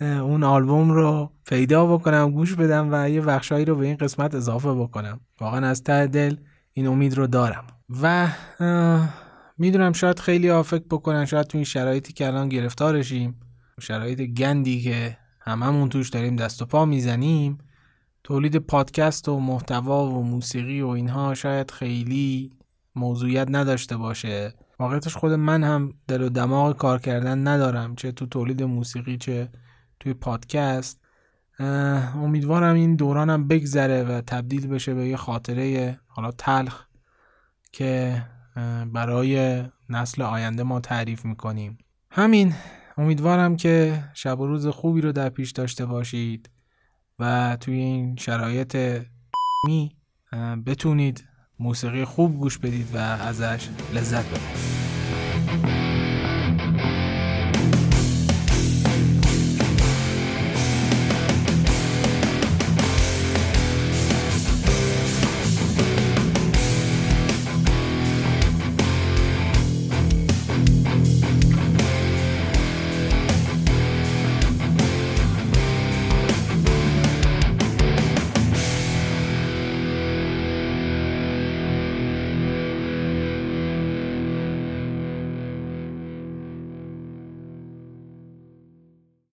اون 0.00 0.44
آلبوم 0.44 0.90
رو 0.90 1.30
پیدا 1.46 1.86
بکنم 1.86 2.30
گوش 2.30 2.54
بدم 2.54 2.88
و 2.92 3.10
یه 3.10 3.20
بخشایی 3.20 3.64
رو 3.64 3.76
به 3.76 3.86
این 3.86 3.96
قسمت 3.96 4.34
اضافه 4.34 4.72
بکنم. 4.72 5.20
واقعا 5.40 5.66
از 5.66 5.82
ته 5.82 6.06
دل 6.06 6.36
این 6.72 6.86
امید 6.86 7.14
رو 7.14 7.26
دارم. 7.26 7.64
و 8.02 8.28
می‌دونم 9.62 9.92
شاید 9.92 10.18
خیلی 10.18 10.48
ها 10.48 10.62
فکر 10.62 10.84
بکنن 10.90 11.24
شاید 11.24 11.46
تو 11.46 11.58
این 11.58 11.64
شرایطی 11.64 12.12
که 12.12 12.26
الان 12.26 12.48
گرفتارشیم 12.48 13.40
شرایط 13.80 14.20
گندی 14.20 14.82
که 14.82 15.16
هممون 15.40 15.88
توش 15.88 16.08
داریم 16.08 16.36
دست 16.36 16.62
و 16.62 16.66
پا 16.66 16.84
می‌زنیم 16.84 17.58
تولید 18.24 18.56
پادکست 18.56 19.28
و 19.28 19.40
محتوا 19.40 20.06
و 20.06 20.22
موسیقی 20.22 20.80
و 20.80 20.88
اینها 20.88 21.34
شاید 21.34 21.70
خیلی 21.70 22.52
موضوعیت 22.94 23.46
نداشته 23.50 23.96
باشه. 23.96 24.54
واقعیتش 24.78 25.16
خود 25.16 25.32
من 25.32 25.64
هم 25.64 25.94
دل 26.08 26.22
و 26.22 26.28
دماغ 26.28 26.76
کار 26.76 26.98
کردن 26.98 27.48
ندارم 27.48 27.96
چه 27.96 28.12
تو 28.12 28.26
تولید 28.26 28.62
موسیقی 28.62 29.16
چه 29.16 29.48
توی 30.00 30.14
پادکست. 30.14 31.00
امیدوارم 32.14 32.74
این 32.74 32.96
دورانم 32.96 33.48
بگذره 33.48 34.02
و 34.02 34.20
تبدیل 34.20 34.66
بشه 34.66 34.94
به 34.94 35.08
یه 35.08 35.16
خاطره 35.16 35.98
حالا 36.06 36.30
تلخ 36.30 36.86
که 37.72 38.22
برای 38.92 39.62
نسل 39.88 40.22
آینده 40.22 40.62
ما 40.62 40.80
تعریف 40.80 41.24
می‌کنیم. 41.24 41.78
همین 42.10 42.54
امیدوارم 42.96 43.56
که 43.56 44.04
شب 44.14 44.40
و 44.40 44.46
روز 44.46 44.66
خوبی 44.66 45.00
رو 45.00 45.12
در 45.12 45.28
پیش 45.28 45.50
داشته 45.50 45.86
باشید 45.86 46.50
و 47.18 47.56
توی 47.60 47.74
این 47.74 48.16
شرایط 48.16 48.76
می 49.66 49.96
بتونید 50.66 51.24
موسیقی 51.58 52.04
خوب 52.04 52.38
گوش 52.38 52.58
بدید 52.58 52.94
و 52.94 52.98
ازش 52.98 53.68
لذت 53.94 54.26
ببرید. 54.26 54.91